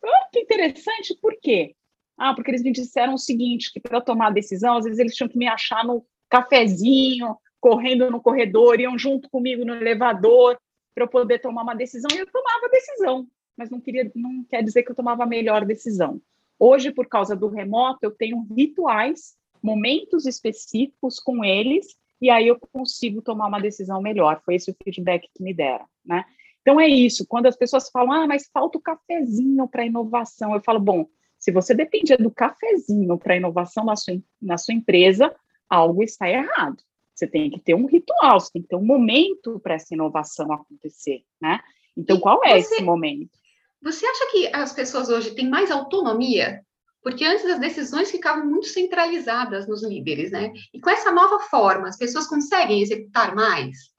Ah, 0.05 0.29
que 0.33 0.41
interessante, 0.41 1.17
por 1.23 1.39
quê? 1.41 1.77
Ah, 2.19 2.35
porque 2.35 2.51
eles 2.51 2.65
me 2.65 2.73
disseram 2.73 3.15
o 3.15 3.19
seguinte, 3.19 3.73
que 3.73 3.79
para 3.79 4.01
tomar 4.01 4.27
a 4.27 4.33
decisão, 4.33 4.79
às 4.79 4.85
vezes 4.85 4.99
eles 4.99 5.15
tinham 5.15 5.29
que 5.29 5.39
me 5.39 5.47
achar 5.47 5.85
no 5.85 6.05
cafezinho, 6.29 7.37
correndo 7.61 8.11
no 8.11 8.21
corredor, 8.21 8.81
iam 8.81 8.99
junto 8.99 9.31
comigo 9.31 9.65
no 9.65 9.77
elevador, 9.77 10.59
para 11.01 11.05
eu 11.05 11.09
poder 11.09 11.39
tomar 11.39 11.63
uma 11.63 11.75
decisão 11.75 12.11
e 12.15 12.19
eu 12.19 12.27
tomava 12.27 12.69
decisão, 12.69 13.27
mas 13.57 13.71
não 13.71 13.81
queria, 13.81 14.11
não 14.15 14.45
quer 14.45 14.63
dizer 14.63 14.83
que 14.83 14.91
eu 14.91 14.95
tomava 14.95 15.23
a 15.23 15.27
melhor 15.27 15.65
decisão. 15.65 16.21
Hoje, 16.59 16.93
por 16.93 17.07
causa 17.07 17.35
do 17.35 17.49
remoto, 17.49 18.01
eu 18.03 18.11
tenho 18.11 18.47
rituais, 18.55 19.35
momentos 19.63 20.27
específicos 20.27 21.19
com 21.19 21.43
eles 21.43 21.97
e 22.21 22.29
aí 22.29 22.49
eu 22.49 22.59
consigo 22.73 23.23
tomar 23.23 23.47
uma 23.47 23.61
decisão 23.61 24.03
melhor. 24.03 24.43
Foi 24.45 24.57
esse 24.57 24.71
o 24.71 24.77
feedback 24.85 25.27
que 25.35 25.43
me 25.43 25.55
deram, 25.55 25.87
né? 26.05 26.25
Então 26.61 26.79
é 26.79 26.87
isso. 26.87 27.27
Quando 27.27 27.47
as 27.47 27.57
pessoas 27.57 27.89
falam, 27.89 28.13
ah, 28.13 28.27
mas 28.27 28.51
falta 28.53 28.77
o 28.77 28.83
cafezinho 28.83 29.67
para 29.67 29.87
inovação, 29.87 30.55
eu 30.55 30.61
falo, 30.61 30.79
bom, 30.79 31.07
se 31.39 31.51
você 31.51 31.73
depende 31.73 32.15
do 32.19 32.31
cafezinho 32.31 33.17
para 33.17 33.37
inovação 33.37 33.87
na 33.87 33.97
sua, 33.97 34.21
na 34.41 34.59
sua 34.59 34.75
empresa, 34.75 35.35
algo 35.67 36.03
está 36.03 36.29
errado. 36.29 36.83
Você 37.21 37.27
tem 37.27 37.51
que 37.51 37.61
ter 37.61 37.75
um 37.75 37.85
ritual, 37.85 38.41
você 38.41 38.51
tem 38.51 38.63
que 38.63 38.69
ter 38.69 38.77
um 38.77 38.85
momento 38.85 39.61
para 39.61 39.75
essa 39.75 39.93
inovação 39.93 40.51
acontecer, 40.51 41.23
né? 41.39 41.61
Então, 41.95 42.17
e 42.17 42.21
qual 42.21 42.43
é 42.43 42.59
você, 42.59 42.77
esse 42.77 42.83
momento? 42.83 43.39
Você 43.83 44.07
acha 44.07 44.31
que 44.31 44.47
as 44.55 44.73
pessoas 44.73 45.11
hoje 45.11 45.35
têm 45.35 45.47
mais 45.47 45.71
autonomia? 45.71 46.65
Porque 47.03 47.23
antes 47.23 47.45
as 47.45 47.61
decisões 47.61 48.11
ficavam 48.11 48.47
muito 48.47 48.69
centralizadas 48.69 49.69
nos 49.69 49.83
líderes, 49.83 50.31
né? 50.31 50.51
E 50.73 50.81
com 50.81 50.89
essa 50.89 51.13
nova 51.13 51.41
forma, 51.41 51.89
as 51.89 51.99
pessoas 51.99 52.27
conseguem 52.27 52.81
executar 52.81 53.35
mais? 53.35 53.91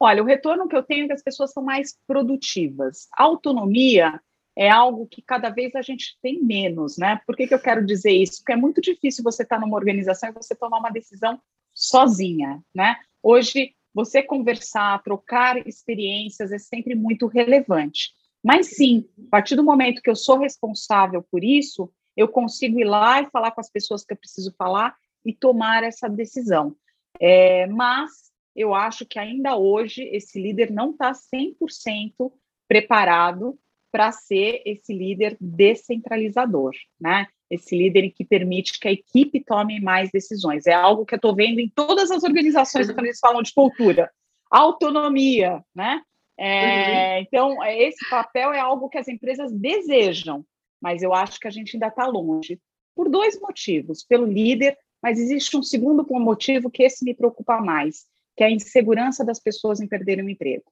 Olha, 0.00 0.24
o 0.24 0.26
retorno 0.26 0.66
que 0.66 0.76
eu 0.76 0.82
tenho 0.82 1.04
é 1.04 1.06
que 1.06 1.12
as 1.12 1.22
pessoas 1.22 1.52
são 1.52 1.62
mais 1.62 1.96
produtivas. 2.04 3.06
A 3.16 3.22
autonomia 3.22 4.20
é 4.56 4.68
algo 4.68 5.06
que 5.06 5.22
cada 5.22 5.50
vez 5.50 5.72
a 5.76 5.82
gente 5.82 6.18
tem 6.20 6.42
menos, 6.42 6.98
né? 6.98 7.20
Por 7.24 7.36
que, 7.36 7.46
que 7.46 7.54
eu 7.54 7.60
quero 7.60 7.86
dizer 7.86 8.10
isso? 8.10 8.38
Porque 8.38 8.54
é 8.54 8.56
muito 8.56 8.80
difícil 8.80 9.22
você 9.22 9.44
estar 9.44 9.60
numa 9.60 9.76
organização 9.76 10.30
e 10.30 10.32
você 10.32 10.52
tomar 10.52 10.78
uma 10.78 10.90
decisão 10.90 11.40
sozinha, 11.76 12.62
né? 12.74 12.96
Hoje, 13.22 13.74
você 13.92 14.22
conversar, 14.22 15.02
trocar 15.02 15.66
experiências 15.66 16.50
é 16.50 16.58
sempre 16.58 16.94
muito 16.94 17.26
relevante. 17.26 18.10
Mas 18.42 18.68
sim, 18.68 19.08
a 19.26 19.30
partir 19.30 19.56
do 19.56 19.64
momento 19.64 20.00
que 20.00 20.08
eu 20.08 20.16
sou 20.16 20.38
responsável 20.38 21.22
por 21.30 21.44
isso, 21.44 21.92
eu 22.16 22.28
consigo 22.28 22.80
ir 22.80 22.84
lá 22.84 23.20
e 23.20 23.30
falar 23.30 23.50
com 23.50 23.60
as 23.60 23.70
pessoas 23.70 24.04
que 24.04 24.12
eu 24.12 24.16
preciso 24.16 24.54
falar 24.56 24.94
e 25.24 25.34
tomar 25.34 25.84
essa 25.84 26.08
decisão. 26.08 26.74
É, 27.20 27.66
mas 27.66 28.10
eu 28.54 28.74
acho 28.74 29.04
que 29.04 29.18
ainda 29.18 29.56
hoje 29.56 30.02
esse 30.12 30.40
líder 30.40 30.70
não 30.70 30.92
está 30.92 31.12
100% 31.12 32.32
preparado 32.66 33.58
para 33.96 34.12
ser 34.12 34.60
esse 34.66 34.92
líder 34.92 35.38
descentralizador, 35.40 36.72
né? 37.00 37.26
Esse 37.48 37.74
líder 37.74 38.10
que 38.10 38.26
permite 38.26 38.78
que 38.78 38.88
a 38.88 38.92
equipe 38.92 39.42
tome 39.42 39.80
mais 39.80 40.10
decisões. 40.10 40.66
É 40.66 40.74
algo 40.74 41.06
que 41.06 41.14
eu 41.14 41.16
estou 41.16 41.34
vendo 41.34 41.60
em 41.60 41.68
todas 41.74 42.10
as 42.10 42.22
organizações 42.22 42.92
quando 42.92 43.06
eles 43.06 43.18
falam 43.18 43.40
de 43.40 43.54
cultura. 43.54 44.10
Autonomia, 44.50 45.64
né? 45.74 46.02
É, 46.38 47.14
uhum. 47.14 47.22
Então, 47.22 47.64
esse 47.64 48.06
papel 48.10 48.52
é 48.52 48.60
algo 48.60 48.90
que 48.90 48.98
as 48.98 49.08
empresas 49.08 49.50
desejam, 49.50 50.44
mas 50.78 51.02
eu 51.02 51.14
acho 51.14 51.40
que 51.40 51.48
a 51.48 51.50
gente 51.50 51.74
ainda 51.74 51.86
está 51.86 52.06
longe. 52.06 52.60
Por 52.94 53.08
dois 53.08 53.40
motivos. 53.40 54.04
Pelo 54.04 54.26
líder, 54.26 54.76
mas 55.02 55.18
existe 55.18 55.56
um 55.56 55.62
segundo 55.62 56.06
motivo 56.20 56.70
que 56.70 56.82
esse 56.82 57.02
me 57.02 57.14
preocupa 57.14 57.62
mais, 57.62 58.04
que 58.36 58.44
é 58.44 58.48
a 58.48 58.50
insegurança 58.50 59.24
das 59.24 59.40
pessoas 59.40 59.80
em 59.80 59.88
perderem 59.88 60.26
o 60.26 60.28
emprego. 60.28 60.64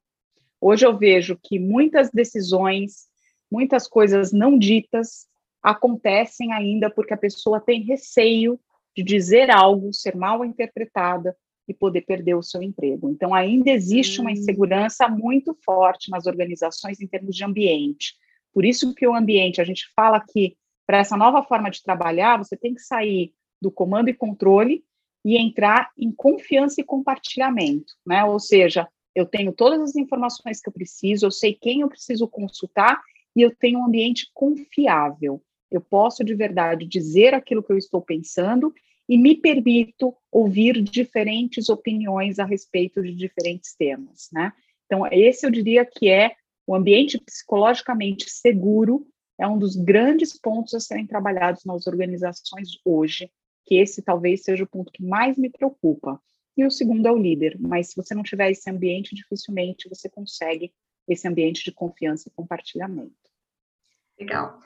Hoje 0.61 0.87
eu 0.87 0.97
vejo 0.97 1.39
que 1.43 1.59
muitas 1.59 2.11
decisões, 2.11 3.07
muitas 3.55 3.87
coisas 3.87 4.33
não 4.33 4.59
ditas 4.59 5.29
acontecem 5.63 6.53
ainda 6.53 6.91
porque 6.91 7.15
a 7.15 7.17
pessoa 7.17 7.61
tem 7.61 7.85
receio 7.85 8.59
de 8.97 9.05
dizer 9.05 9.49
algo, 9.49 9.95
ser 9.95 10.17
mal 10.17 10.45
interpretada 10.45 11.37
e 11.69 11.73
poder 11.73 12.03
perder 12.03 12.35
o 12.35 12.43
seu 12.43 12.61
emprego. 12.63 13.09
Então, 13.09 13.33
ainda 13.33 13.71
existe 13.71 14.21
uma 14.21 14.31
hum. 14.31 14.33
insegurança 14.33 15.09
muito 15.09 15.57
forte 15.65 16.11
nas 16.11 16.27
organizações 16.27 17.01
em 17.01 17.07
termos 17.07 17.37
de 17.37 17.45
ambiente. 17.45 18.15
Por 18.53 18.65
isso 18.65 18.93
que 18.93 19.07
o 19.07 19.15
ambiente, 19.15 19.61
a 19.61 19.65
gente 19.65 19.87
fala 19.95 20.21
que 20.21 20.57
para 20.85 20.99
essa 20.99 21.17
nova 21.17 21.43
forma 21.45 21.71
de 21.71 21.83
trabalhar, 21.83 22.37
você 22.37 22.57
tem 22.57 22.75
que 22.75 22.83
sair 22.83 23.33
do 23.63 23.71
comando 23.71 24.11
e 24.11 24.15
controle 24.15 24.85
e 25.25 25.39
entrar 25.39 25.91
em 25.97 26.13
confiança 26.13 26.81
e 26.81 26.85
compartilhamento, 26.85 27.95
né? 28.05 28.25
Ou 28.25 28.39
seja, 28.39 28.87
eu 29.15 29.25
tenho 29.25 29.53
todas 29.53 29.81
as 29.81 29.97
informações 29.97 30.61
que 30.61 30.69
eu 30.69 30.73
preciso, 30.73 31.25
eu 31.25 31.31
sei 31.31 31.55
quem 31.55 31.81
eu 31.81 31.89
preciso 31.89 32.29
consultar 32.29 33.01
e 33.35 33.43
eu 33.43 33.55
tenho 33.55 33.81
um 33.81 33.87
ambiente 33.87 34.31
confiável. 34.33 35.43
Eu 35.71 35.81
posso 35.81 36.23
de 36.23 36.35
verdade 36.35 36.87
dizer 36.87 37.35
aquilo 37.35 37.63
que 37.63 37.73
eu 37.73 37.79
estou 37.79 38.01
pensando 38.01 38.73
e 39.09 39.19
me 39.19 39.37
permito 39.37 40.15
ouvir 40.31 40.81
diferentes 40.83 41.69
opiniões 41.69 42.39
a 42.39 42.45
respeito 42.45 43.03
de 43.03 43.15
diferentes 43.15 43.75
temas, 43.75 44.29
né? 44.33 44.53
Então, 44.87 45.07
esse 45.11 45.47
eu 45.47 45.51
diria 45.51 45.85
que 45.85 46.09
é 46.09 46.35
o 46.67 46.75
ambiente 46.75 47.19
psicologicamente 47.19 48.31
seguro 48.31 49.07
é 49.39 49.47
um 49.47 49.59
dos 49.59 49.77
grandes 49.77 50.39
pontos 50.39 50.75
a 50.75 50.81
serem 50.81 51.07
trabalhados 51.07 51.65
nas 51.65 51.87
organizações 51.87 52.79
hoje, 52.85 53.31
que 53.67 53.77
esse 53.77 54.01
talvez 54.01 54.43
seja 54.43 54.65
o 54.65 54.69
ponto 54.69 54.93
que 54.93 55.03
mais 55.03 55.37
me 55.37 55.51
preocupa. 55.51 56.21
E 56.57 56.65
o 56.65 56.71
segundo 56.71 57.07
é 57.07 57.13
o 57.13 57.19
líder, 57.19 57.57
mas 57.59 57.89
se 57.89 57.97
você 57.97 58.15
não 58.15 58.23
tiver 58.23 58.51
esse 58.51 58.71
ambiente, 58.71 59.15
dificilmente 59.15 59.89
você 59.89 60.09
consegue 60.09 60.73
esse 61.09 61.27
ambiente 61.29 61.65
de 61.65 61.73
confiança 61.73 62.29
e 62.29 62.33
compartilhamento. 62.33 63.15
Legal. 64.19 64.59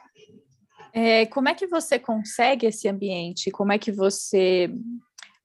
É, 0.93 1.27
como 1.27 1.49
é 1.49 1.55
que 1.55 1.67
você 1.67 1.99
consegue 1.99 2.67
esse 2.67 2.89
ambiente? 2.89 3.51
Como 3.51 3.73
é 3.73 3.79
que 3.79 3.93
você 3.93 4.71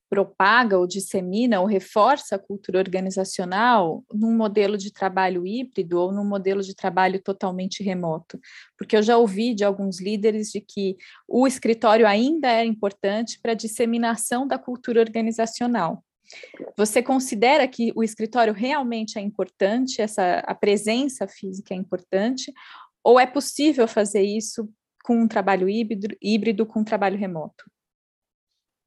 propaga 0.09 0.77
ou 0.77 0.85
dissemina 0.85 1.59
ou 1.59 1.65
reforça 1.65 2.35
a 2.35 2.39
cultura 2.39 2.77
organizacional 2.77 4.03
num 4.13 4.37
modelo 4.37 4.77
de 4.77 4.93
trabalho 4.93 5.45
híbrido 5.45 5.99
ou 5.99 6.11
num 6.11 6.23
modelo 6.23 6.61
de 6.61 6.75
trabalho 6.75 7.19
totalmente 7.19 7.83
remoto? 7.83 8.39
Porque 8.77 8.95
eu 8.95 9.01
já 9.01 9.17
ouvi 9.17 9.55
de 9.55 9.63
alguns 9.63 9.99
líderes 9.99 10.51
de 10.51 10.61
que 10.61 10.97
o 11.27 11.47
escritório 11.47 12.07
ainda 12.07 12.47
é 12.47 12.63
importante 12.63 13.39
para 13.41 13.53
a 13.53 13.55
disseminação 13.55 14.47
da 14.47 14.59
cultura 14.59 15.01
organizacional. 15.01 16.03
Você 16.77 17.01
considera 17.01 17.67
que 17.67 17.91
o 17.95 18.03
escritório 18.03 18.53
realmente 18.53 19.17
é 19.17 19.21
importante, 19.21 20.01
essa 20.01 20.39
a 20.39 20.55
presença 20.55 21.27
física 21.27 21.73
é 21.73 21.77
importante, 21.77 22.51
ou 23.03 23.19
é 23.19 23.25
possível 23.25 23.87
fazer 23.87 24.21
isso 24.21 24.69
com 25.03 25.21
um 25.21 25.27
trabalho 25.27 25.67
híbrido, 25.69 26.07
híbrido 26.21 26.65
com 26.65 26.79
um 26.79 26.83
trabalho 26.83 27.17
remoto? 27.17 27.69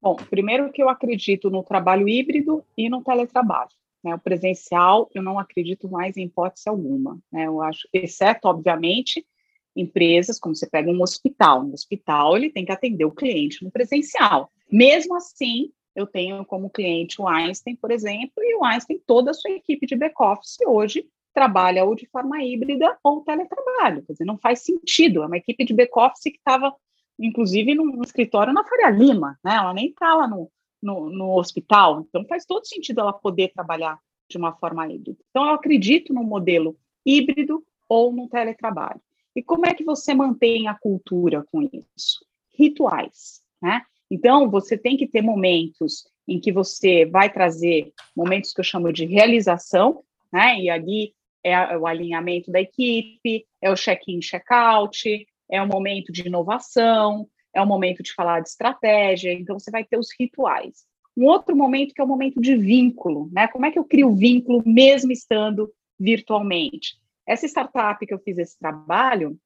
Bom, 0.00 0.16
primeiro 0.16 0.70
que 0.72 0.82
eu 0.82 0.88
acredito 0.88 1.50
no 1.50 1.62
trabalho 1.62 2.08
híbrido 2.08 2.64
e 2.76 2.88
no 2.88 3.02
teletrabalho. 3.02 3.70
Né? 4.02 4.14
O 4.14 4.18
presencial 4.18 5.10
eu 5.14 5.22
não 5.22 5.38
acredito 5.38 5.88
mais 5.88 6.16
em 6.16 6.24
hipótese 6.24 6.68
alguma. 6.68 7.18
Né? 7.30 7.46
Eu 7.46 7.60
acho, 7.60 7.88
exceto, 7.92 8.48
obviamente, 8.48 9.26
empresas, 9.74 10.38
como 10.38 10.54
você 10.54 10.68
pega 10.68 10.90
um 10.90 11.02
hospital. 11.02 11.64
No 11.64 11.74
hospital, 11.74 12.36
ele 12.36 12.50
tem 12.50 12.64
que 12.64 12.72
atender 12.72 13.04
o 13.04 13.10
cliente 13.10 13.64
no 13.64 13.70
presencial. 13.70 14.50
Mesmo 14.70 15.16
assim, 15.16 15.70
eu 15.96 16.06
tenho 16.06 16.44
como 16.44 16.70
cliente 16.70 17.20
o 17.20 17.26
Einstein, 17.26 17.74
por 17.74 17.90
exemplo, 17.90 18.34
e 18.38 18.54
o 18.54 18.64
Einstein, 18.64 19.00
toda 19.06 19.30
a 19.32 19.34
sua 19.34 19.50
equipe 19.50 19.86
de 19.86 19.96
back-office 19.96 20.58
hoje 20.66 21.08
trabalha 21.32 21.84
ou 21.84 21.94
de 21.94 22.06
forma 22.06 22.42
híbrida 22.42 22.96
ou 23.02 23.22
teletrabalho. 23.22 24.02
Quer 24.02 24.12
dizer, 24.12 24.24
não 24.24 24.38
faz 24.38 24.60
sentido. 24.60 25.22
É 25.22 25.26
uma 25.26 25.36
equipe 25.36 25.64
de 25.64 25.74
back-office 25.74 26.22
que 26.22 26.38
estava 26.38 26.74
inclusive 27.18 27.74
no, 27.74 28.02
escritório 28.02 28.52
na 28.52 28.64
Faria 28.64 28.90
Lima, 28.90 29.38
né? 29.42 29.56
Ela 29.56 29.72
nem 29.72 29.88
está 29.88 30.14
lá 30.14 30.28
no, 30.28 30.50
no, 30.82 31.10
no, 31.10 31.38
hospital, 31.38 32.00
então 32.00 32.24
faz 32.26 32.44
todo 32.44 32.66
sentido 32.66 33.00
ela 33.00 33.12
poder 33.12 33.52
trabalhar 33.52 33.98
de 34.28 34.36
uma 34.36 34.52
forma 34.52 34.86
híbrida. 34.86 35.18
Então, 35.30 35.46
eu 35.46 35.54
acredito 35.54 36.12
no 36.12 36.22
modelo 36.22 36.76
híbrido 37.04 37.64
ou 37.88 38.12
no 38.12 38.28
teletrabalho. 38.28 39.00
E 39.34 39.42
como 39.42 39.66
é 39.66 39.74
que 39.74 39.84
você 39.84 40.14
mantém 40.14 40.66
a 40.66 40.74
cultura 40.74 41.44
com 41.50 41.62
isso? 41.62 42.24
Rituais, 42.52 43.42
né? 43.62 43.82
Então, 44.10 44.50
você 44.50 44.78
tem 44.78 44.96
que 44.96 45.06
ter 45.06 45.22
momentos 45.22 46.04
em 46.28 46.40
que 46.40 46.52
você 46.52 47.04
vai 47.04 47.32
trazer 47.32 47.92
momentos 48.16 48.52
que 48.52 48.60
eu 48.60 48.64
chamo 48.64 48.92
de 48.92 49.04
realização, 49.04 50.02
né? 50.32 50.60
E 50.60 50.70
ali 50.70 51.14
é 51.44 51.76
o 51.76 51.86
alinhamento 51.86 52.50
da 52.50 52.60
equipe, 52.60 53.46
é 53.62 53.70
o 53.70 53.76
check-in, 53.76 54.20
check-out, 54.20 55.26
é 55.48 55.62
um 55.62 55.66
momento 55.66 56.12
de 56.12 56.26
inovação, 56.26 57.28
é 57.54 57.62
um 57.62 57.66
momento 57.66 58.02
de 58.02 58.12
falar 58.12 58.40
de 58.40 58.48
estratégia, 58.48 59.32
então 59.32 59.58
você 59.58 59.70
vai 59.70 59.84
ter 59.84 59.98
os 59.98 60.08
rituais. 60.18 60.84
Um 61.16 61.24
outro 61.26 61.56
momento 61.56 61.94
que 61.94 62.00
é 62.00 62.04
o 62.04 62.08
momento 62.08 62.40
de 62.40 62.56
vínculo, 62.56 63.30
né? 63.32 63.48
Como 63.48 63.64
é 63.64 63.70
que 63.70 63.78
eu 63.78 63.84
crio 63.84 64.14
vínculo 64.14 64.62
mesmo 64.66 65.12
estando 65.12 65.72
virtualmente? 65.98 66.98
Essa 67.26 67.46
startup 67.46 68.04
que 68.04 68.12
eu 68.12 68.18
fiz 68.18 68.36
esse 68.38 68.58
trabalho, 68.58 69.38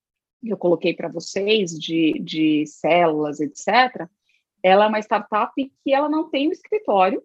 que 0.43 0.53
eu 0.53 0.57
coloquei 0.57 0.95
para 0.95 1.09
vocês, 1.09 1.79
de, 1.79 2.19
de 2.21 2.67
células, 2.67 3.41
etc., 3.41 4.09
ela 4.63 4.85
é 4.85 4.89
uma 4.89 4.99
startup 4.99 5.53
que 5.57 5.93
ela 5.93 6.09
não 6.09 6.29
tem 6.29 6.49
um 6.49 6.53
escritório, 6.53 7.23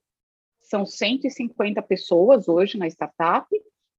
são 0.62 0.86
150 0.86 1.82
pessoas 1.82 2.48
hoje 2.48 2.78
na 2.78 2.88
startup, 2.88 3.48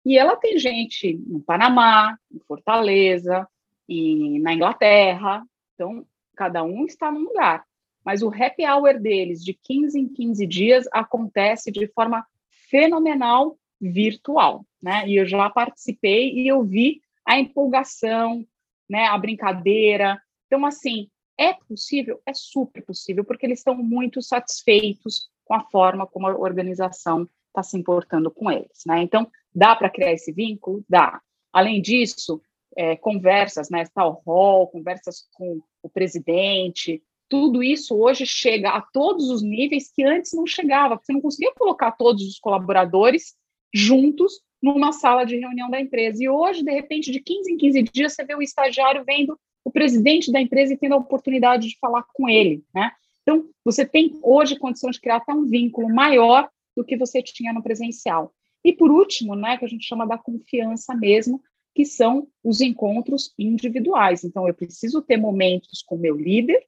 e 0.04 0.18
ela 0.18 0.36
tem 0.36 0.58
gente 0.58 1.14
no 1.26 1.40
Panamá, 1.40 2.18
em 2.32 2.38
Fortaleza, 2.40 3.46
e 3.88 4.38
na 4.40 4.52
Inglaterra. 4.52 5.44
Então, 5.74 6.06
cada 6.36 6.62
um 6.62 6.84
está 6.84 7.10
num 7.10 7.24
lugar. 7.24 7.64
Mas 8.04 8.22
o 8.22 8.28
happy 8.28 8.64
hour 8.64 9.00
deles, 9.00 9.44
de 9.44 9.52
15 9.54 9.98
em 9.98 10.08
15 10.08 10.46
dias, 10.46 10.88
acontece 10.92 11.72
de 11.72 11.86
forma 11.88 12.24
fenomenal 12.70 13.58
virtual, 13.80 14.64
né? 14.82 15.06
E 15.08 15.16
eu 15.16 15.26
já 15.26 15.48
participei 15.50 16.32
e 16.32 16.48
eu 16.48 16.62
vi 16.62 17.00
a 17.24 17.38
empolgação, 17.38 18.46
né? 18.88 19.06
A 19.06 19.18
brincadeira. 19.18 20.20
Então, 20.46 20.64
assim, 20.64 21.08
é 21.38 21.54
possível? 21.54 22.20
É 22.26 22.32
super 22.34 22.82
possível, 22.84 23.24
porque 23.24 23.46
eles 23.46 23.60
estão 23.60 23.74
muito 23.74 24.22
satisfeitos 24.22 25.28
com 25.44 25.54
a 25.54 25.64
forma 25.64 26.06
como 26.06 26.26
a 26.26 26.36
organização 26.36 27.28
está 27.48 27.62
se 27.62 27.76
importando 27.76 28.30
com 28.30 28.50
eles, 28.50 28.82
né? 28.86 29.02
Então, 29.02 29.30
dá 29.54 29.74
para 29.74 29.90
criar 29.90 30.12
esse 30.12 30.32
vínculo? 30.32 30.84
Dá. 30.88 31.20
Além 31.52 31.80
disso, 31.80 32.40
é, 32.76 32.96
conversas, 32.96 33.70
né, 33.70 33.84
tal 33.94 34.22
hall, 34.26 34.68
conversas 34.68 35.26
com 35.32 35.60
o 35.82 35.88
presidente, 35.88 37.02
tudo 37.28 37.62
isso 37.62 37.96
hoje 37.96 38.26
chega 38.26 38.70
a 38.70 38.80
todos 38.80 39.30
os 39.30 39.42
níveis 39.42 39.90
que 39.90 40.04
antes 40.04 40.32
não 40.34 40.46
chegava, 40.46 40.96
porque 40.96 41.06
você 41.06 41.12
não 41.12 41.20
conseguia 41.20 41.52
colocar 41.54 41.92
todos 41.92 42.22
os 42.22 42.38
colaboradores 42.38 43.34
juntos 43.74 44.40
numa 44.62 44.92
sala 44.92 45.24
de 45.24 45.38
reunião 45.38 45.70
da 45.70 45.80
empresa. 45.80 46.22
E 46.22 46.28
hoje, 46.28 46.62
de 46.62 46.70
repente, 46.70 47.10
de 47.10 47.20
15 47.20 47.52
em 47.52 47.56
15 47.56 47.82
dias, 47.84 48.14
você 48.14 48.24
vê 48.24 48.34
o 48.34 48.42
estagiário 48.42 49.04
vendo 49.04 49.38
o 49.66 49.70
presidente 49.72 50.30
da 50.30 50.40
empresa 50.40 50.74
e 50.74 50.76
tendo 50.76 50.94
a 50.94 50.98
oportunidade 50.98 51.66
de 51.68 51.76
falar 51.80 52.04
com 52.14 52.28
ele, 52.28 52.62
né? 52.72 52.92
Então, 53.22 53.48
você 53.64 53.84
tem 53.84 54.16
hoje 54.22 54.56
condição 54.56 54.88
de 54.92 55.00
criar 55.00 55.16
até 55.16 55.34
um 55.34 55.44
vínculo 55.44 55.92
maior 55.92 56.48
do 56.76 56.84
que 56.84 56.96
você 56.96 57.20
tinha 57.20 57.52
no 57.52 57.60
presencial. 57.60 58.32
E 58.64 58.72
por 58.72 58.92
último, 58.92 59.34
né, 59.34 59.56
que 59.56 59.64
a 59.64 59.68
gente 59.68 59.84
chama 59.84 60.06
da 60.06 60.16
confiança 60.16 60.94
mesmo, 60.94 61.42
que 61.74 61.84
são 61.84 62.28
os 62.44 62.60
encontros 62.60 63.34
individuais. 63.36 64.22
Então, 64.22 64.46
eu 64.46 64.54
preciso 64.54 65.02
ter 65.02 65.16
momentos 65.16 65.82
com 65.82 65.96
meu 65.96 66.14
líder, 66.14 66.64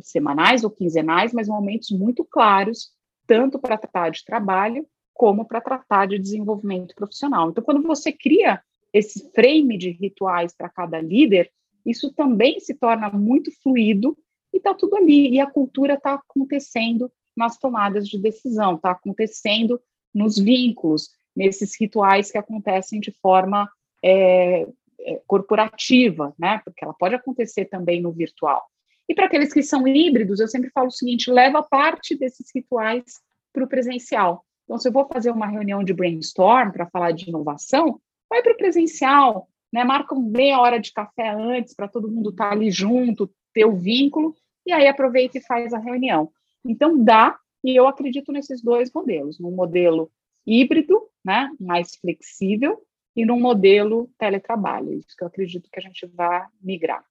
semanais 0.00 0.62
ou 0.62 0.70
quinzenais, 0.70 1.32
mas 1.32 1.48
momentos 1.48 1.90
muito 1.90 2.24
claros, 2.24 2.92
tanto 3.26 3.58
para 3.58 3.76
tratar 3.76 4.10
de 4.10 4.24
trabalho 4.24 4.86
como 5.12 5.44
para 5.44 5.60
tratar 5.60 6.06
de 6.06 6.20
desenvolvimento 6.20 6.94
profissional. 6.94 7.50
Então, 7.50 7.64
quando 7.64 7.82
você 7.82 8.12
cria 8.12 8.62
esse 8.92 9.28
frame 9.32 9.76
de 9.76 9.90
rituais 9.90 10.54
para 10.56 10.68
cada 10.68 11.00
líder, 11.00 11.50
isso 11.88 12.12
também 12.12 12.60
se 12.60 12.74
torna 12.74 13.10
muito 13.10 13.50
fluido 13.62 14.16
e 14.52 14.58
está 14.58 14.74
tudo 14.74 14.96
ali. 14.96 15.30
E 15.30 15.40
a 15.40 15.46
cultura 15.46 15.94
está 15.94 16.14
acontecendo 16.14 17.10
nas 17.36 17.56
tomadas 17.56 18.06
de 18.06 18.18
decisão, 18.18 18.74
está 18.74 18.90
acontecendo 18.90 19.80
nos 20.14 20.38
vínculos, 20.38 21.10
nesses 21.34 21.78
rituais 21.80 22.30
que 22.30 22.38
acontecem 22.38 23.00
de 23.00 23.12
forma 23.22 23.70
é, 24.04 24.66
é, 25.00 25.22
corporativa, 25.26 26.34
né? 26.38 26.60
Porque 26.64 26.84
ela 26.84 26.94
pode 26.94 27.14
acontecer 27.14 27.66
também 27.66 28.02
no 28.02 28.12
virtual. 28.12 28.66
E 29.08 29.14
para 29.14 29.26
aqueles 29.26 29.52
que 29.52 29.62
são 29.62 29.86
híbridos, 29.86 30.40
eu 30.40 30.48
sempre 30.48 30.70
falo 30.70 30.88
o 30.88 30.92
seguinte: 30.92 31.30
leva 31.30 31.62
parte 31.62 32.16
desses 32.16 32.48
rituais 32.54 33.04
para 33.52 33.64
o 33.64 33.68
presencial. 33.68 34.44
Então, 34.64 34.76
se 34.76 34.88
eu 34.88 34.92
vou 34.92 35.06
fazer 35.06 35.30
uma 35.30 35.46
reunião 35.46 35.82
de 35.82 35.94
brainstorm 35.94 36.70
para 36.72 36.90
falar 36.90 37.12
de 37.12 37.28
inovação, 37.28 37.98
vai 38.28 38.42
para 38.42 38.52
o 38.52 38.56
presencial, 38.56 39.48
né? 39.72 39.84
Marca 39.84 40.14
meia 40.14 40.60
hora 40.60 40.78
de 40.78 40.92
café 40.92 41.30
antes 41.30 41.74
para 41.74 41.88
todo 41.88 42.10
mundo 42.10 42.30
estar 42.30 42.48
tá 42.48 42.52
ali 42.52 42.70
junto, 42.70 43.30
ter 43.52 43.64
o 43.64 43.76
vínculo, 43.76 44.34
e 44.66 44.72
aí 44.72 44.86
aproveita 44.86 45.38
e 45.38 45.42
faz 45.42 45.72
a 45.72 45.78
reunião. 45.78 46.30
Então, 46.64 47.02
dá, 47.02 47.38
e 47.64 47.74
eu 47.74 47.86
acredito 47.86 48.32
nesses 48.32 48.62
dois 48.62 48.92
modelos, 48.92 49.38
no 49.38 49.50
modelo 49.50 50.10
híbrido, 50.46 51.02
né, 51.24 51.50
mais 51.60 51.96
flexível, 51.96 52.82
e 53.14 53.24
num 53.24 53.40
modelo 53.40 54.08
teletrabalho. 54.18 54.94
Isso 54.94 55.16
que 55.16 55.24
eu 55.24 55.28
acredito 55.28 55.68
que 55.70 55.78
a 55.78 55.82
gente 55.82 56.06
vai 56.06 56.46
migrar. 56.62 57.04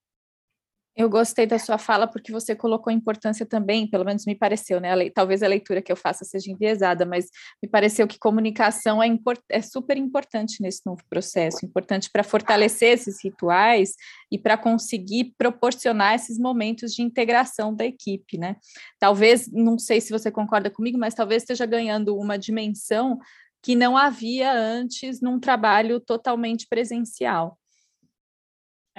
Eu 0.98 1.08
gostei 1.12 1.46
da 1.46 1.60
sua 1.60 1.78
fala 1.78 2.08
porque 2.08 2.32
você 2.32 2.56
colocou 2.56 2.92
importância 2.92 3.46
também, 3.46 3.88
pelo 3.88 4.04
menos 4.04 4.26
me 4.26 4.34
pareceu, 4.34 4.80
né? 4.82 4.90
Talvez 5.12 5.44
a 5.44 5.48
leitura 5.48 5.80
que 5.80 5.92
eu 5.92 5.96
faça 5.96 6.26
seja 6.26 6.52
enviesada, 6.52 7.06
mas 7.06 7.30
me 7.62 7.70
pareceu 7.70 8.08
que 8.08 8.18
comunicação 8.18 9.02
é, 9.04 9.08
é 9.48 9.62
super 9.62 9.96
importante 9.96 10.60
nesse 10.60 10.84
novo 10.88 11.04
processo, 11.08 11.64
importante 11.64 12.10
para 12.12 12.24
fortalecer 12.24 12.94
esses 12.94 13.24
rituais 13.24 13.94
e 14.32 14.40
para 14.40 14.58
conseguir 14.58 15.36
proporcionar 15.38 16.16
esses 16.16 16.40
momentos 16.40 16.96
de 16.96 17.04
integração 17.04 17.76
da 17.76 17.86
equipe, 17.86 18.36
né? 18.36 18.56
Talvez, 18.98 19.48
não 19.52 19.78
sei 19.78 20.02
se 20.02 20.12
você 20.12 20.32
concorda 20.32 20.72
comigo, 20.72 20.98
mas 20.98 21.14
talvez 21.14 21.44
esteja 21.44 21.68
ganhando 21.68 22.18
uma 22.18 22.40
dimensão 22.40 23.20
que 23.62 23.76
não 23.76 23.96
havia 23.96 24.52
antes 24.52 25.22
num 25.22 25.40
trabalho 25.40 26.00
totalmente 26.00 26.66
presencial. 26.68 27.56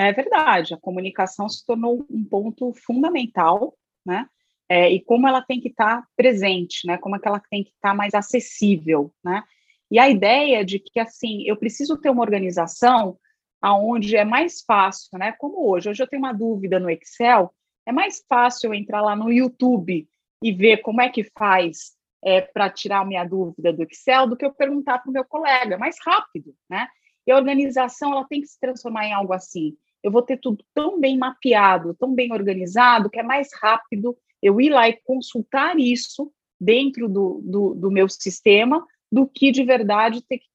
É 0.01 0.13
verdade, 0.13 0.75
a 0.75 0.79
comunicação 0.79 1.49
se 1.49 1.67
tornou 1.67 2.07
um 2.09 2.25
ponto 2.25 2.73
fundamental, 2.73 3.77
né? 4.07 4.29
É, 4.69 4.89
e 4.89 5.01
como 5.01 5.27
ela 5.27 5.43
tem 5.43 5.61
que 5.61 5.71
estar 5.71 6.03
tá 6.03 6.09
presente, 6.17 6.87
né? 6.87 6.97
Como 6.99 7.17
é 7.17 7.19
que 7.19 7.27
ela 7.27 7.43
tem 7.51 7.65
que 7.65 7.71
estar 7.71 7.89
tá 7.89 7.95
mais 7.97 8.15
acessível, 8.15 9.13
né? 9.25 9.43
E 9.91 9.99
a 9.99 10.09
ideia 10.09 10.65
de 10.65 10.79
que 10.79 11.01
assim 11.01 11.43
eu 11.49 11.57
preciso 11.57 11.97
ter 12.01 12.11
uma 12.11 12.23
organização 12.23 13.19
aonde 13.61 14.17
é 14.17 14.25
mais 14.25 14.63
fácil, 14.63 15.19
né? 15.19 15.33
Como 15.33 15.69
hoje, 15.69 15.91
hoje 15.91 16.01
eu 16.01 16.07
tenho 16.07 16.23
uma 16.23 16.33
dúvida 16.33 16.79
no 16.79 16.89
Excel, 16.89 17.53
é 17.85 17.91
mais 17.91 18.25
fácil 18.29 18.69
eu 18.69 18.75
entrar 18.75 19.01
lá 19.01 19.17
no 19.17 19.33
YouTube 19.33 20.09
e 20.41 20.53
ver 20.53 20.77
como 20.77 21.01
é 21.01 21.09
que 21.09 21.25
faz 21.37 21.97
é, 22.23 22.41
para 22.41 22.71
tirar 22.71 23.01
a 23.01 23.05
minha 23.05 23.25
dúvida 23.25 23.73
do 23.73 23.83
Excel 23.83 24.29
do 24.29 24.37
que 24.37 24.47
eu 24.47 24.55
perguntar 24.55 25.01
para 25.01 25.11
o 25.11 25.13
meu 25.13 25.25
colega, 25.25 25.75
é 25.75 25.79
mais 25.79 25.97
rápido, 26.01 26.55
né? 26.71 26.87
E 27.27 27.33
a 27.33 27.37
organização 27.37 28.13
ela 28.13 28.25
tem 28.29 28.41
que 28.41 28.47
se 28.47 28.61
transformar 28.61 29.05
em 29.05 29.13
algo 29.13 29.33
assim 29.33 29.77
eu 30.03 30.11
vou 30.11 30.23
ter 30.23 30.39
tudo 30.39 30.65
tão 30.75 31.01
bem 31.01 31.17
mapeado, 31.19 31.95
tão 31.95 32.15
bem 32.15 32.33
organizado, 32.33 33.11
que 33.11 33.19
é 33.19 33.23
mais 33.23 33.49
rápido 33.61 34.17
eu 34.43 34.61
ir 34.61 34.71
lá 34.71 34.89
e 34.89 35.01
consultar 35.03 35.79
isso 35.79 36.33
dentro 36.61 37.09
do, 37.09 37.41
do, 37.45 37.75
do 37.75 37.91
meu 37.91 38.09
sistema 38.09 38.85
do 39.11 39.27
que 39.27 39.51
de 39.51 39.65
verdade 39.65 40.23
ter 40.23 40.39
que 40.39 40.49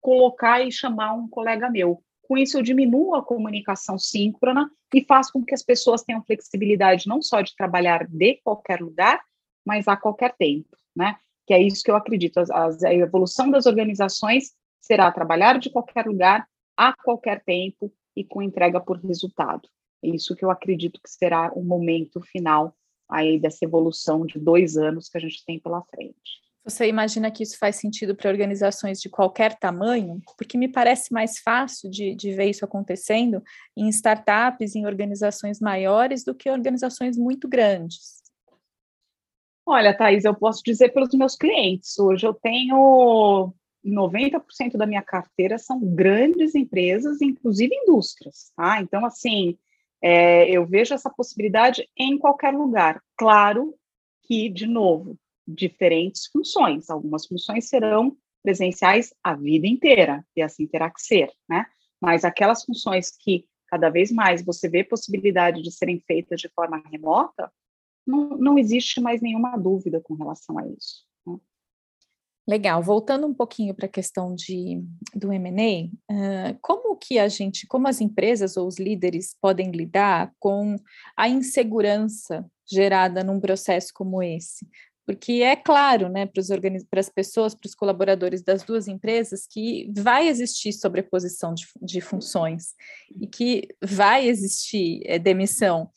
colocar 0.00 0.60
e 0.60 0.70
chamar 0.70 1.14
um 1.14 1.28
colega 1.28 1.70
meu. 1.70 2.02
Com 2.22 2.36
isso, 2.36 2.58
eu 2.58 2.62
diminuo 2.62 3.14
a 3.14 3.24
comunicação 3.24 3.98
síncrona 3.98 4.70
e 4.92 5.04
faço 5.04 5.32
com 5.32 5.44
que 5.44 5.54
as 5.54 5.62
pessoas 5.62 6.02
tenham 6.02 6.24
flexibilidade 6.24 7.08
não 7.08 7.22
só 7.22 7.40
de 7.40 7.54
trabalhar 7.56 8.06
de 8.06 8.40
qualquer 8.42 8.80
lugar, 8.80 9.20
mas 9.64 9.88
a 9.88 9.96
qualquer 9.96 10.34
tempo, 10.36 10.76
né? 10.94 11.16
Que 11.46 11.54
é 11.54 11.62
isso 11.62 11.82
que 11.82 11.90
eu 11.90 11.96
acredito. 11.96 12.38
a 12.38 12.94
evolução 12.94 13.50
das 13.50 13.66
organizações 13.66 14.52
será 14.80 15.10
trabalhar 15.10 15.58
de 15.58 15.70
qualquer 15.70 16.06
lugar, 16.06 16.46
a 16.76 16.92
qualquer 16.92 17.42
tempo, 17.44 17.92
e 18.16 18.24
com 18.24 18.42
entrega 18.42 18.80
por 18.80 18.98
resultado. 18.98 19.68
É 20.02 20.08
isso 20.08 20.34
que 20.34 20.44
eu 20.44 20.50
acredito 20.50 21.00
que 21.02 21.10
será 21.10 21.52
o 21.52 21.62
momento 21.62 22.20
final 22.20 22.74
aí 23.08 23.38
dessa 23.38 23.64
evolução 23.64 24.26
de 24.26 24.38
dois 24.38 24.76
anos 24.76 25.08
que 25.08 25.18
a 25.18 25.20
gente 25.20 25.44
tem 25.44 25.60
pela 25.60 25.82
frente. 25.82 26.46
Você 26.64 26.88
imagina 26.88 27.30
que 27.30 27.44
isso 27.44 27.56
faz 27.58 27.76
sentido 27.76 28.16
para 28.16 28.28
organizações 28.28 29.00
de 29.00 29.08
qualquer 29.08 29.56
tamanho? 29.56 30.20
Porque 30.36 30.58
me 30.58 30.66
parece 30.66 31.12
mais 31.12 31.38
fácil 31.38 31.88
de, 31.88 32.12
de 32.16 32.32
ver 32.32 32.50
isso 32.50 32.64
acontecendo 32.64 33.40
em 33.76 33.88
startups, 33.88 34.74
em 34.74 34.84
organizações 34.84 35.60
maiores, 35.60 36.24
do 36.24 36.34
que 36.34 36.50
organizações 36.50 37.16
muito 37.16 37.46
grandes. 37.46 38.20
Olha, 39.64 39.96
Thais, 39.96 40.24
eu 40.24 40.34
posso 40.34 40.60
dizer 40.64 40.88
pelos 40.88 41.14
meus 41.14 41.36
clientes. 41.36 41.96
Hoje 42.00 42.26
eu 42.26 42.34
tenho 42.34 43.54
90% 43.86 44.76
da 44.76 44.86
minha 44.86 45.02
carteira 45.02 45.58
são 45.58 45.80
grandes 45.80 46.54
empresas, 46.54 47.20
inclusive 47.20 47.74
indústrias, 47.74 48.52
tá? 48.56 48.80
Então, 48.80 49.04
assim, 49.04 49.56
é, 50.02 50.50
eu 50.50 50.66
vejo 50.66 50.94
essa 50.94 51.10
possibilidade 51.10 51.88
em 51.96 52.18
qualquer 52.18 52.52
lugar. 52.52 53.02
Claro 53.16 53.74
que, 54.24 54.48
de 54.48 54.66
novo, 54.66 55.16
diferentes 55.46 56.26
funções. 56.26 56.90
Algumas 56.90 57.26
funções 57.26 57.68
serão 57.68 58.16
presenciais 58.42 59.12
a 59.22 59.34
vida 59.34 59.66
inteira, 59.66 60.24
e 60.36 60.42
assim 60.42 60.66
terá 60.66 60.90
que 60.90 61.00
ser, 61.00 61.32
né? 61.48 61.66
Mas 62.00 62.24
aquelas 62.24 62.64
funções 62.64 63.10
que 63.10 63.44
cada 63.66 63.90
vez 63.90 64.12
mais 64.12 64.44
você 64.44 64.68
vê 64.68 64.84
possibilidade 64.84 65.62
de 65.62 65.72
serem 65.72 66.00
feitas 66.00 66.40
de 66.40 66.48
forma 66.48 66.82
remota, 66.90 67.50
não, 68.06 68.28
não 68.38 68.58
existe 68.58 69.00
mais 69.00 69.20
nenhuma 69.20 69.56
dúvida 69.56 70.00
com 70.00 70.14
relação 70.14 70.58
a 70.58 70.66
isso. 70.68 71.04
Legal. 72.48 72.80
Voltando 72.80 73.26
um 73.26 73.34
pouquinho 73.34 73.74
para 73.74 73.86
a 73.86 73.90
questão 73.90 74.34
de, 74.34 74.80
do 75.12 75.32
M&A, 75.32 76.12
uh, 76.12 76.58
como 76.62 76.96
que 76.96 77.18
a 77.18 77.26
gente, 77.28 77.66
como 77.66 77.88
as 77.88 78.00
empresas 78.00 78.56
ou 78.56 78.68
os 78.68 78.78
líderes 78.78 79.36
podem 79.40 79.72
lidar 79.72 80.32
com 80.38 80.76
a 81.16 81.28
insegurança 81.28 82.46
gerada 82.70 83.24
num 83.24 83.40
processo 83.40 83.92
como 83.92 84.22
esse? 84.22 84.66
Porque 85.04 85.34
é 85.34 85.54
claro, 85.54 86.08
né, 86.08 86.26
para 86.26 87.00
as 87.00 87.08
pessoas, 87.08 87.54
para 87.54 87.66
os 87.66 87.74
colaboradores 87.74 88.42
das 88.42 88.64
duas 88.64 88.88
empresas, 88.88 89.46
que 89.48 89.88
vai 89.96 90.28
existir 90.28 90.72
sobreposição 90.72 91.54
de, 91.54 91.64
de 91.80 92.00
funções 92.00 92.74
e 93.20 93.26
que 93.26 93.68
vai 93.80 94.28
existir 94.28 95.00
é, 95.04 95.16
demissão 95.18 95.90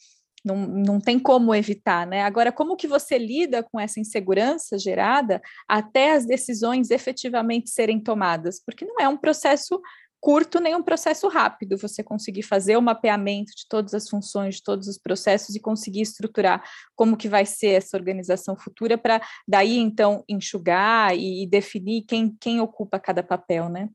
não, 0.43 0.55
não 0.55 0.99
tem 0.99 1.19
como 1.19 1.53
evitar, 1.53 2.07
né? 2.07 2.23
Agora, 2.23 2.51
como 2.51 2.75
que 2.75 2.87
você 2.87 3.17
lida 3.17 3.63
com 3.63 3.79
essa 3.79 3.99
insegurança 3.99 4.77
gerada 4.77 5.41
até 5.67 6.13
as 6.13 6.25
decisões 6.25 6.91
efetivamente 6.91 7.69
serem 7.69 7.99
tomadas? 7.99 8.61
Porque 8.63 8.85
não 8.85 8.95
é 8.99 9.07
um 9.07 9.17
processo 9.17 9.81
curto 10.21 10.59
nem 10.59 10.75
um 10.75 10.83
processo 10.83 11.27
rápido, 11.27 11.77
você 11.77 12.03
conseguir 12.03 12.43
fazer 12.43 12.77
o 12.77 12.81
mapeamento 12.81 13.53
de 13.55 13.67
todas 13.67 13.93
as 13.93 14.09
funções, 14.09 14.55
de 14.55 14.63
todos 14.63 14.87
os 14.87 14.97
processos 14.97 15.55
e 15.55 15.61
conseguir 15.61 16.01
estruturar 16.01 16.63
como 16.95 17.17
que 17.17 17.29
vai 17.29 17.45
ser 17.45 17.69
essa 17.69 17.97
organização 17.97 18.57
futura 18.57 18.97
para 18.97 19.21
daí 19.47 19.77
então 19.77 20.23
enxugar 20.27 21.15
e, 21.17 21.47
definir 21.47 22.03
quem, 22.03 22.35
quem 22.39 22.59
ocupa 22.59 22.99
cada 22.99 23.23
papel, 23.23 23.69
né? 23.69 23.89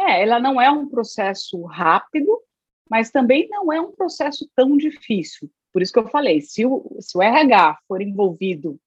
É, 0.00 0.22
ela 0.22 0.40
não 0.40 0.60
é 0.60 0.70
um 0.70 0.88
processo 0.88 1.62
rápido, 1.66 2.40
mas 2.92 3.10
também 3.10 3.48
não 3.48 3.72
é 3.72 3.80
um 3.80 3.90
processo 3.90 4.46
tão 4.54 4.76
difícil. 4.76 5.50
Por 5.72 5.80
isso 5.80 5.90
que 5.90 5.98
eu 5.98 6.08
falei, 6.08 6.42
se 6.42 6.66
o, 6.66 6.94
se 7.00 7.16
o 7.16 7.22
RH 7.22 7.78
for 7.88 8.02
envolvido 8.02 8.78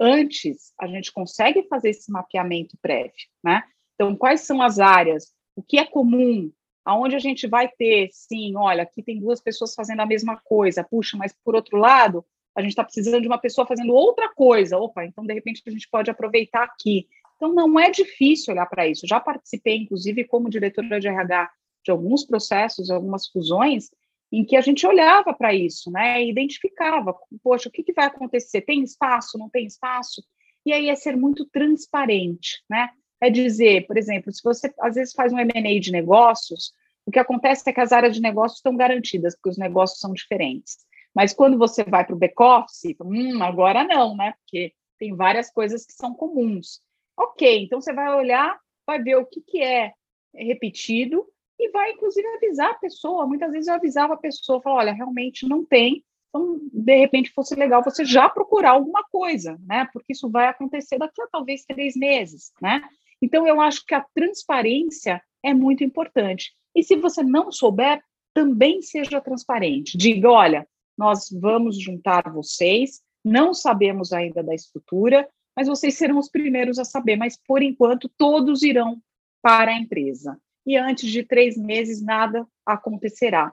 antes, 0.00 0.72
a 0.80 0.88
gente 0.88 1.12
consegue 1.12 1.62
fazer 1.68 1.90
esse 1.90 2.10
mapeamento 2.10 2.76
prévio, 2.82 3.12
né? 3.40 3.62
Então, 3.94 4.16
quais 4.16 4.40
são 4.40 4.60
as 4.60 4.80
áreas? 4.80 5.32
O 5.54 5.62
que 5.62 5.78
é 5.78 5.84
comum? 5.84 6.50
Aonde 6.84 7.14
a 7.14 7.20
gente 7.20 7.46
vai 7.46 7.68
ter, 7.68 8.08
sim, 8.10 8.56
olha, 8.56 8.82
aqui 8.82 9.00
tem 9.00 9.20
duas 9.20 9.40
pessoas 9.40 9.76
fazendo 9.76 10.00
a 10.00 10.06
mesma 10.06 10.36
coisa, 10.38 10.82
puxa, 10.82 11.16
mas 11.16 11.32
por 11.44 11.54
outro 11.54 11.78
lado, 11.78 12.24
a 12.56 12.62
gente 12.62 12.70
está 12.70 12.82
precisando 12.82 13.20
de 13.20 13.28
uma 13.28 13.38
pessoa 13.38 13.64
fazendo 13.64 13.94
outra 13.94 14.28
coisa. 14.34 14.76
Opa, 14.76 15.04
então 15.04 15.24
de 15.24 15.32
repente 15.32 15.62
a 15.64 15.70
gente 15.70 15.88
pode 15.88 16.10
aproveitar 16.10 16.64
aqui. 16.64 17.06
Então 17.36 17.54
não 17.54 17.78
é 17.78 17.92
difícil 17.92 18.54
olhar 18.54 18.66
para 18.66 18.88
isso. 18.88 19.06
Já 19.06 19.20
participei, 19.20 19.76
inclusive, 19.76 20.24
como 20.24 20.50
diretora 20.50 20.98
de 20.98 21.06
RH 21.06 21.48
de 21.84 21.90
alguns 21.90 22.24
processos, 22.24 22.90
algumas 22.90 23.26
fusões, 23.28 23.90
em 24.32 24.44
que 24.44 24.56
a 24.56 24.62
gente 24.62 24.86
olhava 24.86 25.34
para 25.34 25.54
isso, 25.54 25.90
né, 25.90 26.22
e 26.22 26.30
identificava, 26.30 27.14
poxa, 27.42 27.68
o 27.68 27.72
que, 27.72 27.82
que 27.82 27.92
vai 27.92 28.06
acontecer? 28.06 28.62
Tem 28.62 28.82
espaço? 28.82 29.36
Não 29.36 29.50
tem 29.50 29.66
espaço? 29.66 30.22
E 30.64 30.72
aí 30.72 30.88
é 30.88 30.94
ser 30.94 31.16
muito 31.16 31.44
transparente, 31.46 32.62
né? 32.70 32.88
É 33.20 33.28
dizer, 33.28 33.86
por 33.86 33.96
exemplo, 33.96 34.32
se 34.32 34.42
você 34.42 34.72
às 34.80 34.94
vezes 34.94 35.12
faz 35.12 35.32
um 35.32 35.38
M&A 35.38 35.80
de 35.80 35.92
negócios, 35.92 36.72
o 37.04 37.10
que 37.10 37.18
acontece 37.18 37.68
é 37.68 37.72
que 37.72 37.80
as 37.80 37.92
áreas 37.92 38.14
de 38.14 38.22
negócios 38.22 38.58
estão 38.58 38.76
garantidas, 38.76 39.34
porque 39.34 39.50
os 39.50 39.58
negócios 39.58 40.00
são 40.00 40.12
diferentes. 40.12 40.78
Mas 41.14 41.32
quando 41.32 41.58
você 41.58 41.84
vai 41.84 42.04
para 42.04 42.14
o 42.14 42.18
back-office, 42.18 42.96
hum, 43.00 43.42
agora 43.42 43.84
não, 43.84 44.16
né? 44.16 44.34
Porque 44.38 44.72
tem 44.98 45.14
várias 45.14 45.50
coisas 45.50 45.84
que 45.84 45.92
são 45.92 46.14
comuns. 46.14 46.80
Ok, 47.16 47.64
então 47.64 47.80
você 47.80 47.92
vai 47.92 48.14
olhar, 48.14 48.58
vai 48.86 49.02
ver 49.02 49.16
o 49.16 49.26
que, 49.26 49.40
que 49.40 49.60
é 49.60 49.92
repetido 50.34 51.26
e 51.64 51.70
vai, 51.70 51.92
inclusive, 51.92 52.26
avisar 52.28 52.70
a 52.70 52.78
pessoa. 52.78 53.26
Muitas 53.26 53.52
vezes 53.52 53.68
eu 53.68 53.74
avisava 53.74 54.14
a 54.14 54.18
pessoa, 54.18 54.60
falava, 54.60 54.80
olha, 54.80 54.92
realmente 54.92 55.48
não 55.48 55.64
tem, 55.64 56.04
então, 56.34 56.58
de 56.72 56.96
repente, 56.96 57.30
fosse 57.30 57.54
legal 57.54 57.84
você 57.84 58.06
já 58.06 58.26
procurar 58.26 58.70
alguma 58.70 59.04
coisa, 59.04 59.60
né? 59.66 59.86
Porque 59.92 60.14
isso 60.14 60.30
vai 60.30 60.46
acontecer 60.46 60.98
daqui 60.98 61.20
a 61.20 61.28
talvez 61.30 61.62
três 61.64 61.94
meses, 61.94 62.52
né? 62.60 62.82
Então, 63.20 63.46
eu 63.46 63.60
acho 63.60 63.84
que 63.84 63.94
a 63.94 64.04
transparência 64.14 65.22
é 65.42 65.52
muito 65.52 65.84
importante. 65.84 66.54
E 66.74 66.82
se 66.82 66.96
você 66.96 67.22
não 67.22 67.52
souber, 67.52 68.02
também 68.32 68.80
seja 68.80 69.20
transparente. 69.20 69.98
Diga, 69.98 70.30
olha, 70.30 70.66
nós 70.96 71.28
vamos 71.30 71.78
juntar 71.78 72.32
vocês, 72.32 73.02
não 73.22 73.52
sabemos 73.52 74.10
ainda 74.10 74.42
da 74.42 74.54
estrutura, 74.54 75.28
mas 75.54 75.68
vocês 75.68 75.98
serão 75.98 76.18
os 76.18 76.30
primeiros 76.30 76.78
a 76.78 76.84
saber. 76.84 77.16
Mas, 77.16 77.38
por 77.46 77.62
enquanto, 77.62 78.10
todos 78.16 78.62
irão 78.62 78.98
para 79.42 79.72
a 79.72 79.78
empresa. 79.78 80.40
E 80.66 80.76
antes 80.76 81.10
de 81.10 81.24
três 81.24 81.56
meses, 81.56 82.02
nada 82.02 82.46
acontecerá. 82.64 83.52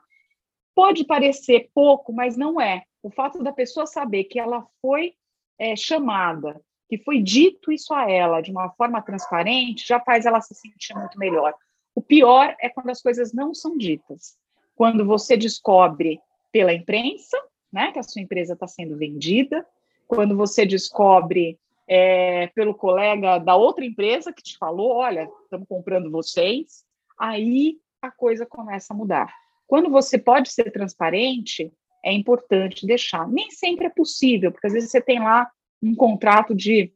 Pode 0.75 1.03
parecer 1.03 1.69
pouco, 1.73 2.13
mas 2.13 2.37
não 2.37 2.59
é. 2.59 2.83
O 3.01 3.09
fato 3.09 3.41
da 3.43 3.51
pessoa 3.51 3.85
saber 3.85 4.25
que 4.25 4.39
ela 4.39 4.65
foi 4.81 5.13
é, 5.57 5.75
chamada, 5.75 6.61
que 6.87 6.97
foi 6.97 7.21
dito 7.21 7.71
isso 7.71 7.93
a 7.93 8.09
ela 8.09 8.41
de 8.41 8.51
uma 8.51 8.69
forma 8.71 9.01
transparente, 9.01 9.87
já 9.87 9.99
faz 9.99 10.25
ela 10.25 10.41
se 10.41 10.55
sentir 10.55 10.95
muito 10.95 11.17
melhor. 11.17 11.53
O 11.93 12.01
pior 12.01 12.55
é 12.59 12.69
quando 12.69 12.89
as 12.89 13.01
coisas 13.01 13.33
não 13.33 13.53
são 13.53 13.77
ditas. 13.77 14.37
Quando 14.75 15.05
você 15.05 15.35
descobre 15.35 16.21
pela 16.51 16.73
imprensa, 16.73 17.37
né, 17.71 17.91
que 17.91 17.99
a 17.99 18.03
sua 18.03 18.21
empresa 18.21 18.53
está 18.53 18.67
sendo 18.67 18.97
vendida, 18.97 19.65
quando 20.07 20.35
você 20.35 20.65
descobre 20.65 21.59
é, 21.87 22.47
pelo 22.47 22.73
colega 22.73 23.37
da 23.37 23.55
outra 23.55 23.85
empresa 23.85 24.33
que 24.33 24.41
te 24.41 24.57
falou, 24.57 24.95
olha, 24.95 25.29
estamos 25.43 25.67
comprando 25.67 26.09
vocês, 26.09 26.85
aí 27.19 27.77
a 28.01 28.09
coisa 28.09 28.45
começa 28.45 28.93
a 28.93 28.97
mudar. 28.97 29.33
Quando 29.67 29.89
você 29.89 30.17
pode 30.17 30.51
ser 30.51 30.71
transparente, 30.71 31.71
é 32.03 32.13
importante 32.13 32.87
deixar. 32.87 33.27
Nem 33.27 33.51
sempre 33.51 33.85
é 33.85 33.89
possível, 33.89 34.51
porque 34.51 34.67
às 34.67 34.73
vezes 34.73 34.89
você 34.89 35.01
tem 35.01 35.19
lá 35.19 35.49
um 35.83 35.93
contrato 35.93 36.55
de, 36.55 36.93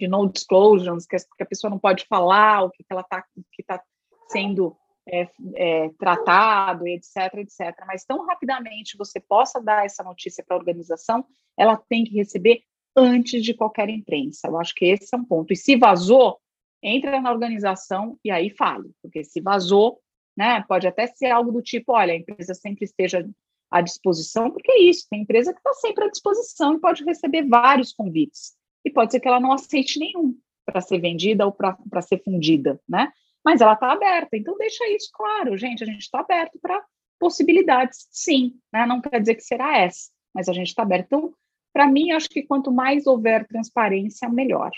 de 0.00 0.08
no 0.08 0.28
disclosures, 0.28 1.06
que 1.06 1.16
a 1.16 1.46
pessoa 1.46 1.70
não 1.70 1.78
pode 1.78 2.06
falar 2.06 2.64
o 2.64 2.70
que 2.70 2.84
ela 2.90 3.02
está 3.02 3.22
que 3.52 3.62
está 3.62 3.82
sendo 4.28 4.76
é, 5.06 5.28
é, 5.54 5.88
tratado, 5.98 6.86
etc, 6.86 7.34
etc. 7.38 7.84
Mas 7.86 8.04
tão 8.04 8.24
rapidamente 8.26 8.96
você 8.96 9.20
possa 9.20 9.60
dar 9.60 9.84
essa 9.84 10.02
notícia 10.02 10.44
para 10.44 10.56
a 10.56 10.58
organização, 10.58 11.24
ela 11.56 11.76
tem 11.76 12.04
que 12.04 12.14
receber 12.14 12.62
antes 12.96 13.42
de 13.42 13.54
qualquer 13.54 13.88
imprensa. 13.88 14.48
Eu 14.48 14.58
acho 14.58 14.74
que 14.74 14.86
esse 14.86 15.14
é 15.14 15.18
um 15.18 15.24
ponto. 15.24 15.52
E 15.52 15.56
se 15.56 15.76
vazou, 15.76 16.38
entra 16.82 17.20
na 17.20 17.30
organização 17.30 18.18
e 18.24 18.30
aí 18.30 18.50
fale, 18.50 18.90
porque 19.00 19.22
se 19.22 19.40
vazou, 19.40 20.00
né? 20.36 20.64
Pode 20.66 20.86
até 20.86 21.06
ser 21.06 21.30
algo 21.30 21.52
do 21.52 21.62
tipo, 21.62 21.92
olha, 21.92 22.12
a 22.12 22.16
empresa 22.16 22.54
sempre 22.54 22.84
esteja 22.84 23.28
à 23.70 23.80
disposição, 23.80 24.50
porque 24.50 24.70
é 24.72 24.82
isso, 24.82 25.06
tem 25.08 25.22
empresa 25.22 25.52
que 25.52 25.58
está 25.58 25.72
sempre 25.74 26.04
à 26.04 26.10
disposição 26.10 26.74
e 26.74 26.80
pode 26.80 27.04
receber 27.04 27.46
vários 27.46 27.92
convites. 27.92 28.54
E 28.84 28.90
pode 28.90 29.12
ser 29.12 29.20
que 29.20 29.28
ela 29.28 29.40
não 29.40 29.52
aceite 29.52 29.98
nenhum 29.98 30.36
para 30.66 30.80
ser 30.80 30.98
vendida 31.00 31.46
ou 31.46 31.52
para 31.52 32.02
ser 32.02 32.22
fundida, 32.22 32.80
né? 32.88 33.12
Mas 33.44 33.60
ela 33.60 33.72
está 33.74 33.92
aberta, 33.92 34.36
então 34.36 34.56
deixa 34.56 34.86
isso 34.88 35.10
claro, 35.12 35.56
gente, 35.56 35.82
a 35.82 35.86
gente 35.86 36.02
está 36.02 36.20
aberto 36.20 36.58
para 36.60 36.82
possibilidades, 37.18 38.08
sim, 38.10 38.54
né? 38.72 38.86
Não 38.86 39.00
quer 39.00 39.20
dizer 39.20 39.36
que 39.36 39.42
será 39.42 39.78
essa, 39.78 40.10
mas 40.34 40.48
a 40.48 40.52
gente 40.52 40.68
está 40.68 40.82
aberto. 40.82 41.06
Então, 41.06 41.34
para 41.72 41.86
mim, 41.86 42.10
acho 42.12 42.28
que 42.28 42.42
quanto 42.42 42.70
mais 42.70 43.06
houver 43.06 43.46
transparência, 43.46 44.28
melhor. 44.28 44.70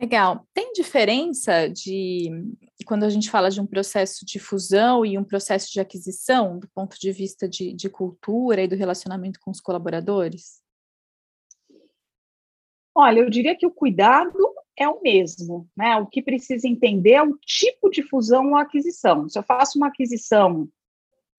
Legal. 0.00 0.46
Tem 0.52 0.72
diferença 0.72 1.68
de 1.68 2.30
quando 2.84 3.04
a 3.04 3.08
gente 3.08 3.30
fala 3.30 3.50
de 3.50 3.60
um 3.60 3.66
processo 3.66 4.24
de 4.26 4.38
fusão 4.38 5.06
e 5.06 5.16
um 5.16 5.24
processo 5.24 5.72
de 5.72 5.80
aquisição, 5.80 6.58
do 6.58 6.68
ponto 6.68 6.98
de 6.98 7.12
vista 7.12 7.48
de, 7.48 7.72
de 7.72 7.88
cultura 7.88 8.62
e 8.62 8.68
do 8.68 8.74
relacionamento 8.74 9.38
com 9.40 9.50
os 9.50 9.60
colaboradores? 9.60 10.60
Olha, 12.94 13.20
eu 13.20 13.30
diria 13.30 13.56
que 13.56 13.66
o 13.66 13.70
cuidado 13.70 14.38
é 14.76 14.88
o 14.88 15.00
mesmo, 15.00 15.68
né? 15.76 15.96
O 15.96 16.06
que 16.06 16.22
precisa 16.22 16.68
entender 16.68 17.12
é 17.12 17.22
o 17.22 17.36
tipo 17.38 17.88
de 17.88 18.02
fusão 18.02 18.50
ou 18.50 18.56
aquisição. 18.56 19.28
Se 19.28 19.38
eu 19.38 19.42
faço 19.42 19.78
uma 19.78 19.88
aquisição 19.88 20.68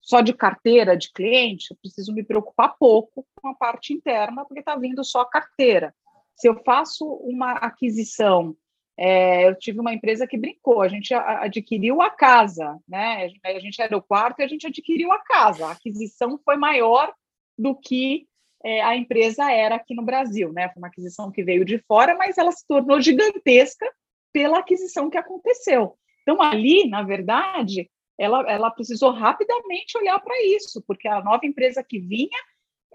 só 0.02 0.22
de 0.22 0.34
carteira 0.34 0.96
de 0.96 1.12
cliente, 1.12 1.72
eu 1.72 1.78
preciso 1.78 2.14
me 2.14 2.24
preocupar 2.24 2.76
pouco 2.78 3.26
com 3.36 3.48
a 3.50 3.56
parte 3.56 3.94
interna, 3.94 4.46
porque 4.46 4.60
está 4.60 4.76
vindo 4.76 5.04
só 5.04 5.22
a 5.22 5.30
carteira. 5.30 5.94
Se 6.36 6.48
eu 6.48 6.62
faço 6.64 7.06
uma 7.06 7.54
aquisição, 7.54 8.56
é, 8.98 9.48
eu 9.48 9.56
tive 9.56 9.80
uma 9.80 9.94
empresa 9.94 10.28
que 10.28 10.38
brincou, 10.38 10.82
a 10.82 10.88
gente 10.88 11.14
adquiriu 11.14 12.02
a 12.02 12.10
casa, 12.10 12.78
né? 12.88 13.30
A 13.44 13.60
gente 13.60 13.82
era 13.82 13.96
o 13.98 14.02
quarto 14.02 14.40
e 14.40 14.44
a 14.44 14.48
gente 14.48 14.68
adquiriu 14.68 15.12
a 15.12 15.20
casa. 15.20 15.68
A 15.68 15.72
aquisição 15.72 16.40
foi 16.44 16.56
maior 16.56 17.14
do 17.58 17.76
que 17.76 18.28
é, 18.64 18.82
a 18.82 18.96
empresa 18.96 19.52
era 19.52 19.76
aqui 19.76 19.94
no 19.94 20.04
Brasil, 20.04 20.52
né? 20.52 20.70
Foi 20.70 20.82
uma 20.82 20.88
aquisição 20.88 21.32
que 21.32 21.44
veio 21.44 21.64
de 21.64 21.78
fora, 21.80 22.16
mas 22.16 22.38
ela 22.38 22.52
se 22.52 22.66
tornou 22.68 23.00
gigantesca 23.02 23.86
pela 24.34 24.60
aquisição 24.60 25.10
que 25.10 25.18
aconteceu. 25.18 25.98
Então, 26.22 26.42
ali, 26.42 26.88
na 26.90 27.04
verdade, 27.04 27.90
ela, 28.18 28.50
ela 28.50 28.72
precisou 28.72 29.12
rapidamente 29.12 29.98
olhar 29.98 30.20
para 30.20 30.42
isso, 30.44 30.84
porque 30.88 31.08
a 31.08 31.24
nova 31.24 31.46
empresa 31.46 31.84
que 31.84 32.00
vinha 32.00 32.40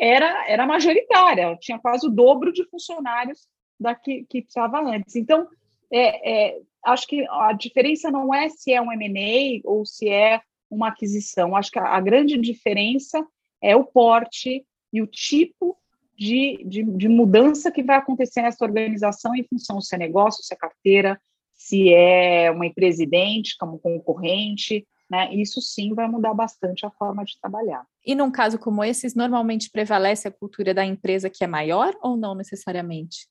era, 0.00 0.48
era 0.48 0.66
majoritária, 0.66 1.54
tinha 1.60 1.78
quase 1.78 2.06
o 2.06 2.10
dobro 2.10 2.50
de 2.50 2.64
funcionários 2.70 3.46
da 3.78 3.94
que, 3.94 4.24
que 4.24 4.38
estava 4.38 4.80
antes. 4.80 5.14
Então, 5.14 5.46
é, 5.92 6.48
é, 6.48 6.60
acho 6.86 7.06
que 7.06 7.26
a 7.28 7.52
diferença 7.52 8.10
não 8.10 8.32
é 8.32 8.48
se 8.48 8.72
é 8.72 8.80
um 8.80 8.90
M&A 8.90 9.60
ou 9.68 9.84
se 9.84 10.08
é 10.08 10.40
uma 10.70 10.88
aquisição. 10.88 11.54
Acho 11.54 11.70
que 11.70 11.78
a, 11.78 11.96
a, 11.96 12.00
grande 12.00 12.38
diferença 12.38 13.22
é 13.60 13.76
o 13.76 13.84
porte 13.84 14.64
e 14.90 15.02
o 15.02 15.06
tipo 15.06 15.76
de, 16.16 16.64
de, 16.64 16.82
de, 16.82 17.08
mudança 17.08 17.70
que 17.70 17.82
vai 17.82 17.96
acontecer 17.96 18.40
nessa 18.40 18.64
organização 18.64 19.34
em 19.34 19.44
função 19.44 19.82
se 19.82 19.94
é 19.94 19.98
negócio, 19.98 20.42
se 20.42 20.54
é 20.54 20.56
carteira, 20.56 21.20
se 21.52 21.92
é 21.92 22.50
uma 22.50 22.66
empresa 22.66 23.02
idêntica, 23.02 23.66
um 23.66 23.78
concorrente, 23.78 24.86
né? 25.10 25.34
Isso 25.34 25.60
sim 25.60 25.92
vai 25.92 26.06
mudar 26.06 26.32
bastante 26.32 26.86
a 26.86 26.90
forma 26.90 27.24
de 27.24 27.38
trabalhar. 27.40 27.84
E 28.06 28.14
num 28.14 28.30
caso 28.30 28.58
como 28.58 28.84
esse, 28.84 29.14
normalmente 29.16 29.68
prevalece 29.70 30.28
a 30.28 30.30
cultura 30.30 30.72
da 30.72 30.84
empresa 30.84 31.28
que 31.28 31.42
é 31.42 31.46
maior 31.48 31.92
ou 32.00 32.16
não 32.16 32.34
necessariamente? 32.34 33.28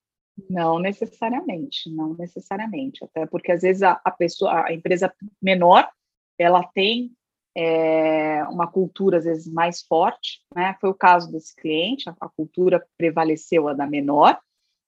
Não 0.50 0.78
necessariamente, 0.78 1.90
não 1.90 2.16
necessariamente. 2.16 3.04
Até 3.04 3.26
porque 3.26 3.52
às 3.52 3.62
vezes 3.62 3.82
a, 3.82 4.00
a 4.04 4.12
pessoa, 4.12 4.66
a 4.66 4.74
empresa 4.74 5.14
menor, 5.42 5.90
ela 6.38 6.64
tem 6.64 7.12
é, 7.56 8.44
uma 8.46 8.68
cultura 8.68 9.18
às 9.18 9.26
vezes 9.26 9.52
mais 9.52 9.82
forte, 9.82 10.42
né? 10.54 10.76
Foi 10.80 10.90
o 10.90 10.96
caso 10.96 11.32
desse 11.32 11.56
cliente, 11.56 12.10
a, 12.10 12.16
a 12.20 12.30
cultura 12.30 12.86
prevaleceu 12.98 13.68
a 13.68 13.74
da 13.74 13.88
menor, 13.88 14.38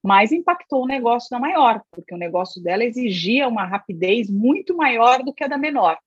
mas 0.04 0.32
impactou 0.32 0.84
o 0.84 0.88
negócio 0.88 1.30
da 1.30 1.40
maior, 1.40 1.82
porque 1.92 2.14
o 2.14 2.18
negócio 2.18 2.62
dela 2.62 2.84
exigia 2.84 3.48
uma 3.48 3.66
rapidez 3.66 4.30
muito 4.30 4.76
maior 4.76 5.24
do 5.24 5.34
que 5.34 5.44
a 5.44 5.48
da 5.48 5.58
menor. 5.58 5.98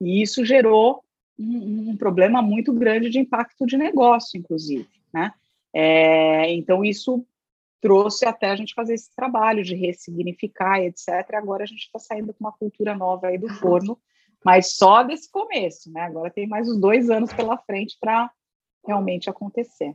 E 0.00 0.22
isso 0.22 0.44
gerou 0.44 1.02
um, 1.38 1.90
um 1.90 1.96
problema 1.96 2.40
muito 2.42 2.72
grande 2.72 3.10
de 3.10 3.18
impacto 3.18 3.66
de 3.66 3.76
negócio, 3.76 4.38
inclusive, 4.38 4.88
né? 5.12 5.32
É, 5.72 6.52
então, 6.52 6.84
isso 6.84 7.24
trouxe 7.80 8.26
até 8.26 8.50
a 8.50 8.56
gente 8.56 8.74
fazer 8.74 8.94
esse 8.94 9.14
trabalho 9.14 9.62
de 9.62 9.74
ressignificar, 9.74 10.80
etc. 10.80 11.08
E 11.32 11.36
agora 11.36 11.64
a 11.64 11.66
gente 11.66 11.80
está 11.82 11.98
saindo 11.98 12.34
com 12.34 12.44
uma 12.44 12.52
cultura 12.52 12.94
nova 12.94 13.28
aí 13.28 13.38
do 13.38 13.48
forno, 13.60 13.98
mas 14.44 14.74
só 14.74 15.02
desse 15.02 15.30
começo, 15.30 15.90
né? 15.92 16.02
Agora 16.02 16.30
tem 16.30 16.46
mais 16.46 16.68
uns 16.68 16.78
dois 16.80 17.08
anos 17.08 17.32
pela 17.32 17.56
frente 17.58 17.96
para 18.00 18.30
realmente 18.86 19.30
acontecer. 19.30 19.94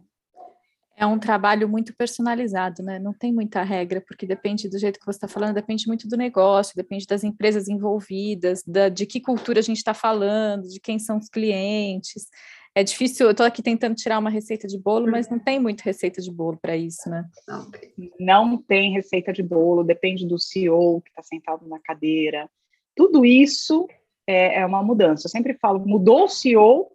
É 0.97 1.05
um 1.05 1.19
trabalho 1.19 1.67
muito 1.67 1.93
personalizado, 1.95 2.81
né? 2.81 2.99
Não 2.99 3.13
tem 3.13 3.33
muita 3.33 3.61
regra, 3.63 3.99
porque 3.99 4.25
depende 4.25 4.69
do 4.69 4.79
jeito 4.79 4.99
que 4.99 5.05
você 5.05 5.17
está 5.17 5.27
falando, 5.27 5.55
depende 5.55 5.87
muito 5.87 6.07
do 6.07 6.15
negócio, 6.15 6.75
depende 6.75 7.05
das 7.05 7.23
empresas 7.23 7.67
envolvidas, 7.67 8.63
da, 8.65 8.87
de 8.87 9.05
que 9.05 9.19
cultura 9.19 9.59
a 9.59 9.63
gente 9.63 9.77
está 9.77 9.93
falando, 9.93 10.69
de 10.69 10.79
quem 10.79 10.97
são 10.97 11.17
os 11.17 11.27
clientes. 11.27 12.27
É 12.73 12.83
difícil, 12.83 13.25
eu 13.25 13.31
estou 13.31 13.45
aqui 13.45 13.61
tentando 13.61 13.95
tirar 13.95 14.19
uma 14.19 14.29
receita 14.29 14.67
de 14.67 14.77
bolo, 14.77 15.09
mas 15.09 15.29
não 15.29 15.39
tem 15.39 15.59
muito 15.59 15.81
receita 15.81 16.21
de 16.21 16.29
bolo 16.29 16.57
para 16.61 16.75
isso, 16.75 17.09
né? 17.09 17.25
Não 17.47 17.71
tem. 17.71 18.13
não 18.19 18.57
tem 18.57 18.91
receita 18.91 19.31
de 19.31 19.41
bolo, 19.41 19.83
depende 19.83 20.27
do 20.27 20.37
CEO 20.37 21.01
que 21.01 21.09
está 21.09 21.23
sentado 21.23 21.65
na 21.67 21.79
cadeira. 21.79 22.49
Tudo 22.93 23.25
isso 23.25 23.87
é, 24.27 24.59
é 24.59 24.65
uma 24.65 24.83
mudança. 24.83 25.27
Eu 25.27 25.31
sempre 25.31 25.53
falo, 25.53 25.85
mudou 25.85 26.25
o 26.25 26.29
CEO, 26.29 26.91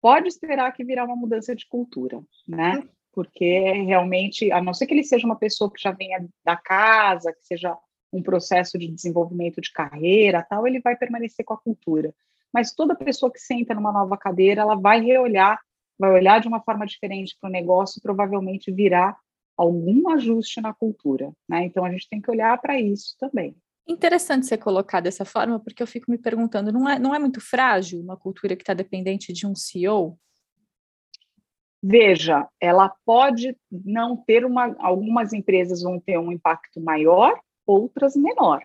pode 0.00 0.28
esperar 0.28 0.72
que 0.72 0.84
virá 0.84 1.04
uma 1.04 1.16
mudança 1.16 1.54
de 1.54 1.66
cultura, 1.66 2.22
né? 2.46 2.82
Porque 3.12 3.60
realmente, 3.86 4.50
a 4.52 4.62
não 4.62 4.74
ser 4.74 4.86
que 4.86 4.94
ele 4.94 5.04
seja 5.04 5.26
uma 5.26 5.36
pessoa 5.36 5.72
que 5.72 5.82
já 5.82 5.90
venha 5.92 6.26
da 6.44 6.56
casa, 6.56 7.32
que 7.32 7.46
seja 7.46 7.76
um 8.12 8.22
processo 8.22 8.78
de 8.78 8.88
desenvolvimento 8.88 9.60
de 9.60 9.72
carreira, 9.72 10.46
tal, 10.48 10.66
ele 10.66 10.80
vai 10.80 10.96
permanecer 10.96 11.44
com 11.44 11.54
a 11.54 11.58
cultura. 11.58 12.14
Mas 12.52 12.72
toda 12.72 12.94
pessoa 12.94 13.30
que 13.30 13.38
senta 13.38 13.74
numa 13.74 13.92
nova 13.92 14.16
cadeira, 14.16 14.62
ela 14.62 14.74
vai 14.74 15.00
reolhar, 15.00 15.60
vai 15.98 16.12
olhar 16.12 16.40
de 16.40 16.48
uma 16.48 16.62
forma 16.62 16.86
diferente 16.86 17.36
para 17.40 17.48
o 17.48 17.52
negócio, 17.52 18.00
provavelmente 18.00 18.72
virá 18.72 19.16
algum 19.56 20.08
ajuste 20.10 20.60
na 20.60 20.72
cultura, 20.72 21.32
né? 21.48 21.64
Então 21.64 21.84
a 21.84 21.90
gente 21.90 22.08
tem 22.08 22.20
que 22.20 22.30
olhar 22.30 22.56
para 22.60 22.80
isso 22.80 23.16
também. 23.18 23.56
Interessante 23.86 24.46
ser 24.46 24.58
colocado 24.58 25.04
dessa 25.04 25.24
forma, 25.24 25.58
porque 25.58 25.82
eu 25.82 25.86
fico 25.86 26.10
me 26.10 26.18
perguntando, 26.18 26.70
não 26.70 26.88
é, 26.88 26.98
não 26.98 27.14
é 27.14 27.18
muito 27.18 27.40
frágil 27.40 28.00
uma 28.00 28.16
cultura 28.16 28.54
que 28.54 28.62
está 28.62 28.74
dependente 28.74 29.32
de 29.32 29.46
um 29.46 29.54
CEO? 29.54 30.18
Veja, 31.82 32.48
ela 32.60 32.88
pode 33.04 33.56
não 33.70 34.16
ter 34.16 34.44
uma. 34.44 34.74
Algumas 34.78 35.32
empresas 35.32 35.82
vão 35.82 36.00
ter 36.00 36.18
um 36.18 36.32
impacto 36.32 36.80
maior, 36.80 37.38
outras 37.66 38.16
menor, 38.16 38.62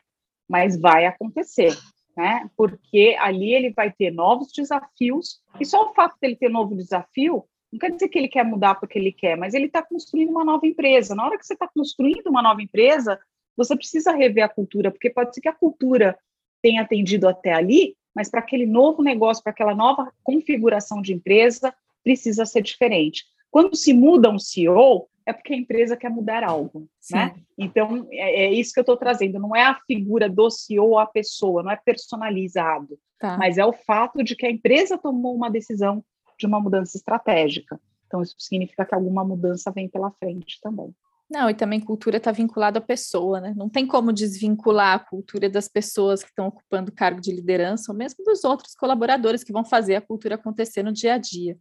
mas 0.50 0.80
vai 0.80 1.06
acontecer, 1.06 1.78
né? 2.18 2.50
Porque 2.58 3.16
ali 3.20 3.54
ele 3.54 3.72
vai 3.72 3.92
ter 3.92 4.12
novos 4.12 4.52
desafios, 4.52 5.42
e 5.60 5.66
só 5.66 5.90
o 5.90 5.94
fato 5.94 6.16
dele 6.20 6.36
ter 6.36 6.50
novo 6.50 6.76
desafio 6.76 7.46
não 7.74 7.80
quer 7.80 7.92
dizer 7.92 8.08
que 8.08 8.20
ele 8.20 8.28
quer 8.28 8.46
mudar 8.46 8.76
porque 8.76 9.00
ele 9.00 9.12
quer, 9.12 9.36
mas 9.36 9.56
ele 9.56 9.66
está 9.66 9.82
construindo 9.82 10.30
uma 10.30 10.46
nova 10.46 10.68
empresa. 10.68 11.16
Na 11.16 11.26
hora 11.26 11.40
que 11.40 11.46
você 11.46 11.54
está 11.54 11.68
construindo 11.68 12.28
uma 12.28 12.42
nova 12.42 12.62
empresa, 12.62 13.20
você 13.58 13.76
precisa 13.76 14.12
rever 14.12 14.44
a 14.44 14.50
cultura, 14.50 14.92
porque 14.92 15.10
pode 15.10 15.34
ser 15.34 15.42
que 15.42 15.48
a 15.48 15.54
cultura 15.54 16.16
tenha 16.62 16.84
atendido 16.84 17.28
até 17.28 17.52
ali, 17.52 17.96
mas 18.16 18.30
para 18.30 18.42
aquele 18.42 18.68
novo 18.68 19.02
negócio, 19.02 19.44
para 19.44 19.52
aquela 19.52 19.74
nova 19.74 20.12
configuração 20.24 21.02
de 21.02 21.14
empresa, 21.14 21.74
precisa 22.04 22.46
ser 22.46 22.62
diferente. 22.62 23.24
Quando 23.50 23.76
se 23.76 23.94
muda 23.94 24.30
um 24.30 24.40
CEO, 24.40 25.08
é 25.26 25.32
porque 25.32 25.54
a 25.54 25.58
empresa 25.58 25.96
quer 25.96 26.10
mudar 26.10 26.44
algo, 26.44 26.88
Sim. 27.00 27.16
né? 27.16 27.36
Então, 27.58 28.08
é, 28.12 28.46
é, 28.46 28.52
isso 28.52 28.74
que 28.74 28.80
eu 28.80 28.84
estou 28.84 28.98
trazendo. 28.98 29.40
Não 29.40 29.56
é 29.56 29.64
a 29.64 29.80
figura 29.88 30.30
do 30.30 30.50
CEO 30.50 30.90
ou 30.90 31.00
a 31.00 31.06
pessoa, 31.06 31.64
não 31.64 31.72
é 31.72 31.76
personalizado, 31.78 33.00
tá. 33.20 33.38
mas 33.38 33.58
é 33.58 33.66
o 33.66 33.74
fato 33.74 34.24
de 34.24 34.36
que 34.36 34.46
a 34.46 34.52
empresa 34.52 34.98
tomou 34.98 35.36
uma 35.36 35.50
decisão 35.50 36.04
de 36.38 36.46
uma 36.46 36.60
mudança 36.60 36.98
estratégica. 36.98 37.80
Então, 38.08 38.22
isso 38.22 38.36
significa 38.38 38.86
que 38.86 38.94
alguma 38.94 39.24
mudança 39.24 39.72
vem 39.72 39.88
pela 39.88 40.12
frente 40.12 40.60
também. 40.62 40.94
Não, 41.30 41.50
e 41.50 41.54
também 41.54 41.80
cultura 41.80 42.18
está 42.18 42.32
vinculada 42.32 42.80
à 42.80 42.82
pessoa, 42.82 43.42
né? 43.42 43.54
Não 43.56 43.70
tem 43.70 43.88
como 43.88 44.14
desvincular 44.14 44.96
a 44.96 45.00
cultura 45.00 45.50
das 45.50 45.68
pessoas 45.68 46.22
que 46.22 46.30
estão 46.30 46.48
ocupando 46.48 46.92
cargo 46.92 47.20
de 47.20 47.32
liderança, 47.32 47.92
ou 47.92 47.98
mesmo 47.98 48.24
dos 48.24 48.44
outros 48.44 48.76
colaboradores 48.76 49.44
que 49.44 49.54
vão 49.54 49.66
fazer 49.66 49.96
a 49.96 50.02
cultura 50.02 50.36
acontecer 50.36 50.84
no 50.84 50.92
dia 50.92 51.16
a 51.16 51.18
dia. 51.18 51.58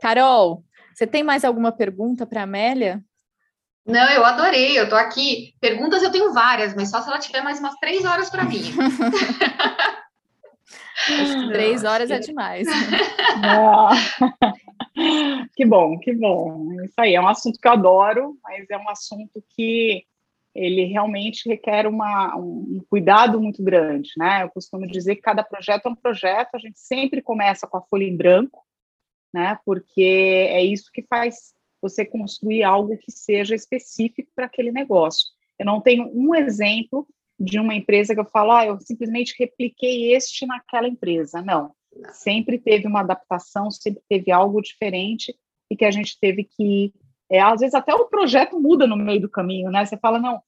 Carol, 0.00 0.64
você 0.94 1.06
tem 1.06 1.22
mais 1.22 1.44
alguma 1.44 1.72
pergunta 1.72 2.26
para 2.26 2.40
a 2.40 2.44
Amélia? 2.44 3.02
Não, 3.86 4.10
eu 4.10 4.24
adorei, 4.24 4.78
eu 4.78 4.84
estou 4.84 4.98
aqui. 4.98 5.54
Perguntas 5.60 6.02
eu 6.02 6.12
tenho 6.12 6.34
várias, 6.34 6.74
mas 6.74 6.90
só 6.90 7.00
se 7.00 7.08
ela 7.08 7.18
tiver 7.18 7.40
mais 7.40 7.58
umas 7.58 7.74
três 7.76 8.04
horas 8.04 8.28
para 8.28 8.44
mim. 8.44 8.60
três 11.48 11.84
horas 11.84 12.10
é 12.10 12.18
demais. 12.18 12.66
que 15.56 15.64
bom, 15.64 15.98
que 15.98 16.12
bom. 16.12 16.72
Isso 16.82 16.94
aí 16.98 17.14
é 17.14 17.20
um 17.20 17.28
assunto 17.28 17.58
que 17.58 17.66
eu 17.66 17.72
adoro, 17.72 18.38
mas 18.42 18.68
é 18.70 18.76
um 18.76 18.88
assunto 18.88 19.42
que 19.50 20.04
ele 20.54 20.84
realmente 20.84 21.48
requer 21.48 21.86
uma, 21.86 22.36
um 22.36 22.82
cuidado 22.90 23.40
muito 23.40 23.62
grande, 23.62 24.10
né? 24.16 24.42
Eu 24.42 24.50
costumo 24.50 24.86
dizer 24.86 25.16
que 25.16 25.22
cada 25.22 25.42
projeto 25.42 25.86
é 25.86 25.90
um 25.90 25.94
projeto, 25.94 26.54
a 26.54 26.58
gente 26.58 26.80
sempre 26.80 27.22
começa 27.22 27.66
com 27.66 27.76
a 27.76 27.82
folha 27.82 28.04
em 28.04 28.16
branco, 28.16 28.64
né? 29.32 29.58
Porque 29.64 30.02
é 30.50 30.62
isso 30.64 30.90
que 30.92 31.02
faz 31.02 31.54
você 31.80 32.04
construir 32.04 32.64
algo 32.64 32.96
que 32.98 33.12
seja 33.12 33.54
específico 33.54 34.30
para 34.34 34.46
aquele 34.46 34.72
negócio. 34.72 35.28
Eu 35.58 35.66
não 35.66 35.80
tenho 35.80 36.10
um 36.12 36.34
exemplo 36.34 37.06
de 37.38 37.58
uma 37.58 37.74
empresa 37.74 38.14
que 38.14 38.20
eu 38.20 38.24
falo, 38.24 38.52
ah, 38.52 38.66
eu 38.66 38.80
simplesmente 38.80 39.34
repliquei 39.38 40.12
este 40.12 40.46
naquela 40.46 40.88
empresa. 40.88 41.40
Não. 41.40 41.72
Sempre 42.12 42.58
teve 42.58 42.86
uma 42.86 43.00
adaptação, 43.00 43.70
sempre 43.70 44.02
teve 44.08 44.30
algo 44.30 44.60
diferente 44.60 45.34
e 45.70 45.76
que 45.76 45.84
a 45.84 45.90
gente 45.90 46.18
teve 46.20 46.44
que. 46.44 46.92
É, 47.30 47.40
às 47.40 47.60
vezes 47.60 47.74
até 47.74 47.94
o 47.94 48.06
projeto 48.06 48.58
muda 48.58 48.86
no 48.86 48.96
meio 48.96 49.20
do 49.20 49.28
caminho, 49.28 49.70
né? 49.70 49.84
Você 49.84 49.98
fala, 49.98 50.18
não, 50.18 50.40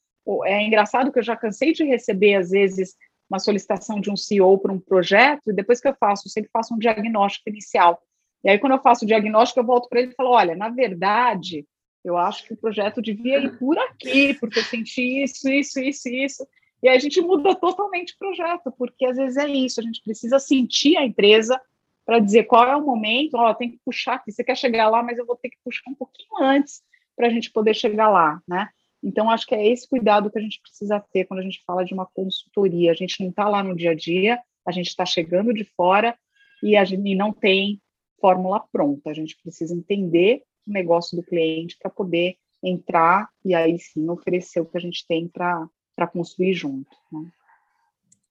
é 0.45 0.63
engraçado 0.63 1.13
que 1.13 1.19
eu 1.19 1.23
já 1.23 1.37
cansei 1.37 1.73
de 1.73 1.85
receber, 1.85 2.37
às 2.37 2.51
vezes, 2.51 2.97
uma 3.29 3.39
solicitação 3.39 4.01
de 4.01 4.11
um 4.11 4.17
CEO 4.17 4.59
para 4.59 4.73
um 4.73 4.81
projeto, 4.81 5.51
e 5.51 5.55
depois 5.55 5.81
que 5.81 5.89
eu 5.89 5.95
faço, 5.95 6.27
eu 6.27 6.31
sempre 6.31 6.51
faço 6.51 6.75
um 6.75 6.79
diagnóstico 6.79 7.49
inicial. 7.49 8.03
E 8.43 8.51
aí, 8.51 8.59
quando 8.59 8.73
eu 8.73 8.81
faço 8.81 9.05
o 9.05 9.09
diagnóstico, 9.09 9.61
eu 9.61 9.65
volto 9.65 9.89
para 9.89 10.01
ele 10.01 10.13
e 10.13 10.15
falo: 10.15 10.31
olha, 10.31 10.57
na 10.57 10.71
verdade, 10.71 11.67
eu 12.05 12.17
acho 12.17 12.45
que 12.45 12.55
o 12.55 12.57
projeto 12.57 13.03
devia 13.03 13.39
ir 13.39 13.59
por 13.59 13.79
aqui, 13.79 14.35
porque 14.35 14.59
eu 14.59 14.65
senti 14.65 15.23
isso, 15.23 15.49
isso, 15.49 15.79
isso, 15.81 16.09
isso. 16.09 16.49
E 16.83 16.89
a 16.89 16.99
gente 16.99 17.21
muda 17.21 17.55
totalmente 17.55 18.15
o 18.15 18.19
projeto, 18.19 18.73
porque 18.77 19.05
às 19.05 19.17
vezes 19.17 19.37
é 19.37 19.49
isso, 19.49 19.81
a 19.81 19.83
gente 19.83 20.03
precisa 20.03 20.39
sentir 20.39 20.97
a 20.97 21.05
empresa 21.05 21.61
para 22.05 22.19
dizer 22.19 22.45
qual 22.45 22.67
é 22.67 22.77
o 22.77 22.85
momento, 22.85 23.35
ó, 23.35 23.55
tem 23.55 23.71
que 23.71 23.79
puxar 23.85 24.15
aqui, 24.15 24.33
você 24.33 24.43
quer 24.43 24.57
chegar 24.57 24.89
lá, 24.89 25.03
mas 25.03 25.19
eu 25.19 25.27
vou 25.27 25.37
ter 25.37 25.51
que 25.51 25.59
puxar 25.63 25.91
um 25.91 25.95
pouquinho 25.95 26.43
antes 26.43 26.83
para 27.15 27.27
a 27.27 27.31
gente 27.31 27.51
poder 27.53 27.75
chegar 27.75 28.09
lá, 28.09 28.41
né? 28.49 28.69
Então, 29.03 29.31
acho 29.31 29.47
que 29.47 29.55
é 29.55 29.67
esse 29.67 29.89
cuidado 29.89 30.31
que 30.31 30.39
a 30.39 30.43
gente 30.43 30.61
precisa 30.61 31.01
ter 31.13 31.25
quando 31.25 31.41
a 31.41 31.43
gente 31.43 31.63
fala 31.65 31.85
de 31.85 31.95
uma 31.95 32.07
consultoria. 32.07 32.91
A 32.91 32.95
gente 32.95 33.21
não 33.21 33.31
está 33.31 33.49
lá 33.49 33.63
no 33.63 33.75
dia 33.75 33.93
a 33.93 33.95
dia, 33.95 34.39
a 34.67 34.73
gente 34.73 34.89
está 34.89 35.07
chegando 35.07 35.55
de 35.55 35.65
fora 35.65 36.17
e 36.63 36.77
a 36.77 36.85
gente 36.85 37.15
não 37.15 37.33
tem 37.33 37.81
fórmula 38.21 38.61
pronta. 38.71 39.11
A 39.11 39.15
gente 39.15 39.37
precisa 39.43 39.75
entender 39.75 40.43
o 40.67 40.73
negócio 40.73 41.17
do 41.17 41.23
cliente 41.23 41.77
para 41.79 41.91
poder 41.91 42.37
entrar 42.63 43.29
e 43.43 43.55
aí 43.55 43.79
sim 43.79 44.09
oferecer 44.11 44.61
o 44.61 44.67
que 44.67 44.77
a 44.77 44.81
gente 44.81 45.07
tem 45.07 45.27
para 45.27 45.67
para 46.01 46.07
construir 46.07 46.55
junto. 46.55 46.97
Né? 47.13 47.29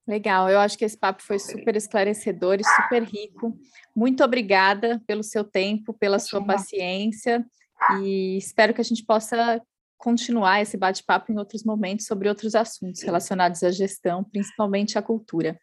Legal, 0.08 0.50
eu 0.50 0.58
acho 0.58 0.76
que 0.76 0.84
esse 0.84 0.98
papo 0.98 1.22
foi 1.22 1.38
super 1.38 1.76
esclarecedor 1.76 2.58
e 2.58 2.64
super 2.64 3.04
rico. 3.04 3.56
Muito 3.94 4.24
obrigada 4.24 5.00
pelo 5.06 5.22
seu 5.22 5.44
tempo, 5.44 5.94
pela 5.94 6.18
sua 6.18 6.44
paciência 6.44 7.46
e 8.02 8.36
espero 8.36 8.74
que 8.74 8.80
a 8.80 8.84
gente 8.84 9.04
possa 9.04 9.62
continuar 9.96 10.60
esse 10.60 10.76
bate-papo 10.76 11.30
em 11.30 11.38
outros 11.38 11.62
momentos 11.62 12.06
sobre 12.06 12.28
outros 12.28 12.56
assuntos 12.56 13.02
relacionados 13.02 13.62
à 13.62 13.70
gestão, 13.70 14.24
principalmente 14.24 14.98
à 14.98 15.02
cultura. 15.02 15.56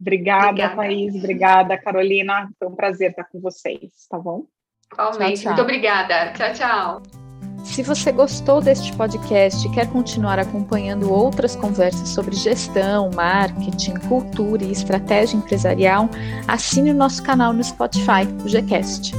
Obrigada, 0.00 0.48
obrigada. 0.48 0.76
Thaís. 0.76 1.14
Obrigada, 1.14 1.78
Carolina. 1.78 2.48
Foi 2.58 2.68
um 2.68 2.74
prazer 2.74 3.10
estar 3.10 3.24
com 3.24 3.40
vocês, 3.40 4.06
tá 4.08 4.18
bom? 4.18 4.46
Igualmente. 4.92 5.44
Muito 5.44 5.62
obrigada. 5.62 6.32
Tchau, 6.32 6.52
tchau. 6.54 7.25
Se 7.66 7.82
você 7.82 8.10
gostou 8.10 8.60
deste 8.62 8.90
podcast 8.94 9.66
e 9.66 9.70
quer 9.70 9.86
continuar 9.88 10.38
acompanhando 10.38 11.12
outras 11.12 11.54
conversas 11.54 12.08
sobre 12.08 12.34
gestão, 12.34 13.10
marketing, 13.14 13.94
cultura 14.08 14.64
e 14.64 14.72
estratégia 14.72 15.36
empresarial, 15.36 16.08
assine 16.48 16.90
o 16.90 16.94
nosso 16.94 17.22
canal 17.22 17.52
no 17.52 17.62
Spotify, 17.62 18.22
o 18.44 18.48
Gcast. 18.48 19.12